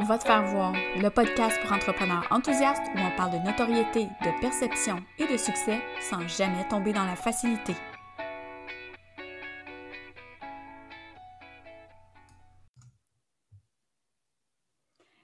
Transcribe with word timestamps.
Va 0.00 0.16
te 0.16 0.24
faire 0.24 0.46
voir, 0.46 0.74
le 0.96 1.08
podcast 1.10 1.60
pour 1.60 1.72
entrepreneurs 1.72 2.24
enthousiastes 2.30 2.84
où 2.94 2.98
on 3.00 3.16
parle 3.16 3.32
de 3.32 3.44
notoriété, 3.44 4.04
de 4.04 4.40
perception 4.40 5.02
et 5.18 5.26
de 5.26 5.36
succès 5.36 5.80
sans 6.00 6.26
jamais 6.28 6.66
tomber 6.68 6.92
dans 6.92 7.04
la 7.04 7.16
facilité. 7.16 7.74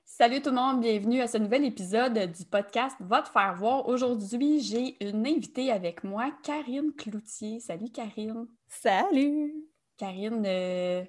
Salut 0.04 0.42
tout 0.42 0.50
le 0.50 0.56
monde, 0.56 0.80
bienvenue 0.80 1.20
à 1.20 1.28
ce 1.28 1.38
nouvel 1.38 1.64
épisode 1.64 2.32
du 2.32 2.44
podcast 2.44 2.96
Va 2.98 3.22
te 3.22 3.28
faire 3.28 3.54
voir. 3.54 3.86
Aujourd'hui, 3.86 4.58
j'ai 4.58 4.96
une 5.00 5.24
invitée 5.24 5.70
avec 5.70 6.02
moi, 6.02 6.32
Karine 6.42 6.92
Cloutier. 6.96 7.60
Salut 7.60 7.90
Karine. 7.92 8.48
Salut. 8.66 9.54
Karine, 9.96 10.42
euh, 10.44 11.04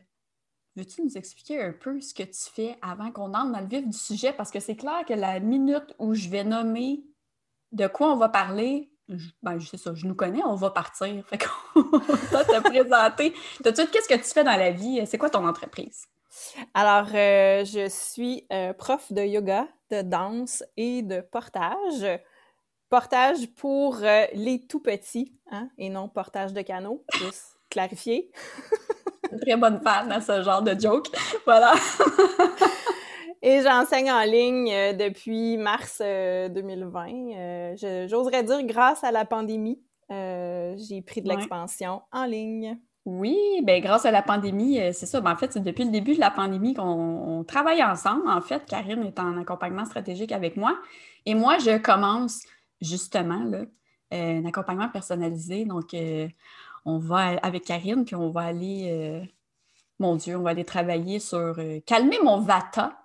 veux-tu 0.75 1.03
nous 1.03 1.17
expliquer 1.17 1.61
un 1.61 1.71
peu 1.71 1.99
ce 2.01 2.13
que 2.13 2.23
tu 2.23 2.49
fais 2.53 2.77
avant 2.81 3.11
qu'on 3.11 3.33
entre 3.33 3.51
dans 3.51 3.59
le 3.59 3.67
vif 3.67 3.87
du 3.87 3.97
sujet? 3.97 4.33
Parce 4.33 4.51
que 4.51 4.59
c'est 4.59 4.75
clair 4.75 5.05
que 5.07 5.13
la 5.13 5.39
minute 5.39 5.95
où 5.99 6.13
je 6.13 6.29
vais 6.29 6.43
nommer 6.43 7.03
de 7.71 7.87
quoi 7.87 8.11
on 8.11 8.17
va 8.17 8.29
parler, 8.29 8.91
je, 9.09 9.29
ben, 9.43 9.59
je 9.59 9.67
sais 9.67 9.77
ça, 9.77 9.93
je 9.93 10.07
nous 10.07 10.15
connais, 10.15 10.43
on 10.43 10.55
va 10.55 10.71
partir. 10.71 11.23
Fait 11.27 11.37
qu'on 11.37 11.89
va 12.31 12.43
te 12.43 12.59
présenter. 12.61 13.33
Tout 13.63 13.71
de 13.71 13.75
suite, 13.75 13.91
qu'est-ce 13.91 14.09
que 14.09 14.15
tu 14.15 14.31
fais 14.31 14.43
dans 14.43 14.57
la 14.57 14.71
vie? 14.71 15.01
C'est 15.05 15.17
quoi 15.17 15.29
ton 15.29 15.47
entreprise? 15.47 16.07
Alors, 16.73 17.07
euh, 17.13 17.63
je 17.63 17.87
suis 17.89 18.45
euh, 18.51 18.73
prof 18.73 19.11
de 19.11 19.21
yoga, 19.21 19.67
de 19.91 20.01
danse 20.01 20.63
et 20.75 21.01
de 21.01 21.21
portage. 21.21 22.05
Portage 22.89 23.47
pour 23.55 23.97
euh, 24.03 24.25
les 24.33 24.65
tout 24.67 24.79
petits, 24.79 25.33
hein, 25.51 25.69
et 25.77 25.89
non 25.89 26.07
portage 26.07 26.53
de 26.53 26.61
canot, 26.61 27.03
juste 27.19 27.57
clarifier. 27.69 28.31
Très 29.41 29.55
bonne 29.57 29.79
fan 29.81 30.11
à 30.11 30.21
ce 30.21 30.43
genre 30.43 30.61
de 30.61 30.79
joke. 30.79 31.07
Voilà. 31.45 31.73
et 33.41 33.61
j'enseigne 33.61 34.11
en 34.11 34.23
ligne 34.23 34.95
depuis 34.97 35.57
mars 35.57 35.99
2020. 35.99 37.75
J'oserais 38.07 38.43
dire 38.43 38.63
grâce 38.63 39.03
à 39.03 39.11
la 39.11 39.25
pandémie, 39.25 39.81
j'ai 40.09 41.01
pris 41.05 41.21
de 41.21 41.29
l'expansion 41.29 42.01
en 42.11 42.25
ligne. 42.25 42.77
Oui, 43.05 43.37
bien, 43.61 43.79
grâce 43.81 44.05
à 44.05 44.11
la 44.11 44.23
pandémie, 44.23 44.79
euh, 44.79 44.91
c'est 44.91 45.05
ça. 45.05 45.21
Ben, 45.21 45.31
en 45.31 45.35
fait, 45.35 45.53
c'est 45.53 45.63
depuis 45.63 45.85
le 45.85 45.91
début 45.91 46.15
de 46.15 46.19
la 46.19 46.31
pandémie 46.31 46.73
qu'on 46.73 47.45
travaille 47.47 47.83
ensemble. 47.83 48.27
En 48.27 48.41
fait, 48.41 48.65
Karine 48.65 49.03
est 49.03 49.19
en 49.19 49.37
accompagnement 49.37 49.85
stratégique 49.85 50.31
avec 50.31 50.57
moi. 50.57 50.75
Et 51.27 51.35
moi, 51.35 51.59
je 51.59 51.77
commence 51.77 52.41
justement 52.81 53.43
là, 53.43 53.59
euh, 54.13 54.39
un 54.39 54.45
accompagnement 54.45 54.89
personnalisé. 54.89 55.65
Donc, 55.65 55.93
euh, 55.93 56.27
on 56.85 56.99
va 56.99 57.37
avec 57.41 57.65
Karine, 57.65 58.05
puis 58.05 58.15
on 58.15 58.29
va 58.29 58.41
aller, 58.41 59.27
mon 59.99 60.15
Dieu, 60.15 60.37
on 60.37 60.41
va 60.41 60.51
aller 60.51 60.65
travailler 60.65 61.19
sur 61.19 61.57
calmer 61.85 62.19
mon 62.23 62.39
vata. 62.39 63.01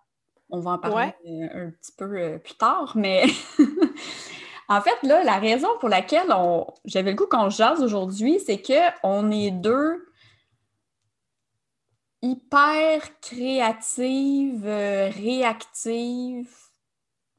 On 0.51 0.61
va 0.61 0.73
en 0.73 0.79
parler 0.79 1.13
un 1.55 1.71
petit 1.71 1.93
peu 1.97 2.39
plus 2.39 2.55
tard, 2.55 2.93
mais 2.97 3.25
En 4.71 4.81
fait, 4.81 5.03
là, 5.03 5.25
la 5.25 5.39
raison 5.39 5.67
pour 5.81 5.89
laquelle 5.89 6.33
j'avais 6.85 7.11
le 7.11 7.17
goût 7.17 7.27
qu'on 7.27 7.51
jase 7.51 7.83
aujourd'hui, 7.83 8.39
c'est 8.39 8.63
qu'on 8.63 9.29
est 9.33 9.51
deux 9.51 10.07
hyper 12.23 13.21
créatives, 13.21 14.65
euh, 14.65 15.11
réactives, 15.11 16.55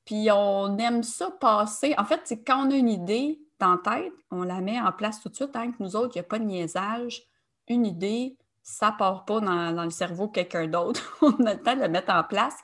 puis 0.04 0.28
on 0.30 0.78
aime 0.78 1.04
ça 1.04 1.32
passer. 1.32 1.96
En 1.98 2.04
fait, 2.04 2.20
c'est 2.26 2.44
quand 2.44 2.68
on 2.68 2.72
a 2.72 2.76
une 2.76 2.90
idée 2.90 3.40
dans 3.62 3.80
la 3.84 3.98
tête, 3.98 4.14
on 4.32 4.44
la 4.44 4.60
met 4.60 4.80
en 4.80 4.92
place 4.92 5.22
tout 5.22 5.30
de 5.30 5.36
suite, 5.36 5.56
hein, 5.56 5.72
que 5.72 5.82
nous 5.82 5.96
autres, 5.96 6.12
il 6.16 6.20
n'y 6.20 6.26
a 6.26 6.28
pas 6.28 6.40
de 6.40 6.44
niaisage. 6.44 7.24
Une 7.68 7.86
idée, 7.86 8.38
ça 8.64 8.92
part 8.92 9.26
pas 9.26 9.40
dans, 9.40 9.84
le 9.84 9.90
cerveau 9.92 10.28
de 10.28 10.34
quelqu'un 10.34 10.68
d'autre. 10.68 11.18
on 11.22 11.46
a 11.46 11.54
le 11.54 11.62
temps 11.62 11.76
de 11.76 11.80
la 11.80 11.88
mettre 11.88 12.12
en 12.12 12.24
place. 12.24 12.56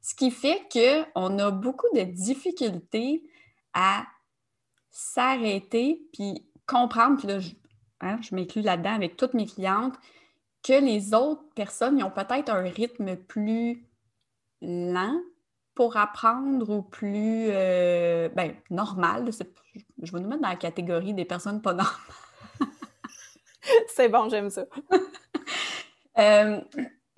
Ce 0.00 0.14
qui 0.14 0.30
fait 0.30 0.62
qu'on 0.70 1.38
a 1.38 1.50
beaucoup 1.50 1.86
de 1.94 2.02
difficultés 2.02 3.22
à 3.72 4.04
s'arrêter 4.90 6.02
puis 6.12 6.46
comprendre, 6.66 7.18
puis 7.18 7.28
là, 7.28 7.38
je, 7.38 7.50
hein, 8.00 8.18
je 8.20 8.34
m'inclus 8.34 8.62
là-dedans 8.62 8.94
avec 8.94 9.16
toutes 9.16 9.34
mes 9.34 9.46
clientes, 9.46 9.94
que 10.62 10.72
les 10.72 11.14
autres 11.14 11.44
personnes 11.54 12.02
ont 12.02 12.10
peut-être 12.10 12.50
un 12.50 12.62
rythme 12.62 13.16
plus 13.16 13.86
lent 14.60 15.20
pour 15.74 15.96
apprendre 15.96 16.70
ou 16.70 16.82
plus 16.82 17.46
euh, 17.50 18.28
ben, 18.30 18.54
normal. 18.70 19.30
Je 20.02 20.12
vais 20.12 20.20
nous 20.20 20.28
mettre 20.28 20.42
dans 20.42 20.48
la 20.48 20.56
catégorie 20.56 21.14
des 21.14 21.24
personnes 21.24 21.60
pas 21.60 21.74
normales. 21.74 21.94
c'est 23.88 24.08
bon, 24.08 24.28
j'aime 24.28 24.50
ça. 24.50 24.66
Euh, 26.16 26.60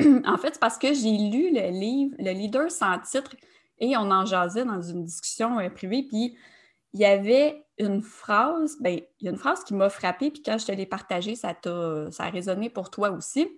en 0.25 0.39
fait, 0.39 0.55
c'est 0.55 0.59
parce 0.59 0.79
que 0.79 0.95
j'ai 0.95 1.19
lu 1.19 1.53
le 1.53 1.69
livre 1.69 2.17
Le 2.19 2.31
leader 2.33 2.71
sans 2.71 2.99
titre 3.01 3.37
et 3.79 3.95
on 3.95 4.11
en 4.11 4.25
jasait 4.25 4.65
dans 4.65 4.81
une 4.81 5.05
discussion 5.05 5.59
euh, 5.59 5.69
privée. 5.69 6.03
Puis 6.03 6.35
il 6.95 7.01
y 7.01 7.05
avait 7.05 7.63
une 7.79 8.01
phrase, 8.01 8.79
ben, 8.81 8.99
il 9.21 9.27
y 9.27 9.29
a 9.29 9.33
une 9.33 9.37
phrase 9.37 9.65
qui 9.65 9.75
m'a 9.75 9.91
frappée, 9.91 10.31
puis 10.31 10.43
quand 10.43 10.57
je 10.57 10.65
te 10.65 10.73
l'ai 10.73 10.87
partagée, 10.87 11.35
ça, 11.35 11.51
a, 11.51 12.11
ça 12.11 12.25
a 12.25 12.31
résonné 12.31 12.71
pour 12.71 12.89
toi 12.89 13.11
aussi. 13.11 13.51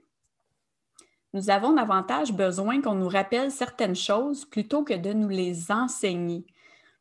Nous 1.39 1.51
avons 1.51 1.73
davantage 1.73 2.33
besoin 2.33 2.83
qu'on 2.83 2.97
nous 2.97 3.09
rappelle 3.09 3.53
certaines 3.53 3.95
choses 3.95 4.45
plutôt 4.45 4.83
que 4.83 4.95
de 4.95 5.13
nous 5.13 5.29
les 5.29 5.71
enseigner. 5.71 6.45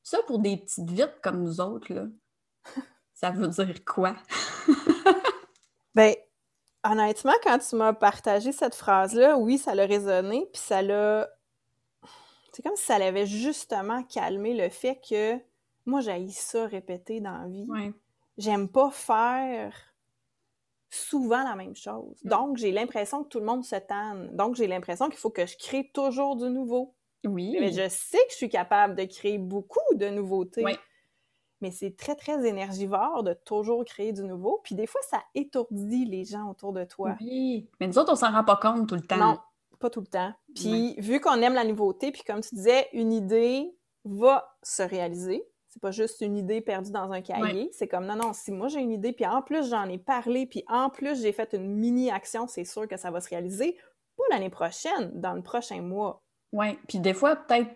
Ça, 0.03 0.19
pour 0.27 0.37
des 0.37 0.57
petites 0.57 0.91
vites 0.91 1.19
comme 1.23 1.41
nous 1.41 1.59
autres, 1.59 1.91
là, 1.91 2.03
ça 3.15 3.31
veut 3.31 3.47
dire 3.47 3.83
quoi? 3.83 4.15
ben, 5.95 6.13
honnêtement, 6.83 7.33
quand 7.41 7.57
tu 7.57 7.75
m'as 7.77 7.93
partagé 7.93 8.51
cette 8.51 8.75
phrase-là, 8.75 9.39
oui, 9.39 9.57
ça 9.57 9.73
l'a 9.73 9.87
résonné, 9.87 10.47
puis 10.53 10.61
ça 10.61 10.83
l'a. 10.83 11.27
C'est 12.53 12.61
comme 12.61 12.75
si 12.75 12.85
ça 12.85 12.99
l'avait 12.99 13.25
justement 13.25 14.03
calmé 14.03 14.55
le 14.55 14.69
fait 14.69 15.01
que 15.01 15.33
moi, 15.87 16.01
j'ai 16.01 16.29
ça 16.29 16.67
répéter 16.67 17.21
dans 17.21 17.39
la 17.39 17.47
vie. 17.47 17.91
J'aime 18.37 18.69
pas 18.69 18.91
faire 18.91 19.73
souvent 20.89 21.43
la 21.43 21.55
même 21.55 21.75
chose. 21.75 22.19
Mm. 22.23 22.29
Donc, 22.29 22.57
j'ai 22.57 22.71
l'impression 22.71 23.23
que 23.23 23.29
tout 23.29 23.39
le 23.39 23.45
monde 23.45 23.63
se 23.63 23.75
tanne. 23.75 24.35
Donc, 24.35 24.55
j'ai 24.55 24.67
l'impression 24.67 25.09
qu'il 25.09 25.19
faut 25.19 25.29
que 25.29 25.45
je 25.45 25.57
crée 25.57 25.89
toujours 25.93 26.35
du 26.35 26.49
nouveau. 26.49 26.95
Oui. 27.25 27.57
Mais 27.59 27.71
je 27.71 27.89
sais 27.89 28.17
que 28.17 28.31
je 28.31 28.35
suis 28.35 28.49
capable 28.49 28.95
de 28.95 29.03
créer 29.03 29.37
beaucoup 29.37 29.95
de 29.95 30.07
nouveautés. 30.09 30.63
Oui. 30.63 30.77
Mais 31.61 31.71
c'est 31.71 31.97
très, 31.97 32.15
très 32.15 32.47
énergivore 32.47 33.23
de 33.23 33.33
toujours 33.33 33.83
créer 33.83 34.13
du 34.13 34.23
nouveau. 34.23 34.61
Puis 34.63 34.75
des 34.75 34.85
fois, 34.85 35.01
ça 35.09 35.23
étourdit 35.33 36.05
les 36.05 36.23
gens 36.23 36.49
autour 36.49 36.71
de 36.71 36.83
toi. 36.83 37.15
Oui. 37.19 37.67
Mais 37.79 37.87
nous 37.87 37.97
autres, 37.97 38.13
on 38.13 38.15
s'en 38.15 38.31
rend 38.31 38.43
pas 38.43 38.57
compte 38.57 38.87
tout 38.87 38.95
le 38.95 39.01
temps. 39.01 39.17
Non, 39.17 39.39
pas 39.79 39.89
tout 39.89 40.01
le 40.01 40.07
temps. 40.07 40.31
Puis 40.53 40.95
vu 40.99 41.19
qu'on 41.19 41.41
aime 41.41 41.55
la 41.55 41.63
nouveauté, 41.63 42.11
puis 42.11 42.21
comme 42.23 42.41
tu 42.41 42.53
disais, 42.53 42.87
une 42.93 43.11
idée 43.11 43.75
va 44.05 44.55
se 44.61 44.83
réaliser 44.83 45.43
c'est 45.77 45.81
pas 45.81 45.91
juste 45.91 46.21
une 46.21 46.35
idée 46.37 46.59
perdue 46.59 46.91
dans 46.91 47.11
un 47.11 47.21
cahier. 47.21 47.69
C'est 47.71 47.87
comme 47.87 48.07
non, 48.07 48.15
non, 48.15 48.33
si 48.33 48.51
moi 48.51 48.67
j'ai 48.67 48.79
une 48.79 48.91
idée, 48.91 49.13
puis 49.13 49.27
en 49.27 49.43
plus 49.43 49.69
j'en 49.69 49.87
ai 49.87 49.99
parlé, 49.99 50.47
puis 50.47 50.63
en 50.67 50.89
plus 50.89 51.21
j'ai 51.21 51.31
fait 51.31 51.53
une 51.53 51.67
mini-action, 51.75 52.47
c'est 52.47 52.63
sûr 52.63 52.87
que 52.87 52.97
ça 52.97 53.11
va 53.11 53.21
se 53.21 53.29
réaliser. 53.29 53.77
Pas 54.17 54.23
l'année 54.31 54.49
prochaine, 54.49 55.11
dans 55.13 55.33
le 55.33 55.43
prochain 55.43 55.83
mois. 55.83 56.23
Oui, 56.51 56.79
puis 56.87 56.99
des 56.99 57.13
fois, 57.13 57.35
peut-être 57.35 57.69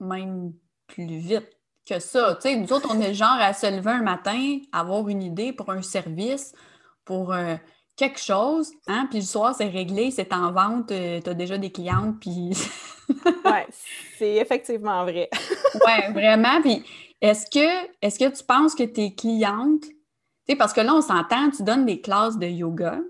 même 0.00 0.54
plus 0.86 1.04
vite 1.04 1.50
que 1.86 1.98
ça. 1.98 2.36
Tu 2.36 2.48
sais, 2.48 2.56
nous 2.56 2.72
autres, 2.72 2.88
on 2.90 2.98
est 3.00 3.12
genre 3.12 3.36
à 3.38 3.52
se 3.52 3.66
lever 3.66 3.90
un 3.90 4.02
matin, 4.02 4.58
avoir 4.72 5.06
une 5.10 5.22
idée 5.22 5.52
pour 5.52 5.68
un 5.70 5.82
service, 5.82 6.54
pour 7.04 7.34
euh, 7.34 7.56
quelque 7.96 8.18
chose, 8.18 8.72
hein, 8.86 9.08
puis 9.10 9.18
le 9.18 9.26
soir, 9.26 9.54
c'est 9.54 9.68
réglé, 9.68 10.10
c'est 10.10 10.32
en 10.32 10.52
vente, 10.52 10.90
euh, 10.90 11.20
tu 11.20 11.28
as 11.28 11.34
déjà 11.34 11.58
des 11.58 11.70
clientes, 11.70 12.18
puis... 12.18 12.52
oui, 13.08 13.60
c'est 14.16 14.36
effectivement 14.36 15.04
vrai. 15.04 15.28
oui, 15.74 16.12
vraiment, 16.14 16.62
puis 16.62 16.82
est-ce 17.20 17.46
que, 17.50 17.90
est 18.02 18.18
que 18.18 18.36
tu 18.36 18.44
penses 18.44 18.74
que 18.74 18.82
tes 18.82 19.14
clientes, 19.14 19.84
parce 20.58 20.72
que 20.72 20.80
là, 20.80 20.94
on 20.94 21.00
s'entend, 21.00 21.50
tu 21.50 21.62
donnes 21.64 21.86
des 21.86 22.00
classes 22.00 22.38
de 22.38 22.46
yoga. 22.46 23.00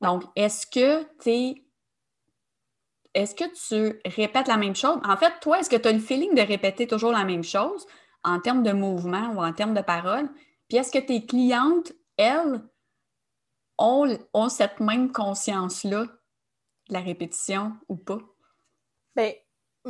Donc, 0.00 0.22
est-ce 0.36 0.66
que 0.66 1.04
tu 1.20 1.64
est-ce 3.14 3.34
que 3.34 3.44
tu 3.44 4.00
répètes 4.04 4.46
la 4.46 4.56
même 4.56 4.76
chose? 4.76 5.00
En 5.04 5.16
fait, 5.16 5.32
toi, 5.40 5.58
est-ce 5.58 5.70
que 5.70 5.76
tu 5.76 5.88
as 5.88 5.92
le 5.92 5.98
feeling 5.98 6.34
de 6.34 6.42
répéter 6.42 6.86
toujours 6.86 7.10
la 7.10 7.24
même 7.24 7.42
chose 7.42 7.84
en 8.22 8.38
termes 8.38 8.62
de 8.62 8.72
mouvement 8.72 9.32
ou 9.32 9.42
en 9.42 9.52
termes 9.52 9.74
de 9.74 9.80
parole? 9.80 10.28
Puis 10.68 10.78
est-ce 10.78 10.92
que 10.92 11.04
tes 11.04 11.26
clientes, 11.26 11.92
elles, 12.16 12.62
ont, 13.78 14.18
ont 14.34 14.48
cette 14.48 14.78
même 14.80 15.10
conscience-là 15.10 16.04
de 16.04 16.94
la 16.94 17.00
répétition 17.00 17.72
ou 17.88 17.96
pas? 17.96 18.20
Bien, 19.16 19.32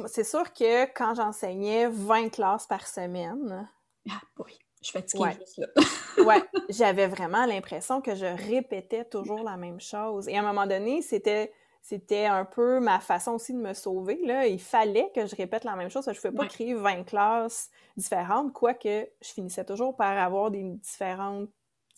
c'est 0.06 0.25
sûr 0.25 0.53
que 0.53 0.85
quand 0.93 1.15
j'enseignais 1.15 1.89
20 1.89 2.31
classes 2.31 2.67
par 2.67 2.87
semaine. 2.87 3.69
Ah 4.11 4.21
oui, 4.39 4.59
je 4.83 4.91
fatiguée 4.91 5.23
ouais. 5.23 5.39
juste 5.39 5.59
là. 5.59 5.67
ouais, 6.25 6.43
j'avais 6.69 7.06
vraiment 7.06 7.47
l'impression 7.47 8.00
que 8.00 8.15
je 8.15 8.27
répétais 8.27 9.05
toujours 9.05 9.43
la 9.43 9.56
même 9.56 9.81
chose. 9.81 10.29
Et 10.29 10.37
à 10.37 10.41
un 10.41 10.43
moment 10.43 10.67
donné, 10.67 11.03
c'était 11.03 11.53
c'était 11.81 12.27
un 12.27 12.45
peu 12.45 12.81
ma 12.81 13.00
façon 13.00 13.33
aussi 13.33 13.55
de 13.55 13.61
me 13.61 13.73
sauver. 13.73 14.21
Là. 14.25 14.47
Il 14.47 14.61
fallait 14.61 15.11
que 15.15 15.27
je 15.27 15.35
répète 15.35 15.65
la 15.65 15.75
même 15.75 15.89
chose. 15.89 16.05
Je 16.05 16.11
ne 16.11 16.17
pouvais 16.17 16.33
pas 16.33 16.47
créer 16.47 16.75
20 16.75 17.05
classes 17.05 17.71
différentes, 17.97 18.53
quoique 18.53 19.09
je 19.23 19.29
finissais 19.29 19.65
toujours 19.65 19.97
par 19.97 20.19
avoir 20.19 20.50
des 20.50 20.62
différentes 20.62 21.49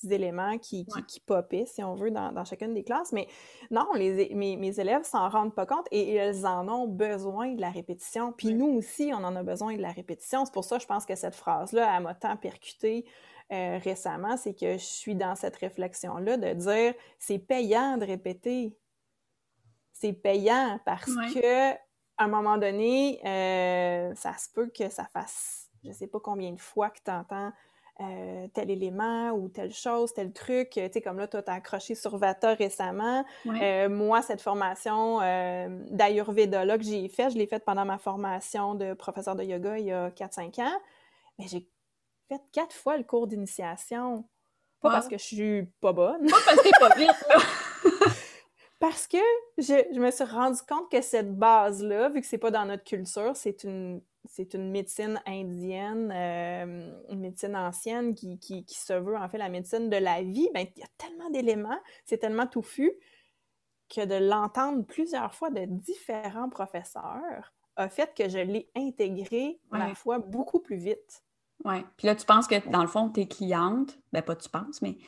petits 0.01 0.15
éléments 0.15 0.59
qui, 0.59 0.87
qui, 1.07 1.21
popaient, 1.21 1.67
si 1.67 1.83
on 1.83 1.95
veut, 1.95 2.11
dans, 2.11 2.45
chacune 2.45 2.75
des 2.75 2.85
classes. 2.85 3.13
Mais 3.13 3.29
non, 3.71 3.87
les, 3.95 4.35
mes, 4.35 4.57
mes 4.57 4.81
élèves 4.81 5.05
s'en 5.05 5.29
rendent 5.29 5.55
pas 5.55 5.67
compte 5.67 5.87
et 5.91 6.15
elles 6.15 6.47
en 6.47 6.69
ont 6.69 6.87
besoin 6.87 7.55
de 7.55 7.61
la 7.61 7.71
répétition. 7.71 8.33
Puis 8.33 8.55
nous 8.55 8.69
aussi, 8.69 9.13
on 9.15 9.25
en 9.25 9.37
a 9.37 9.43
besoin 9.43 9.77
de 9.77 9.83
la 9.83 9.93
répétition. 9.93 10.45
C'est 10.45 10.55
pour 10.55 10.65
ça, 10.65 10.79
je 10.79 10.87
pense 10.87 11.07
que 11.07 11.15
cette 11.15 11.35
phrase-là, 11.35 11.97
elle 11.97 12.03
m'a 12.03 12.15
tant 12.15 12.37
percuté 12.37 13.05
euh, 13.53 13.79
récemment, 13.83 14.37
c'est 14.37 14.55
que 14.55 14.75
je 14.75 14.85
suis 14.85 15.17
dans 15.17 15.35
cette 15.35 15.57
réflexion-là 15.57 16.37
de 16.37 16.53
dire 16.53 16.95
c'est 17.19 17.39
payant 17.39 17.97
de 17.97 18.05
répéter. 18.05 18.77
C'est 19.93 20.13
payant 20.13 20.79
parce 20.85 21.13
que 21.35 21.73
à 21.73 22.25
un 22.25 22.29
moment 22.29 22.59
donné, 22.59 23.21
euh, 23.27 24.15
ça 24.15 24.37
se 24.37 24.49
peut 24.55 24.71
que 24.73 24.89
ça 24.89 25.05
fasse 25.13 25.71
je 25.85 25.93
sais 25.93 26.07
pas 26.07 26.21
combien 26.21 26.53
de 26.53 26.61
fois 26.61 26.91
que 26.91 27.01
tu 27.05 27.11
entends 27.11 27.53
euh, 28.01 28.47
tel 28.55 28.71
élément 28.71 29.31
ou 29.33 29.49
telle 29.49 29.73
chose, 29.73 30.13
tel 30.15 30.33
truc. 30.33 30.71
Tu 30.71 30.81
sais, 30.93 31.01
comme 31.01 31.19
là, 31.19 31.27
toi, 31.27 31.43
tu 31.43 31.51
as 31.51 31.55
accroché 31.55 31.95
sur 31.95 32.17
Vata 32.17 32.55
récemment. 32.55 33.25
moi, 33.45 34.23
cette 34.23 34.41
formation 34.41 35.19
d'Ayurveda 35.91 36.79
que 36.79 36.85
j'ai 36.85 37.09
faite, 37.09 37.33
je 37.33 37.39
l'ai 37.39 37.47
faite 37.47 37.65
pendant 37.65 37.85
ma 37.85 37.99
formation 37.99 38.75
de 38.75 38.95
professeur 38.95 39.37
de 39.37 39.45
yoga 39.45 39.79
il 39.79 39.87
y 39.87 39.93
a 39.93 40.11
4-5 40.11 40.61
ans. 40.63 40.81
Mais 41.39 41.47
j'ai 41.49 41.67
fait 42.29 42.43
quatre 42.53 42.75
fois 42.75 42.97
le 42.97 43.05
cours 43.05 43.27
d'initiation. 43.27 44.25
Pas 44.81 44.91
parce 44.91 45.09
que 45.09 45.19
je 45.19 45.25
suis 45.25 45.63
pas 45.81 45.93
bonne. 45.93 46.27
Pas 46.27 46.37
parce 46.45 46.57
que 46.57 46.63
t'es 46.63 46.71
pas 46.79 46.95
vite, 46.97 47.29
là. 47.29 48.13
parce 48.79 49.07
que 49.07 49.19
je, 49.59 49.99
me 49.99 50.11
suis 50.11 50.25
rendu 50.25 50.61
compte 50.67 50.91
que 50.91 51.03
cette 51.03 51.37
base-là, 51.37 52.09
vu 52.09 52.21
que 52.21 52.27
c'est 52.27 52.39
pas 52.39 52.51
dans 52.51 52.65
notre 52.65 52.85
culture, 52.85 53.37
c'est 53.37 53.65
une 53.65 54.01
c'est 54.27 54.55
une 54.55 54.71
médecine 54.71 55.21
indienne, 55.27 56.13
euh, 56.13 56.93
une 57.09 57.21
médecine 57.21 57.57
ancienne 57.57 58.15
qui, 58.15 58.39
qui, 58.39 58.65
se 58.69 58.93
veut 58.93 59.17
en 59.17 59.29
fait 59.29 59.39
la 59.39 59.49
médecine 59.49 59.89
de 59.89 59.97
la 59.97 60.23
vie, 60.23 60.49
ben 60.55 60.67
il 60.77 60.81
y 60.81 60.85
a 60.85 60.89
tellement 60.99 61.31
d'éléments, 61.31 61.81
c'est 62.05 62.19
tellement 62.19 62.47
touffu 62.47 62.93
que 63.89 64.05
de 64.05 64.15
l'entendre 64.15 64.85
plusieurs 64.85 65.35
fois 65.35 65.51
de 65.51 65.65
différents 65.65 66.49
professeurs 66.49 67.53
a 67.77 67.89
fait 67.89 68.15
que 68.15 68.29
je 68.29 68.39
l'ai 68.39 68.71
intégré 68.77 69.59
à 69.73 69.79
la 69.79 69.95
fois 69.95 70.19
beaucoup 70.19 70.61
plus 70.61 70.77
vite. 70.77 71.25
Oui. 71.65 71.77
Puis 71.97 72.07
là, 72.07 72.15
tu 72.15 72.25
penses 72.27 72.47
que 72.47 72.69
dans 72.69 72.83
le 72.83 72.89
fond, 72.89 73.09
tes 73.09 73.27
clientes, 73.27 73.99
ben 74.13 74.23
pas 74.23 74.37
tu 74.37 74.49
penses, 74.49 74.83
mais 74.83 74.99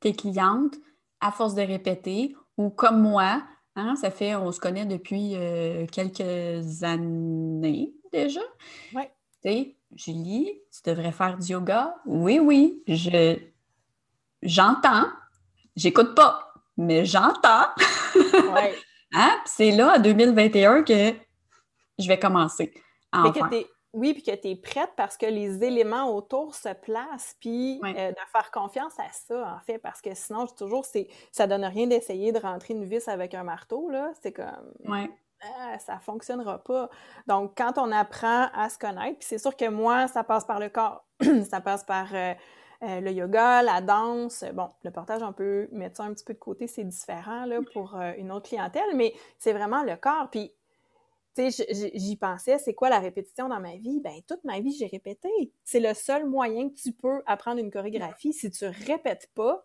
tes 0.00 0.12
clientes, 0.12 0.76
à 1.20 1.32
force 1.32 1.54
de 1.54 1.62
répéter, 1.62 2.34
ou 2.56 2.70
comme 2.70 3.00
moi, 3.00 3.42
hein, 3.76 3.96
ça 3.96 4.10
fait, 4.10 4.36
on 4.36 4.52
se 4.52 4.60
connaît 4.60 4.86
depuis 4.86 5.34
euh, 5.36 5.86
quelques 5.86 6.82
années 6.82 7.94
déjà? 8.12 8.40
Oui. 8.94 9.02
Tu 9.42 9.50
sais, 9.50 9.76
Julie, 9.94 10.60
tu 10.72 10.90
devrais 10.90 11.12
faire 11.12 11.36
du 11.38 11.52
yoga. 11.52 11.94
Oui, 12.06 12.38
oui, 12.38 12.82
je 12.86 13.38
j'entends. 14.42 15.06
J'écoute 15.76 16.14
pas, 16.14 16.52
mais 16.76 17.04
j'entends. 17.04 17.66
Oui. 18.14 18.70
hein? 19.14 19.40
c'est 19.44 19.70
là, 19.70 19.96
en 19.96 20.00
2021, 20.00 20.82
que 20.82 21.14
je 21.98 22.08
vais 22.08 22.18
commencer 22.18 22.72
à 23.12 23.22
en 23.22 23.32
faire. 23.32 23.48
Oui, 23.94 24.12
puis 24.12 24.22
que 24.22 24.34
tu 24.34 24.48
es 24.48 24.56
prête 24.56 24.90
parce 24.96 25.16
que 25.16 25.24
les 25.24 25.64
éléments 25.64 26.14
autour 26.14 26.54
se 26.54 26.68
placent, 26.74 27.36
puis 27.40 27.80
euh, 27.82 28.10
de 28.10 28.16
faire 28.30 28.50
confiance 28.52 28.92
à 28.98 29.10
ça, 29.12 29.56
en 29.56 29.60
fait, 29.64 29.78
parce 29.78 30.02
que 30.02 30.14
sinon, 30.14 30.46
toujours, 30.46 30.84
c'est 30.84 31.08
ça 31.32 31.46
donne 31.46 31.64
rien 31.64 31.86
d'essayer 31.86 32.30
de 32.30 32.38
rentrer 32.38 32.74
une 32.74 32.84
vis 32.84 33.08
avec 33.08 33.32
un 33.32 33.44
marteau, 33.44 33.88
là. 33.88 34.12
C'est 34.20 34.32
comme... 34.32 34.74
Ouais. 34.84 35.10
Ah, 35.40 35.78
ça 35.78 35.98
fonctionnera 35.98 36.58
pas. 36.58 36.90
Donc, 37.26 37.52
quand 37.56 37.78
on 37.78 37.92
apprend 37.92 38.48
à 38.54 38.68
se 38.68 38.78
connaître, 38.78 39.18
puis 39.18 39.28
c'est 39.28 39.38
sûr 39.38 39.56
que 39.56 39.68
moi, 39.68 40.08
ça 40.08 40.24
passe 40.24 40.44
par 40.44 40.58
le 40.58 40.68
corps, 40.68 41.04
ça 41.48 41.60
passe 41.60 41.84
par 41.84 42.12
euh, 42.14 42.34
euh, 42.82 43.00
le 43.00 43.12
yoga, 43.12 43.62
la 43.62 43.80
danse. 43.80 44.44
Bon, 44.52 44.68
le 44.82 44.90
portage, 44.90 45.22
on 45.22 45.32
peut 45.32 45.68
mettre 45.70 45.98
ça 45.98 46.04
un 46.04 46.12
petit 46.12 46.24
peu 46.24 46.34
de 46.34 46.38
côté, 46.38 46.66
c'est 46.66 46.84
différent 46.84 47.44
là, 47.44 47.60
pour 47.72 47.94
une 48.18 48.32
autre 48.32 48.48
clientèle, 48.48 48.96
mais 48.96 49.14
c'est 49.38 49.52
vraiment 49.52 49.84
le 49.84 49.96
corps. 49.96 50.28
Puis 50.30 50.52
j'y 51.46 52.16
pensais, 52.16 52.58
c'est 52.58 52.74
quoi 52.74 52.88
la 52.88 52.98
répétition 52.98 53.48
dans 53.48 53.60
ma 53.60 53.76
vie? 53.76 54.00
Ben, 54.00 54.20
toute 54.26 54.42
ma 54.44 54.60
vie, 54.60 54.72
j'ai 54.72 54.86
répété. 54.86 55.28
C'est 55.64 55.80
le 55.80 55.94
seul 55.94 56.26
moyen 56.26 56.68
que 56.68 56.74
tu 56.74 56.92
peux 56.92 57.22
apprendre 57.26 57.60
une 57.60 57.70
chorégraphie. 57.70 58.32
Si 58.32 58.50
tu 58.50 58.66
répètes 58.66 59.30
pas, 59.34 59.64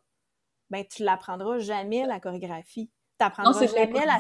ben, 0.70 0.86
tu 0.86 1.04
l'apprendras 1.04 1.60
jamais, 1.60 2.06
la 2.06 2.20
chorégraphie. 2.20 2.90
Tu 3.20 3.26
apprendras 3.26 3.66
jamais 3.66 4.06
la... 4.06 4.20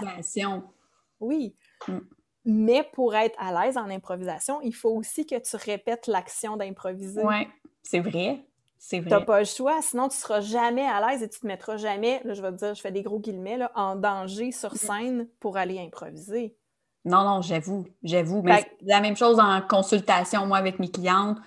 Oui. 1.19 1.55
Mm. 1.87 1.99
Mais 2.45 2.83
pour 2.93 3.15
être 3.15 3.35
à 3.39 3.63
l'aise 3.63 3.77
en 3.77 3.89
improvisation, 3.89 4.59
il 4.61 4.75
faut 4.75 4.89
aussi 4.89 5.25
que 5.25 5.35
tu 5.35 5.55
répètes 5.55 6.07
l'action 6.07 6.57
d'improviser. 6.57 7.23
Oui, 7.23 7.47
c'est 7.83 8.01
vrai. 8.01 8.45
C'est 8.77 8.99
vrai. 8.99 9.11
T'as 9.11 9.21
pas 9.21 9.39
le 9.39 9.45
choix, 9.45 9.81
sinon 9.81 10.09
tu 10.09 10.17
seras 10.17 10.41
jamais 10.41 10.85
à 10.85 11.07
l'aise 11.07 11.23
et 11.23 11.29
tu 11.29 11.39
te 11.39 11.47
mettras 11.47 11.77
jamais, 11.77 12.21
là, 12.25 12.33
je 12.33 12.41
vais 12.41 12.51
te 12.51 12.57
dire, 12.57 12.75
je 12.75 12.81
fais 12.81 12.91
des 12.91 13.01
gros 13.01 13.17
guillemets, 13.17 13.55
là, 13.55 13.71
en 13.75 13.95
danger 13.95 14.51
sur 14.51 14.75
scène 14.75 15.29
pour 15.39 15.55
aller 15.55 15.79
improviser. 15.79 16.57
Non, 17.05 17.23
non, 17.23 17.41
j'avoue, 17.41 17.85
j'avoue. 18.03 18.41
Mais 18.43 18.59
c'est 18.59 18.85
la 18.85 18.99
même 18.99 19.15
chose 19.15 19.39
en 19.39 19.61
consultation, 19.61 20.45
moi, 20.45 20.57
avec 20.57 20.79
mes 20.79 20.91
clientes, 20.91 21.37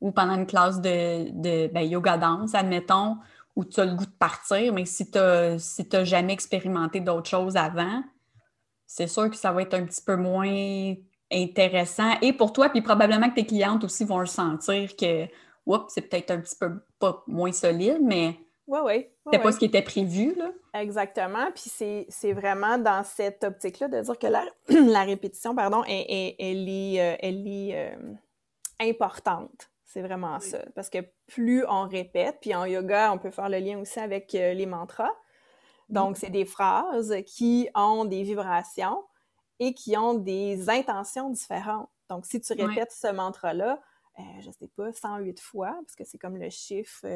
ou 0.00 0.10
pendant 0.10 0.36
une 0.36 0.46
classe 0.46 0.80
de, 0.80 1.30
de 1.32 1.66
ben, 1.68 1.82
yoga 1.82 2.16
danse, 2.16 2.54
admettons, 2.54 3.16
où 3.56 3.64
tu 3.66 3.78
as 3.80 3.84
le 3.84 3.94
goût 3.94 4.06
de 4.06 4.10
partir, 4.10 4.72
mais 4.72 4.86
si 4.86 5.10
tu 5.10 5.18
n'as 5.18 5.58
si 5.58 5.86
jamais 6.04 6.32
expérimenté 6.32 7.00
d'autres 7.00 7.28
choses 7.28 7.56
avant, 7.56 8.02
c'est 8.86 9.06
sûr 9.06 9.30
que 9.30 9.36
ça 9.36 9.52
va 9.52 9.62
être 9.62 9.74
un 9.74 9.84
petit 9.84 10.02
peu 10.02 10.16
moins 10.16 10.94
intéressant. 11.32 12.12
Et 12.22 12.32
pour 12.32 12.52
toi, 12.52 12.68
puis 12.68 12.82
probablement 12.82 13.28
que 13.28 13.34
tes 13.34 13.46
clientes 13.46 13.84
aussi 13.84 14.04
vont 14.04 14.20
le 14.20 14.26
sentir 14.26 14.96
que, 14.96 15.26
oups, 15.66 15.84
c'est 15.88 16.02
peut-être 16.02 16.30
un 16.30 16.40
petit 16.40 16.56
peu 16.56 16.70
pas 16.98 17.22
moins 17.26 17.52
solide, 17.52 18.00
mais 18.02 18.36
oui, 18.68 18.80
oui. 18.84 19.06
C'était 19.24 19.42
pas 19.42 19.52
ce 19.52 19.58
qui 19.58 19.66
était 19.66 19.82
prévu, 19.82 20.34
là. 20.34 20.50
Exactement. 20.74 21.50
Puis 21.54 21.70
c'est 22.08 22.32
vraiment 22.32 22.78
dans 22.78 23.04
cette 23.04 23.44
optique-là 23.44 23.88
de 23.88 24.00
dire 24.00 24.18
que 24.18 24.26
la, 24.26 24.44
la 24.68 25.04
répétition, 25.04 25.54
pardon, 25.54 25.84
elle 25.84 26.04
est, 26.68 27.16
elle 27.20 27.46
est 27.46 27.76
euh, 27.76 28.14
importante. 28.80 29.70
C'est 29.84 30.02
vraiment 30.02 30.40
ça. 30.40 30.58
Parce 30.74 30.90
que 30.90 30.98
plus 31.26 31.64
on 31.68 31.88
répète, 31.88 32.38
puis 32.40 32.54
en 32.54 32.64
yoga, 32.64 33.12
on 33.12 33.18
peut 33.18 33.30
faire 33.30 33.48
le 33.48 33.58
lien 33.58 33.78
aussi 33.78 34.00
avec 34.00 34.34
euh, 34.34 34.52
les 34.52 34.66
mantras. 34.66 35.12
Donc, 35.88 36.16
c'est 36.16 36.30
des 36.30 36.44
phrases 36.44 37.14
qui 37.26 37.68
ont 37.74 38.04
des 38.04 38.22
vibrations 38.22 39.04
et 39.58 39.72
qui 39.72 39.96
ont 39.96 40.14
des 40.14 40.68
intentions 40.68 41.30
différentes. 41.30 41.88
Donc, 42.10 42.26
si 42.26 42.40
tu 42.40 42.52
répètes 42.52 42.92
ce 42.92 43.12
mantra-là, 43.12 43.80
euh, 44.18 44.22
je 44.40 44.50
sais 44.50 44.68
pas, 44.76 44.92
108 44.92 45.40
fois, 45.40 45.76
parce 45.82 45.94
que 45.94 46.04
c'est 46.04 46.18
comme 46.18 46.36
le 46.36 46.50
chiffre 46.50 47.06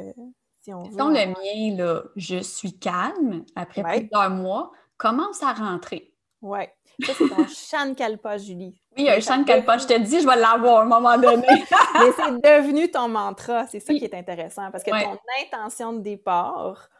si 0.62 0.74
on 0.74 0.82
Dans 0.90 1.08
le 1.08 1.26
mien, 1.26 1.76
là, 1.76 2.02
je 2.16 2.38
suis 2.42 2.78
calme, 2.78 3.44
après 3.56 3.82
plusieurs 3.82 4.30
mois, 4.30 4.72
commence 4.98 5.42
à 5.42 5.52
rentrer. 5.52 6.12
Oui. 6.42 6.60
Ça, 7.02 7.12
c'est 7.16 7.28
ton 7.28 7.46
chant 7.48 7.94
kalpa, 7.94 8.36
Julie. 8.36 8.78
Oui, 8.96 9.08
un 9.08 9.20
chant 9.20 9.42
kalpa. 9.44 9.78
Je 9.78 9.86
te 9.86 9.98
dis, 9.98 10.20
je 10.20 10.26
vais 10.26 10.36
l'avoir 10.36 10.80
à 10.80 10.82
un 10.82 10.86
moment 10.86 11.16
donné. 11.16 11.46
Mais 11.94 12.12
c'est 12.16 12.32
devenu 12.42 12.90
ton 12.90 13.08
mantra. 13.08 13.66
C'est 13.68 13.80
ça 13.80 13.94
qui 13.94 14.04
est 14.04 14.14
intéressant. 14.14 14.70
Parce 14.70 14.84
que 14.84 14.90
ton 14.90 15.18
intention 15.42 15.94
de 15.94 16.00
départ, 16.00 16.90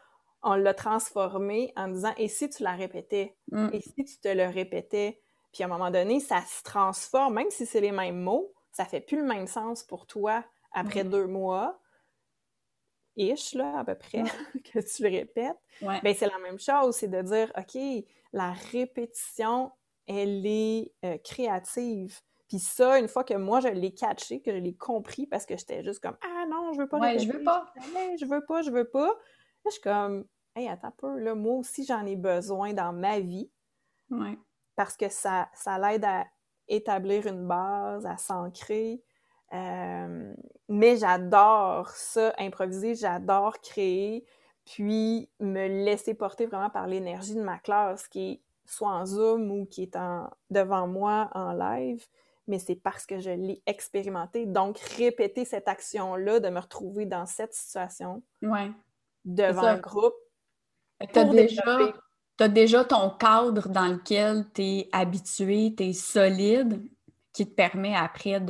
on 0.42 0.54
l'a 0.54 0.74
transformé 0.74 1.72
en 1.76 1.88
disant 1.88 2.12
et 2.16 2.28
si 2.28 2.48
tu 2.48 2.62
la 2.62 2.72
répétais? 2.72 3.36
Mm. 3.50 3.68
Et 3.72 3.80
si 3.80 4.04
tu 4.04 4.18
te 4.18 4.28
le 4.28 4.46
répétais? 4.46 5.20
Puis 5.52 5.62
à 5.62 5.66
un 5.66 5.68
moment 5.68 5.90
donné, 5.90 6.20
ça 6.20 6.42
se 6.42 6.62
transforme, 6.62 7.34
même 7.34 7.50
si 7.50 7.66
c'est 7.66 7.80
les 7.80 7.92
mêmes 7.92 8.20
mots, 8.20 8.52
ça 8.72 8.84
fait 8.84 9.00
plus 9.00 9.18
le 9.18 9.26
même 9.26 9.46
sens 9.46 9.82
pour 9.82 10.06
toi 10.06 10.44
après 10.72 11.02
deux 11.02 11.26
mois 11.26 11.80
ish, 13.16 13.54
là, 13.54 13.80
à 13.80 13.84
peu 13.84 13.94
près, 13.94 14.22
que 14.72 14.78
tu 14.78 15.02
le 15.02 15.10
répètes, 15.10 15.58
ben, 15.80 16.14
c'est 16.14 16.26
la 16.26 16.38
même 16.38 16.58
chose, 16.58 16.96
c'est 16.96 17.08
de 17.08 17.22
dire, 17.22 17.52
OK, 17.56 18.04
la 18.32 18.52
répétition, 18.52 19.72
elle 20.06 20.46
est 20.46 20.92
euh, 21.04 21.18
créative. 21.18 22.20
Puis 22.48 22.58
ça, 22.58 22.98
une 22.98 23.08
fois 23.08 23.22
que 23.22 23.34
moi, 23.34 23.60
je 23.60 23.68
l'ai 23.68 23.92
catché, 23.94 24.40
que 24.40 24.52
je 24.52 24.58
l'ai 24.58 24.74
compris, 24.74 25.26
parce 25.26 25.46
que 25.46 25.56
j'étais 25.56 25.84
juste 25.84 26.00
comme, 26.00 26.16
ah 26.22 26.46
non, 26.48 26.72
je 26.72 26.80
veux 26.80 26.88
pas 26.88 26.98
ouais, 26.98 27.18
je 27.18 27.30
veux 27.30 27.42
pas. 27.42 27.72
Je 28.18 28.26
veux 28.26 28.44
pas, 28.44 28.62
je 28.62 28.70
veux 28.70 28.88
pas. 28.88 29.14
Là, 29.64 29.68
je 29.68 29.72
suis 29.72 29.80
comme, 29.80 30.24
hey, 30.54 30.68
attends 30.68 30.88
un 30.88 30.94
peu, 30.96 31.18
là, 31.18 31.34
moi 31.34 31.54
aussi, 31.54 31.84
j'en 31.84 32.04
ai 32.06 32.16
besoin 32.16 32.72
dans 32.72 32.92
ma 32.92 33.20
vie. 33.20 33.50
Ouais. 34.10 34.38
Parce 34.76 34.96
que 34.96 35.08
ça, 35.08 35.48
ça 35.54 35.78
l'aide 35.78 36.04
à 36.04 36.26
établir 36.68 37.26
une 37.26 37.46
base, 37.46 38.06
à 38.06 38.16
s'ancrer. 38.16 39.02
Euh, 39.52 40.32
mais 40.68 40.96
j'adore 40.96 41.88
ça, 41.88 42.32
improviser, 42.38 42.94
j'adore 42.94 43.60
créer, 43.60 44.24
puis 44.64 45.28
me 45.40 45.66
laisser 45.84 46.14
porter 46.14 46.46
vraiment 46.46 46.70
par 46.70 46.86
l'énergie 46.86 47.34
de 47.34 47.42
ma 47.42 47.58
classe 47.58 48.06
qui 48.06 48.30
est 48.30 48.42
soit 48.64 48.90
en 48.90 49.04
Zoom 49.04 49.50
ou 49.50 49.66
qui 49.66 49.82
est 49.82 49.96
en, 49.96 50.30
devant 50.50 50.86
moi 50.86 51.28
en 51.34 51.52
live, 51.52 52.06
mais 52.46 52.60
c'est 52.60 52.76
parce 52.76 53.04
que 53.04 53.18
je 53.18 53.30
l'ai 53.30 53.60
expérimenté. 53.66 54.46
Donc, 54.46 54.78
répéter 54.78 55.44
cette 55.44 55.66
action-là, 55.66 56.38
de 56.38 56.48
me 56.48 56.60
retrouver 56.60 57.04
dans 57.04 57.26
cette 57.26 57.52
situation 57.52 58.22
ouais. 58.42 58.70
Devant 59.24 59.62
un 59.62 59.78
groupe. 59.78 60.14
Tu 61.12 61.18
as 61.18 61.24
déjà, 61.24 61.92
as 62.38 62.48
déjà 62.48 62.84
ton 62.84 63.10
cadre 63.10 63.68
dans 63.68 63.86
lequel 63.86 64.46
tu 64.54 64.62
es 64.62 64.88
habitué, 64.92 65.74
tu 65.76 65.84
es 65.84 65.92
solide, 65.92 66.82
qui 67.32 67.46
te 67.46 67.54
permet 67.54 67.94
après 67.94 68.40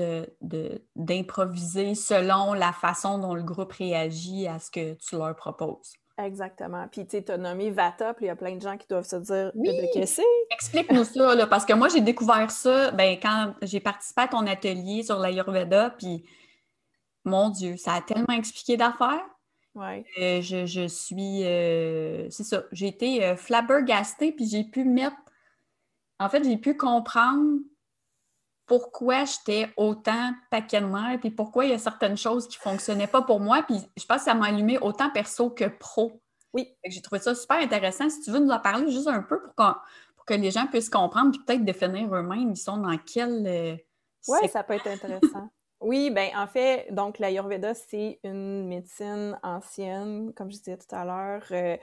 d'improviser 0.97 1.95
selon 1.95 2.55
la 2.55 2.73
façon 2.73 3.19
dont 3.19 3.35
le 3.35 3.43
groupe 3.43 3.73
réagit 3.73 4.49
à 4.49 4.59
ce 4.59 4.71
que 4.71 4.95
tu 4.95 5.17
leur 5.17 5.37
proposes. 5.37 5.93
Exactement. 6.19 6.87
Puis, 6.91 7.07
tu 7.07 7.17
sais, 7.17 7.25
tu 7.25 7.33
as 7.33 7.39
nommé 7.39 7.71
Vata, 7.71 8.15
puis 8.15 8.27
il 8.27 8.29
y 8.29 8.31
a 8.31 8.37
plein 8.37 8.55
de 8.55 8.61
gens 8.61 8.77
qui 8.77 8.87
doivent 8.87 9.07
se 9.07 9.17
dire 9.17 9.53
Oui. 9.55 9.69
de 9.69 10.01
que 10.01 10.07
c'est? 10.07 10.23
Explique-nous 10.51 11.05
ça, 11.05 11.35
là, 11.35 11.47
parce 11.47 11.65
que 11.65 11.73
moi, 11.73 11.89
j'ai 11.89 12.01
découvert 12.01 12.51
ça 12.51 12.91
ben, 12.91 13.19
quand 13.21 13.55
j'ai 13.63 13.81
participé 13.81 14.23
à 14.23 14.29
ton 14.29 14.47
atelier 14.47 15.03
sur 15.03 15.19
l'Ayurveda, 15.19 15.91
puis 15.99 16.25
mon 17.25 17.51
Dieu, 17.51 17.77
ça 17.77 17.95
a 17.95 18.01
tellement 18.03 18.35
expliqué 18.35 18.77
d'affaires. 18.77 19.25
Ouais. 19.75 20.05
Euh, 20.21 20.41
je, 20.43 20.67
je 20.67 20.87
suis. 20.89 21.45
euh, 21.45 22.29
c'est 22.31 22.45
ça. 22.45 22.65
J'ai 22.73 22.89
été 22.89 23.25
euh, 23.25 23.37
flabbergastée, 23.37 24.33
puis 24.33 24.47
j'ai 24.49 24.65
pu 24.65 24.85
mettre. 24.85 25.17
En 26.19 26.29
fait, 26.29 26.43
j'ai 26.45 26.57
pu 26.57 26.77
comprendre 26.77 27.61
pourquoi 28.67 29.25
j'étais 29.25 29.69
autant 29.77 30.33
paquet 30.51 30.81
de 30.81 30.87
mer, 30.87 31.19
puis 31.21 31.31
pourquoi 31.31 31.65
il 31.65 31.71
y 31.71 31.75
a 31.75 31.79
certaines 31.79 32.17
choses 32.17 32.47
qui 32.47 32.59
ne 32.59 32.63
fonctionnaient 32.63 33.07
pas 33.07 33.23
pour 33.23 33.41
moi. 33.41 33.63
Puis 33.63 33.77
je 33.97 34.05
pense 34.05 34.19
que 34.19 34.25
ça 34.25 34.35
m'a 34.35 34.47
allumé 34.47 34.79
autant 34.79 35.11
perso 35.11 35.51
que 35.51 35.65
pro. 35.67 36.21
Oui. 36.53 36.69
J'ai 36.85 37.01
trouvé 37.01 37.21
ça 37.21 37.35
super 37.35 37.59
intéressant. 37.59 38.09
Si 38.11 38.21
tu 38.23 38.31
veux 38.31 38.39
nous 38.41 38.51
en 38.51 38.61
parler 38.61 38.91
juste 38.91 39.07
un 39.09 39.23
peu 39.23 39.41
pour, 39.43 39.55
qu'on- 39.55 39.75
pour 40.17 40.25
que 40.25 40.35
les 40.35 40.51
gens 40.51 40.67
puissent 40.67 40.91
comprendre, 40.91 41.31
puis 41.33 41.41
peut-être 41.45 41.65
définir 41.65 42.15
eux-mêmes, 42.15 42.51
ils 42.51 42.57
sont 42.57 42.77
dans 42.77 42.97
quel. 42.99 43.47
euh, 43.47 43.77
Oui, 44.29 44.49
ça 44.49 44.63
peut 44.63 44.75
être 44.75 44.87
intéressant. 44.89 45.49
Oui, 45.81 46.11
ben 46.11 46.31
en 46.37 46.47
fait, 46.47 46.89
donc 46.93 47.19
l'Ayurveda, 47.19 47.73
c'est 47.73 48.21
une 48.23 48.69
médecine 48.69 49.39
ancienne, 49.43 50.33
comme 50.35 50.51
je 50.51 50.59
disais 50.59 50.77
tout 50.77 50.95
à 50.95 51.05
l'heure. 51.07 51.43
Euh, 51.53 51.77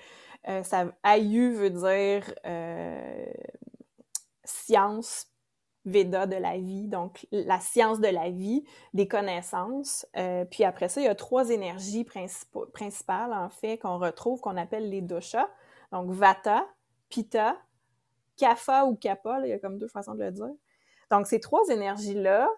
euh, 0.49 0.61
ça, 0.63 0.85
Ayu 1.03 1.51
veut 1.53 1.71
dire 1.71 2.31
euh, 2.45 3.25
science, 4.43 5.27
Veda 5.85 6.25
de 6.27 6.35
la 6.35 6.57
vie, 6.57 6.87
donc 6.89 7.25
la 7.31 7.61
science 7.61 8.01
de 8.01 8.09
la 8.09 8.29
vie, 8.29 8.65
des 8.93 9.07
connaissances. 9.07 10.05
Euh, 10.17 10.43
puis 10.43 10.65
après 10.65 10.89
ça, 10.89 10.99
il 10.99 11.05
y 11.05 11.07
a 11.07 11.15
trois 11.15 11.49
énergies 11.49 12.03
princip- 12.03 12.69
principales, 12.73 13.31
en 13.33 13.49
fait, 13.49 13.77
qu'on 13.77 13.97
retrouve, 13.97 14.41
qu'on 14.41 14.57
appelle 14.57 14.89
les 14.89 15.01
doshas. 15.01 15.47
Donc 15.93 16.11
Vata, 16.11 16.67
Pitta, 17.09 17.55
Kapha 18.37 18.85
ou 18.85 18.95
Kappa, 18.95 19.39
là, 19.39 19.47
il 19.47 19.49
y 19.49 19.53
a 19.53 19.59
comme 19.59 19.77
deux 19.79 19.87
façons 19.87 20.15
de 20.15 20.23
le 20.23 20.31
dire. 20.31 20.51
Donc 21.11 21.27
ces 21.27 21.39
trois 21.39 21.63
énergies-là, 21.69 22.49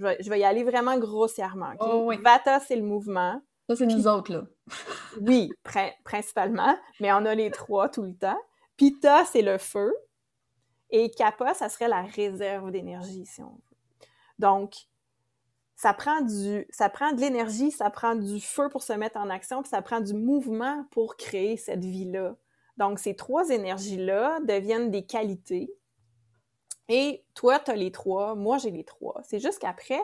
je 0.00 0.04
vais, 0.04 0.16
je 0.20 0.30
vais 0.30 0.40
y 0.40 0.44
aller 0.44 0.64
vraiment 0.64 0.98
grossièrement. 0.98 1.72
Oh 1.78 2.04
oui. 2.06 2.16
Vata, 2.24 2.58
c'est 2.60 2.74
le 2.76 2.82
mouvement. 2.82 3.40
Ça, 3.68 3.76
c'est 3.76 3.86
nous 3.86 4.08
autres, 4.08 4.32
là. 4.32 4.42
Oui, 5.20 5.50
pri- 5.64 5.92
principalement, 6.04 6.74
mais 7.00 7.12
on 7.12 7.24
a 7.26 7.34
les 7.34 7.50
trois 7.50 7.88
tout 7.90 8.02
le 8.02 8.14
temps. 8.14 8.38
Pitta, 8.76 9.24
c'est 9.26 9.42
le 9.42 9.58
feu. 9.58 9.94
Et 10.88 11.10
Kappa, 11.10 11.52
ça 11.54 11.68
serait 11.68 11.86
la 11.88 12.02
réserve 12.02 12.70
d'énergie, 12.70 13.26
si 13.26 13.42
on 13.42 13.50
veut. 13.50 14.06
Donc, 14.38 14.72
ça 15.76 15.92
prend 15.94 16.20
du, 16.22 16.66
ça 16.70 16.88
prend 16.88 17.12
de 17.12 17.20
l'énergie, 17.20 17.70
ça 17.70 17.90
prend 17.90 18.14
du 18.14 18.40
feu 18.40 18.68
pour 18.70 18.82
se 18.82 18.92
mettre 18.94 19.18
en 19.18 19.28
action, 19.30 19.62
puis 19.62 19.68
ça 19.70 19.82
prend 19.82 20.00
du 20.00 20.14
mouvement 20.14 20.84
pour 20.90 21.16
créer 21.16 21.56
cette 21.56 21.84
vie-là. 21.84 22.36
Donc, 22.76 22.98
ces 22.98 23.14
trois 23.14 23.50
énergies-là 23.50 24.40
deviennent 24.40 24.90
des 24.90 25.04
qualités. 25.04 25.70
Et 26.90 27.24
toi, 27.34 27.60
tu 27.60 27.70
as 27.70 27.76
les 27.76 27.92
trois, 27.92 28.34
moi, 28.34 28.58
j'ai 28.58 28.70
les 28.70 28.84
trois. 28.84 29.20
C'est 29.22 29.38
juste 29.38 29.60
qu'après, 29.60 30.00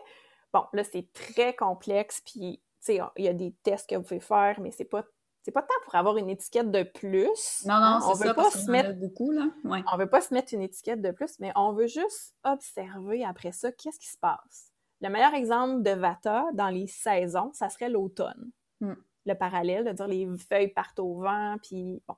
bon, 0.53 0.65
là, 0.73 0.85
c'est 0.85 1.13
très 1.13 1.55
complexe, 1.55 2.23
puis, 2.25 2.63
tu 2.81 2.95
sais, 2.95 3.01
il 3.17 3.25
y 3.25 3.29
a 3.29 3.33
des 3.33 3.53
tests 3.65 3.91
que 3.91 3.97
vous 3.97 4.03
pouvez 4.03 4.21
faire, 4.21 4.61
mais 4.61 4.71
c'est 4.71 4.85
pas, 4.85 5.05
c'est 5.43 5.51
pas 5.51 5.63
tant 5.63 5.75
pour 5.85 5.97
avoir 5.97 6.17
une 6.17 6.31
étiquette 6.31 6.71
de 6.71 6.85
plus. 6.85 7.65
Non, 7.67 7.81
non, 7.81 7.99
on 8.05 8.15
veut 8.15 8.27
ça, 8.29 8.35
pas 8.35 8.51
se 8.51 8.71
mettre 8.71 8.95
beaucoup, 8.95 9.33
là. 9.33 9.49
Ouais. 9.65 9.83
on 9.93 9.97
veut 9.97 10.09
pas 10.09 10.21
se 10.21 10.33
mettre 10.33 10.55
une 10.55 10.63
étiquette 10.63 11.03
de 11.03 11.11
plus, 11.11 11.39
mais 11.41 11.53
on 11.57 11.73
veut 11.73 11.89
juste 11.89 12.35
observer 12.45 13.25
après 13.25 13.53
ça 13.53 13.73
qu'est-ce 13.73 13.99
qui 13.99 14.09
se 14.09 14.19
passe. 14.19 14.73
Le 15.01 15.09
meilleur 15.09 15.35
exemple 15.35 15.83
de 15.83 15.91
Vata 15.91 16.47
dans 16.55 16.69
les 16.69 16.87
saisons, 16.87 17.51
ça 17.53 17.69
serait 17.69 17.91
l'automne. 17.91 18.51
Mm. 18.81 18.95
Le 19.27 19.35
parallèle, 19.35 19.85
de 19.85 19.93
dire 19.93 20.07
les 20.07 20.29
feuilles 20.39 20.69
partent 20.69 21.01
au 21.01 21.21
vent, 21.21 21.57
puis 21.63 22.01
bon. 22.07 22.15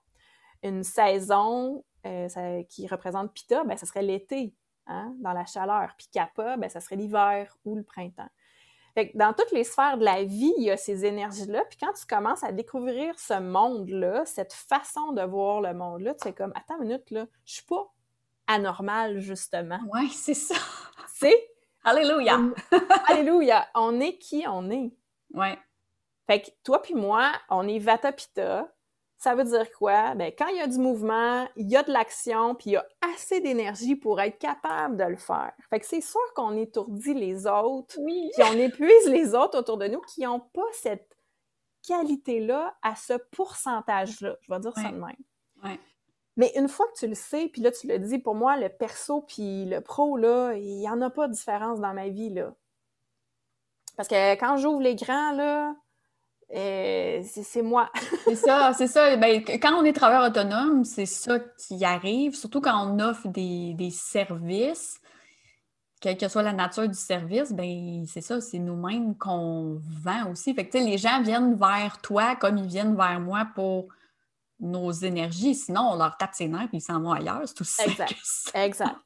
Une 0.63 0.83
saison 0.83 1.85
euh, 2.07 2.29
ça- 2.29 2.63
qui 2.65 2.87
représente 2.87 3.33
Pitta, 3.33 3.65
ben, 3.65 3.77
ça 3.77 3.87
serait 3.87 4.03
l'été, 4.03 4.55
hein, 4.89 5.15
dans 5.19 5.33
la 5.33 5.47
chaleur. 5.47 5.95
Puis 5.97 6.09
Kappa, 6.13 6.57
ben, 6.57 6.69
ça 6.69 6.81
serait 6.81 6.97
l'hiver 6.97 7.57
ou 7.65 7.77
le 7.77 7.85
printemps. 7.85 8.29
Fait 8.95 9.11
que 9.11 9.17
dans 9.17 9.33
toutes 9.33 9.53
les 9.53 9.65
sphères 9.65 9.99
de 9.99 10.05
la 10.05 10.25
vie, 10.25 10.53
il 10.57 10.65
y 10.65 10.71
a 10.71 10.77
ces 10.77 11.05
énergies-là. 11.05 11.65
Puis 11.69 11.79
quand 11.79 11.93
tu 11.93 12.05
commences 12.07 12.43
à 12.43 12.51
découvrir 12.51 13.17
ce 13.19 13.39
monde-là, 13.39 14.25
cette 14.27 14.53
façon 14.53 15.13
de 15.13 15.23
voir 15.23 15.61
le 15.61 15.73
monde-là, 15.73 16.15
tu 16.15 16.25
fais 16.25 16.33
comme, 16.33 16.53
attends 16.57 16.79
une 16.81 16.89
minute, 16.89 17.11
là, 17.11 17.27
je 17.45 17.55
suis 17.55 17.65
pas 17.65 17.93
anormale, 18.49 19.21
justement. 19.21 19.79
Ouais, 19.93 20.09
c'est 20.11 20.35
ça. 20.35 20.57
Sais, 21.15 21.49
Alléluia. 21.85 22.39
alléluia, 23.07 23.67
on 23.75 24.01
est 24.01 24.19
qui 24.19 24.45
on 24.47 24.71
est. 24.71 24.93
Ouais. 25.33 25.59
Fait 26.27 26.43
que 26.43 26.51
toi 26.63 26.83
puis 26.83 26.95
moi, 26.95 27.33
on 27.49 27.67
est 27.67 27.79
Vata 27.79 28.13
Pitta. 28.13 28.71
Ça 29.19 29.35
veut 29.35 29.43
dire 29.45 29.71
quoi? 29.73 30.15
Ben, 30.15 30.33
quand 30.37 30.47
il 30.47 30.59
y 30.59 30.61
a 30.61 30.69
du 30.69 30.79
mouvement, 30.79 31.49
il 31.57 31.69
y 31.69 31.77
a 31.77 31.83
de 31.83 31.91
l'action, 31.91 32.55
puis 32.55 32.71
il 32.71 32.73
y 32.75 32.77
a 32.77 32.87
assez 33.13 33.41
d'énergie 33.41 33.97
pour 33.97 34.21
être 34.21 34.39
capable 34.39 34.97
de 34.97 35.03
le 35.05 35.17
faire. 35.17 35.53
Fait 35.71 35.81
que 35.81 35.87
c'est 35.87 36.01
sûr 36.01 36.21
qu'on 36.37 36.57
étourdit 36.57 37.15
les 37.15 37.47
autres, 37.49 37.97
Oui. 37.99 38.31
puis 38.35 38.45
on 38.49 38.57
épuise 38.57 39.07
les 39.09 39.35
autres 39.35 39.59
autour 39.59 39.77
de 39.77 39.89
nous 39.89 40.01
qui 40.03 40.21
n'ont 40.23 40.39
pas 40.39 40.67
cette 40.73 41.17
qualité-là 41.87 42.77
à 42.83 42.95
ce 42.95 43.15
pourcentage-là. 43.33 44.37
Je 44.41 44.53
vais 44.55 44.61
dire 44.61 44.75
ça 44.75 44.91
de 44.93 44.99
même. 44.99 45.79
Mais 46.37 46.53
une 46.55 46.69
fois 46.69 46.87
que 46.87 46.99
tu 47.01 47.09
le 47.09 47.17
sais, 47.17 47.49
puis 47.49 47.61
là, 47.63 47.73
tu 47.73 47.89
le 47.89 47.99
dis, 47.99 48.21
pour 48.21 48.37
moi, 48.37 48.57
le 48.57 48.69
perso 48.69 49.23
puis 49.23 49.65
le 49.65 49.81
pro, 49.81 50.17
là, 50.17 50.53
il 50.55 50.79
n'y 50.79 50.89
en 50.89 51.01
a 51.01 51.11
pas 51.11 51.27
de 51.27 51.33
différence 51.33 51.81
dans 51.81 51.93
ma 51.93 52.09
vie, 52.09 52.31
là. 52.31 52.55
Parce 53.97 54.09
que 54.09 54.35
quand 54.35 54.57
j'ouvre 54.59 54.81
l'écran, 54.81 55.33
là, 55.33 55.75
euh, 56.55 57.23
c'est 57.25 57.63
moi. 57.63 57.91
C'est 58.25 58.37
ça, 58.37 58.73
c'est 58.77 58.87
ça. 58.87 59.17
Ben, 59.17 59.45
quand 59.45 59.75
on 59.75 59.85
est 59.85 59.93
travailleur 59.93 60.29
autonome, 60.29 60.85
c'est 60.85 61.07
ça 61.07 61.39
qui 61.39 61.85
arrive, 61.85 62.35
surtout 62.35 62.61
quand 62.61 62.87
on 62.87 62.99
offre 63.01 63.29
des, 63.29 63.75
des 63.75 63.91
services, 63.91 65.01
quelle 66.01 66.17
que 66.17 66.29
soit 66.29 66.43
la 66.43 66.53
nature 66.53 66.89
du 66.89 66.95
service, 66.99 67.53
ben 67.53 68.05
c'est 68.07 68.21
ça, 68.21 68.41
c'est 68.41 68.59
nous-mêmes 68.59 69.17
qu'on 69.17 69.81
vend 70.03 70.31
aussi. 70.31 70.55
Fait 70.55 70.69
que, 70.69 70.79
les 70.79 70.97
gens 70.97 71.23
viennent 71.23 71.55
vers 71.55 72.01
toi 72.01 72.37
comme 72.37 72.57
ils 72.59 72.67
viennent 72.67 72.97
vers 72.97 73.21
moi 73.21 73.49
pour 73.55 73.89
nos 74.61 74.91
énergies. 74.93 75.55
Sinon, 75.55 75.91
on 75.93 75.97
leur 75.97 76.17
tape 76.17 76.35
ses 76.35 76.49
nerfs 76.49 76.69
et 76.73 76.77
ils 76.77 76.81
s'en 76.81 77.01
vont 77.01 77.13
ailleurs. 77.13 77.43
C'est 77.47 77.61
aussi 77.61 77.75
simple 77.75 77.91
Exact. 77.91 78.19
ça. 78.23 78.65
Exact. 78.65 78.97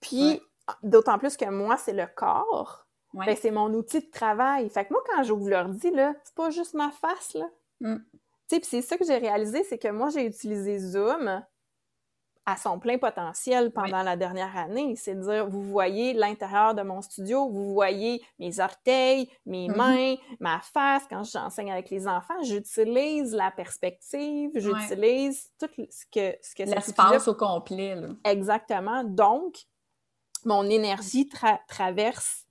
Puis, 0.00 0.40
d'autant 0.82 1.18
plus 1.18 1.36
que 1.36 1.48
moi, 1.50 1.76
c'est 1.76 1.92
le 1.92 2.06
corps. 2.06 2.86
Ouais. 3.14 3.34
C'est 3.36 3.50
mon 3.50 3.72
outil 3.72 4.00
de 4.00 4.10
travail. 4.10 4.68
Fait 4.68 4.84
que 4.84 4.92
moi, 4.92 5.02
quand 5.10 5.22
j'ouvre 5.22 5.48
l'ordi, 5.48 5.90
là, 5.90 6.14
c'est 6.24 6.34
pas 6.34 6.50
juste 6.50 6.74
ma 6.74 6.90
face, 6.90 7.34
là. 7.34 7.48
Mm. 7.80 7.96
Tu 7.96 8.18
sais, 8.48 8.60
puis 8.60 8.68
c'est 8.68 8.82
ça 8.82 8.96
que 8.98 9.04
j'ai 9.04 9.18
réalisé, 9.18 9.62
c'est 9.64 9.78
que 9.78 9.88
moi, 9.88 10.08
j'ai 10.10 10.24
utilisé 10.26 10.78
Zoom 10.78 11.42
à 12.46 12.56
son 12.56 12.78
plein 12.78 12.96
potentiel 12.96 13.70
pendant 13.72 14.02
la 14.02 14.16
dernière 14.16 14.56
année. 14.56 14.96
C'est 14.96 15.14
de 15.14 15.20
dire, 15.20 15.46
vous 15.50 15.62
voyez 15.62 16.14
l'intérieur 16.14 16.74
de 16.74 16.80
mon 16.80 17.02
studio, 17.02 17.46
vous 17.50 17.74
voyez 17.74 18.24
mes 18.38 18.58
orteils, 18.58 19.30
mes 19.44 19.68
Mhm. 19.68 19.76
mains, 19.76 20.14
ma 20.40 20.58
face. 20.60 21.02
Quand 21.10 21.24
j'enseigne 21.24 21.70
avec 21.70 21.90
les 21.90 22.08
enfants, 22.08 22.42
j'utilise 22.42 23.34
la 23.34 23.50
perspective, 23.50 24.50
j'utilise 24.54 25.50
tout 25.60 25.68
ce 25.90 26.06
que, 26.10 26.38
ce 26.42 26.54
que 26.54 26.62
L'espace 26.62 27.28
au 27.28 27.34
complet, 27.34 27.94
là. 27.96 28.08
Exactement. 28.24 29.04
Donc, 29.04 29.56
mon 30.46 30.64
énergie 30.64 31.24
tra- 31.30 31.60
traverse, 31.68 32.46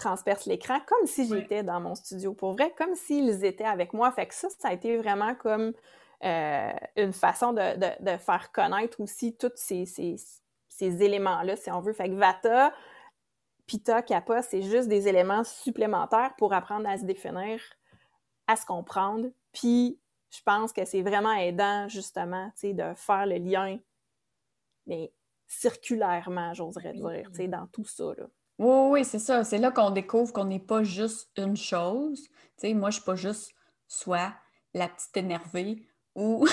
transperce 0.00 0.46
l'écran 0.46 0.78
comme 0.86 1.06
si 1.06 1.26
j'étais 1.28 1.62
dans 1.62 1.80
mon 1.80 1.94
studio. 1.94 2.32
Pour 2.34 2.52
vrai, 2.52 2.72
comme 2.76 2.94
s'ils 2.94 3.44
étaient 3.44 3.64
avec 3.64 3.92
moi. 3.92 4.10
Fait 4.12 4.26
que 4.26 4.34
ça, 4.34 4.48
ça 4.58 4.68
a 4.68 4.72
été 4.72 4.96
vraiment 4.96 5.34
comme 5.34 5.72
euh, 6.24 6.72
une 6.96 7.12
façon 7.12 7.52
de, 7.52 7.76
de- 7.76 8.12
de 8.12 8.16
faire 8.18 8.50
connaître 8.52 9.00
aussi 9.00 9.36
tous 9.36 9.52
ces, 9.54 9.86
ces- 9.86 10.16
ces 10.68 11.02
éléments-là, 11.02 11.56
si 11.56 11.70
on 11.70 11.80
veut. 11.80 11.92
Fait 11.92 12.08
que 12.10 12.14
Vata, 12.14 12.72
Pitta, 13.66 14.02
Kappa, 14.02 14.42
c'est 14.42 14.62
juste 14.62 14.88
des 14.88 15.06
éléments 15.08 15.44
supplémentaires 15.44 16.34
pour 16.36 16.52
apprendre 16.52 16.88
à 16.88 16.98
se 16.98 17.04
définir, 17.04 17.60
à 18.46 18.56
se 18.56 18.66
comprendre. 18.66 19.28
Puis, 19.52 19.98
je 20.30 20.40
pense 20.44 20.72
que 20.72 20.84
c'est 20.84 21.02
vraiment 21.02 21.32
aidant, 21.32 21.88
justement, 21.88 22.50
tu 22.50 22.68
sais, 22.68 22.74
de 22.74 22.94
faire 22.96 23.26
le 23.26 23.36
lien, 23.36 23.78
mais 24.86 25.12
circulairement, 25.46 26.54
j'oserais 26.54 26.94
dire, 26.94 27.30
tu 27.30 27.36
sais, 27.42 27.48
dans 27.48 27.66
tout 27.68 27.84
ça, 27.84 28.12
là. 28.16 28.26
Oui, 28.60 28.90
oui, 28.90 29.04
c'est 29.06 29.18
ça. 29.18 29.42
C'est 29.42 29.56
là 29.56 29.70
qu'on 29.70 29.90
découvre 29.90 30.34
qu'on 30.34 30.44
n'est 30.44 30.58
pas 30.58 30.82
juste 30.82 31.30
une 31.38 31.56
chose. 31.56 32.28
Sais, 32.58 32.74
moi, 32.74 32.90
je 32.90 32.96
suis 32.96 33.04
pas 33.04 33.16
juste 33.16 33.54
soit 33.88 34.34
la 34.74 34.86
petite 34.86 35.16
énervée 35.16 35.88
ou 36.14 36.46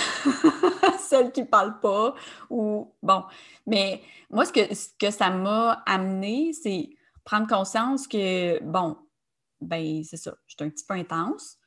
celle 1.00 1.34
qui 1.34 1.44
parle 1.44 1.82
pas 1.82 2.16
ou 2.50 2.94
bon. 3.04 3.24
Mais 3.66 4.02
moi, 4.30 4.46
ce 4.46 4.54
que, 4.98 5.12
ça 5.12 5.30
m'a 5.30 5.84
amené, 5.86 6.54
c'est 6.54 6.92
prendre 7.26 7.46
conscience 7.46 8.08
que, 8.08 8.64
bon, 8.64 8.96
ben, 9.60 10.02
c'est 10.06 10.16
ça, 10.16 10.34
je 10.48 10.56
suis 10.56 10.66
un 10.66 10.70
petit 10.70 10.86
peu 10.86 10.94
intense. 10.94 11.58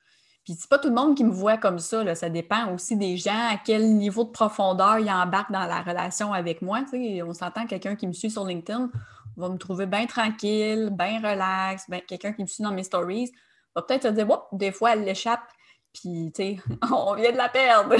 Puis 0.44 0.54
c'est 0.58 0.70
pas 0.70 0.78
tout 0.78 0.88
le 0.88 0.94
monde 0.94 1.18
qui 1.18 1.24
me 1.24 1.32
voit 1.32 1.58
comme 1.58 1.78
ça, 1.78 2.14
ça 2.14 2.30
dépend 2.30 2.72
aussi 2.72 2.96
des 2.96 3.18
gens, 3.18 3.48
à 3.50 3.58
quel 3.62 3.94
niveau 3.94 4.24
de 4.24 4.30
profondeur 4.30 4.98
ils 4.98 5.10
embarquent 5.10 5.52
dans 5.52 5.66
la 5.66 5.82
relation 5.82 6.32
avec 6.32 6.62
moi. 6.62 6.80
On 7.26 7.34
s'entend, 7.34 7.66
quelqu'un 7.66 7.94
qui 7.94 8.06
me 8.06 8.14
suit 8.14 8.30
sur 8.30 8.46
LinkedIn 8.46 8.90
va 9.36 9.48
me 9.48 9.58
trouver 9.58 9.86
bien 9.86 10.06
tranquille, 10.06 10.90
bien 10.92 11.18
relax, 11.18 11.86
quelqu'un 12.06 12.32
qui 12.32 12.42
me 12.42 12.46
suit 12.46 12.62
dans 12.62 12.72
mes 12.72 12.84
stories 12.84 13.32
va 13.74 13.82
peut-être 13.82 14.02
se 14.04 14.08
dire, 14.08 14.26
des 14.52 14.72
fois, 14.72 14.92
elle 14.92 15.04
l'échappe 15.04 15.46
Puis, 15.92 16.32
tu 16.34 16.42
sais, 16.42 16.58
on 16.92 17.14
vient 17.14 17.32
de 17.32 17.36
la 17.36 17.48
perdre. 17.48 17.96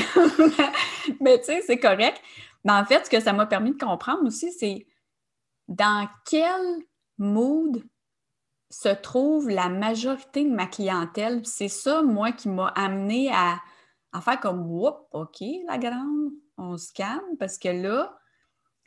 mais 1.21 1.39
tu 1.39 1.47
sais, 1.47 1.63
c'est 1.63 1.79
correct. 1.79 2.21
Mais 2.65 2.73
en 2.73 2.85
fait, 2.85 3.07
ce 3.07 3.11
que 3.11 3.21
ça 3.21 3.33
m'a 3.33 3.47
permis 3.47 3.73
de 3.73 3.79
comprendre 3.79 4.27
aussi, 4.27 4.53
c'est 4.53 4.87
dans 5.69 6.09
quel 6.29 6.61
mood 7.19 7.83
se 8.71 8.89
trouve 8.89 9.49
la 9.49 9.69
majorité 9.69 10.45
de 10.45 10.51
ma 10.51 10.67
clientèle. 10.67 11.45
C'est 11.45 11.69
ça, 11.69 12.03
moi, 12.03 12.33
qui 12.33 12.49
m'a 12.49 12.69
amené 12.69 13.33
à, 13.33 13.59
à 14.13 14.21
faire 14.21 14.41
comme 14.41 14.71
Whoop, 14.71 15.09
OK, 15.13 15.43
la 15.67 15.79
grande, 15.79 16.31
on 16.57 16.77
se 16.77 16.93
calme, 16.93 17.37
parce 17.39 17.59
que 17.59 17.69
là, 17.69 18.17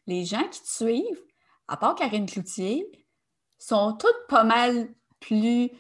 les 0.06 0.24
gens 0.24 0.48
qui 0.50 0.62
te 0.62 0.70
suivent, 0.70 1.24
à 1.67 1.77
part 1.77 1.96
Karine 1.96 2.25
Cloutier, 2.25 2.89
sont 3.60 3.93
toutes 3.93 4.27
pas 4.27 4.43
mal 4.43 4.89
plus 5.20 5.72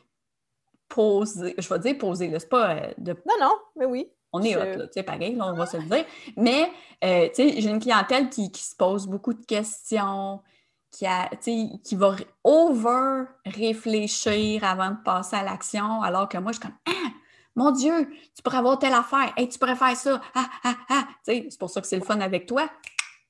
posées. 0.87 1.55
Je 1.57 1.69
vais 1.69 1.79
dire 1.79 1.97
posées, 1.97 2.29
là, 2.29 2.39
c'est 2.39 2.49
pas 2.49 2.75
euh, 2.75 2.93
de. 2.97 3.11
Non, 3.11 3.35
non, 3.41 3.55
mais 3.75 3.85
oui. 3.85 4.09
On 4.31 4.41
est 4.41 4.55
hot, 4.55 4.77
là, 4.77 4.87
tu 4.87 4.93
sais, 4.93 5.03
pareil, 5.03 5.35
là, 5.35 5.45
on 5.47 5.53
va 5.53 5.67
se 5.67 5.77
le 5.77 5.83
dire. 5.83 6.05
Mais, 6.37 6.71
euh, 7.03 7.27
tu 7.27 7.35
sais, 7.35 7.61
j'ai 7.61 7.69
une 7.69 7.79
clientèle 7.79 8.29
qui, 8.29 8.51
qui, 8.51 8.63
se 8.63 8.75
pose 8.75 9.05
beaucoup 9.05 9.33
de 9.33 9.45
questions, 9.45 10.41
qui, 10.89 11.05
a, 11.05 11.29
qui 11.35 11.95
va 11.95 12.15
over 12.43 13.25
réfléchir 13.45 14.63
avant 14.63 14.89
de 14.89 15.03
passer 15.03 15.35
à 15.35 15.43
l'action, 15.43 16.01
alors 16.01 16.27
que 16.27 16.39
moi, 16.39 16.51
je 16.51 16.57
suis 16.57 16.67
comme 16.67 16.77
Ah, 16.87 17.09
mon 17.55 17.69
Dieu, 17.69 18.09
tu 18.35 18.41
pourrais 18.41 18.57
avoir 18.57 18.79
telle 18.79 18.93
affaire, 18.93 19.31
hey, 19.37 19.47
tu 19.47 19.59
pourrais 19.59 19.75
faire 19.75 19.95
ça, 19.95 20.19
ah, 20.33 20.49
ah, 20.63 20.75
ah. 20.89 21.07
C'est 21.23 21.59
pour 21.59 21.69
ça 21.69 21.81
que 21.81 21.87
c'est 21.87 21.97
le 21.97 22.03
fun 22.03 22.19
avec 22.19 22.47
toi. 22.47 22.67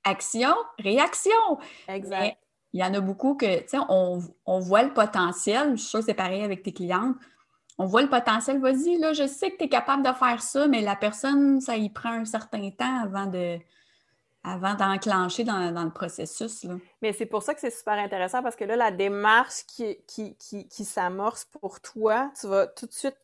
Action, 0.06 0.56
réaction. 0.80 1.60
Exact. 1.90 2.38
Il 2.74 2.80
y 2.80 2.84
en 2.84 2.94
a 2.94 3.00
beaucoup 3.00 3.36
que, 3.36 3.62
tu 3.62 3.70
sais, 3.70 3.78
on, 3.88 4.20
on, 4.46 4.60
voit 4.60 4.84
le 4.84 4.94
potentiel. 4.94 5.72
Je 5.72 5.82
suis 5.82 5.90
sûre 5.90 6.00
que 6.00 6.08
c'est 6.08 6.14
pareil 6.16 6.44
avec 6.44 6.64
tes 6.64 6.74
clientes. 6.74 7.16
On 7.78 7.86
voit 7.86 8.02
le 8.02 8.10
potentiel. 8.10 8.60
Vas-y, 8.60 8.98
là, 8.98 9.14
je 9.14 9.28
sais 9.28 9.52
que 9.52 9.58
tu 9.58 9.64
es 9.66 9.70
capable 9.70 10.04
de 10.04 10.12
faire 10.12 10.42
ça, 10.42 10.68
mais 10.68 10.82
la 10.82 10.96
personne, 10.96 11.62
ça 11.62 11.78
y 11.78 11.90
prend 11.90 12.12
un 12.12 12.26
certain 12.26 12.72
temps 12.72 13.04
avant 13.04 13.28
de, 13.28 13.60
avant 14.44 14.74
d'enclencher 14.74 15.44
dans, 15.44 15.72
dans, 15.72 15.84
le 15.84 15.92
processus. 15.92 16.64
Là. 16.64 16.76
Mais 17.02 17.14
c'est 17.14 17.28
pour 17.28 17.44
ça 17.44 17.54
que 17.54 17.62
c'est 17.62 17.70
super 17.70 17.94
intéressant 17.94 18.42
parce 18.42 18.56
que 18.56 18.66
là, 18.66 18.76
la 18.76 18.92
démarche 18.92 19.66
qui, 19.68 19.98
qui, 20.08 20.36
qui, 20.36 20.68
qui 20.68 20.84
s'amorce 20.84 21.46
pour 21.46 21.80
toi, 21.80 22.32
tu 22.40 22.48
vas 22.48 22.68
tout 22.68 22.88
de 22.88 22.94
suite, 22.94 23.18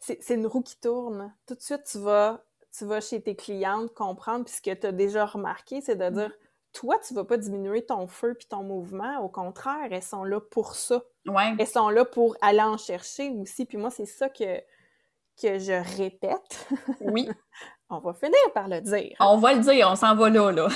c'est 0.00 0.34
une 0.34 0.46
roue 0.46 0.62
qui 0.62 0.78
tourne. 0.80 1.32
Tout 1.46 1.54
de 1.54 1.60
suite, 1.60 1.84
tu 1.84 1.98
vas, 1.98 2.42
tu 2.76 2.86
vas 2.86 3.00
chez 3.00 3.20
tes 3.20 3.36
clientes 3.36 3.92
comprendre, 3.92 4.44
puis 4.44 4.54
ce 4.54 4.62
que 4.62 4.74
tu 4.74 4.86
as 4.86 4.92
déjà 4.92 5.26
remarqué, 5.26 5.80
c'est 5.80 5.96
de 5.96 6.08
mm. 6.08 6.14
dire, 6.14 6.32
toi, 6.72 6.96
tu 7.06 7.14
vas 7.14 7.24
pas 7.24 7.36
diminuer 7.36 7.84
ton 7.84 8.06
feu 8.06 8.34
puis 8.34 8.46
ton 8.48 8.62
mouvement. 8.62 9.18
Au 9.20 9.28
contraire, 9.28 9.88
elles 9.90 10.02
sont 10.02 10.24
là 10.24 10.40
pour 10.40 10.74
ça. 10.74 11.02
Ouais. 11.26 11.54
Elles 11.58 11.66
sont 11.66 11.88
là 11.88 12.04
pour 12.04 12.36
aller 12.40 12.60
en 12.60 12.76
chercher 12.76 13.30
aussi. 13.30 13.64
Puis 13.64 13.78
moi, 13.78 13.90
c'est 13.90 14.06
ça 14.06 14.28
que, 14.28 14.58
que 15.40 15.58
je 15.58 15.96
répète. 15.96 16.68
Oui. 17.00 17.28
on 17.90 17.98
va 17.98 18.12
finir 18.12 18.38
par 18.54 18.68
le 18.68 18.80
dire. 18.80 19.16
On 19.20 19.38
va 19.38 19.54
le 19.54 19.60
dire, 19.60 19.88
on 19.90 19.96
s'en 19.96 20.14
va 20.14 20.30
là, 20.30 20.52
là. 20.52 20.68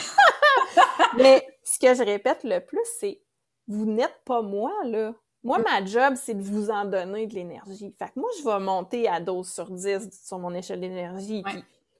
Mais 1.16 1.46
ce 1.62 1.78
que 1.78 1.94
je 1.94 2.02
répète 2.02 2.42
le 2.44 2.60
plus, 2.60 2.86
c'est 2.98 3.20
vous 3.68 3.86
n'êtes 3.86 4.20
pas 4.24 4.42
moi, 4.42 4.72
là. 4.84 5.14
Moi, 5.44 5.58
ma 5.58 5.84
job, 5.84 6.14
c'est 6.16 6.34
de 6.34 6.42
vous 6.42 6.70
en 6.70 6.84
donner 6.84 7.26
de 7.26 7.34
l'énergie. 7.34 7.92
Fait 7.98 8.06
que 8.06 8.20
moi, 8.20 8.30
je 8.38 8.44
vais 8.44 8.60
monter 8.60 9.08
à 9.08 9.20
12 9.20 9.50
sur 9.50 9.70
10 9.70 10.08
sur 10.24 10.38
mon 10.38 10.54
échelle 10.54 10.80
d'énergie. 10.80 11.42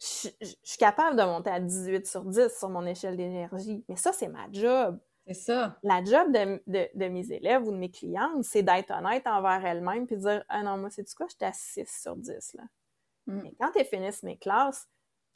Je, 0.03 0.29
je, 0.41 0.55
suis 0.65 0.79
capable 0.79 1.17
de 1.17 1.23
monter 1.23 1.51
à 1.51 1.61
18 1.61 2.07
sur 2.07 2.25
10 2.25 2.59
sur 2.59 2.69
mon 2.69 2.85
échelle 2.85 3.17
d'énergie. 3.17 3.85
Mais 3.89 3.95
ça, 3.95 4.13
c'est 4.13 4.29
ma 4.29 4.51
job. 4.51 4.99
C'est 5.27 5.35
ça. 5.35 5.79
La 5.85 6.03
job 6.03 6.33
de, 6.33 6.61
de, 6.67 6.89
de, 6.95 7.09
mes 7.09 7.31
élèves 7.31 7.63
ou 7.63 7.71
de 7.71 7.77
mes 7.77 7.91
clientes, 7.91 8.43
c'est 8.43 8.65
d'être 8.65 8.91
honnête 8.91 9.27
envers 9.27 9.65
elles-mêmes 9.65 10.07
puis 10.07 10.17
de 10.17 10.23
dire 10.23 10.45
Ah 10.49 10.63
non, 10.65 10.77
moi, 10.79 10.91
c'est 10.91 11.07
du 11.07 11.15
quoi, 11.15 11.27
j'étais 11.31 11.45
à 11.45 11.53
6 11.53 11.87
sur 12.03 12.17
10. 12.17 12.55
Là. 12.55 12.65
Mm. 13.27 13.43
Mais 13.43 13.55
quand 13.61 13.71
elles 13.77 13.87
finissent 13.87 14.25
mes 14.25 14.37
classes, 14.37 14.89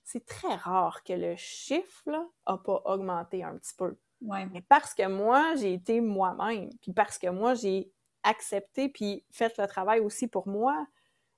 c'est 0.03 0.25
très 0.25 0.55
rare 0.55 1.03
que 1.05 1.13
le 1.13 1.37
chiffre 1.37 2.09
n'a 2.47 2.59
pas 2.59 2.83
augmenté 2.87 3.45
un 3.45 3.57
petit 3.57 3.75
peu. 3.77 3.97
Ouais. 4.23 4.47
Mais 4.47 4.63
parce 4.63 4.95
que 4.95 5.07
moi, 5.07 5.55
j'ai 5.57 5.75
été 5.75 6.01
moi-même, 6.01 6.71
puis 6.81 6.93
parce 6.93 7.19
que 7.19 7.29
moi, 7.29 7.55
j'ai 7.55 7.93
accepté 8.23 8.89
puis 8.89 9.25
fait 9.31 9.57
le 9.59 9.67
travail 9.67 10.01
aussi 10.01 10.27
pour 10.27 10.49
moi. 10.49 10.87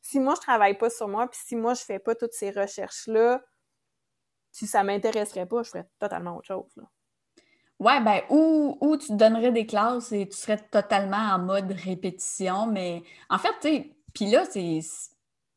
Si 0.00 0.20
moi, 0.20 0.34
je 0.36 0.40
travaille 0.40 0.78
pas 0.78 0.90
sur 0.90 1.08
moi, 1.08 1.28
puis 1.28 1.40
si 1.42 1.56
moi, 1.56 1.74
je 1.74 1.82
fais 1.82 1.98
pas 1.98 2.14
toutes 2.14 2.32
ces 2.32 2.50
recherches-là, 2.50 3.42
si 4.50 4.66
ça 4.66 4.82
m'intéresserait 4.82 5.46
pas, 5.46 5.62
je 5.62 5.70
ferais 5.70 5.88
totalement 5.98 6.36
autre 6.36 6.46
chose. 6.46 6.72
Là. 6.76 6.84
Ouais, 7.78 8.00
ben, 8.00 8.22
ou, 8.28 8.76
ou 8.80 8.96
tu 8.96 9.08
te 9.08 9.12
donnerais 9.12 9.52
des 9.52 9.66
classes 9.66 10.10
et 10.10 10.28
tu 10.28 10.36
serais 10.36 10.58
totalement 10.58 11.16
en 11.16 11.38
mode 11.38 11.70
répétition, 11.70 12.66
mais 12.66 13.02
en 13.30 13.38
fait, 13.38 13.54
tu 13.60 13.68
sais, 13.68 13.96
puis 14.14 14.30
là, 14.30 14.44
c'est 14.44 14.80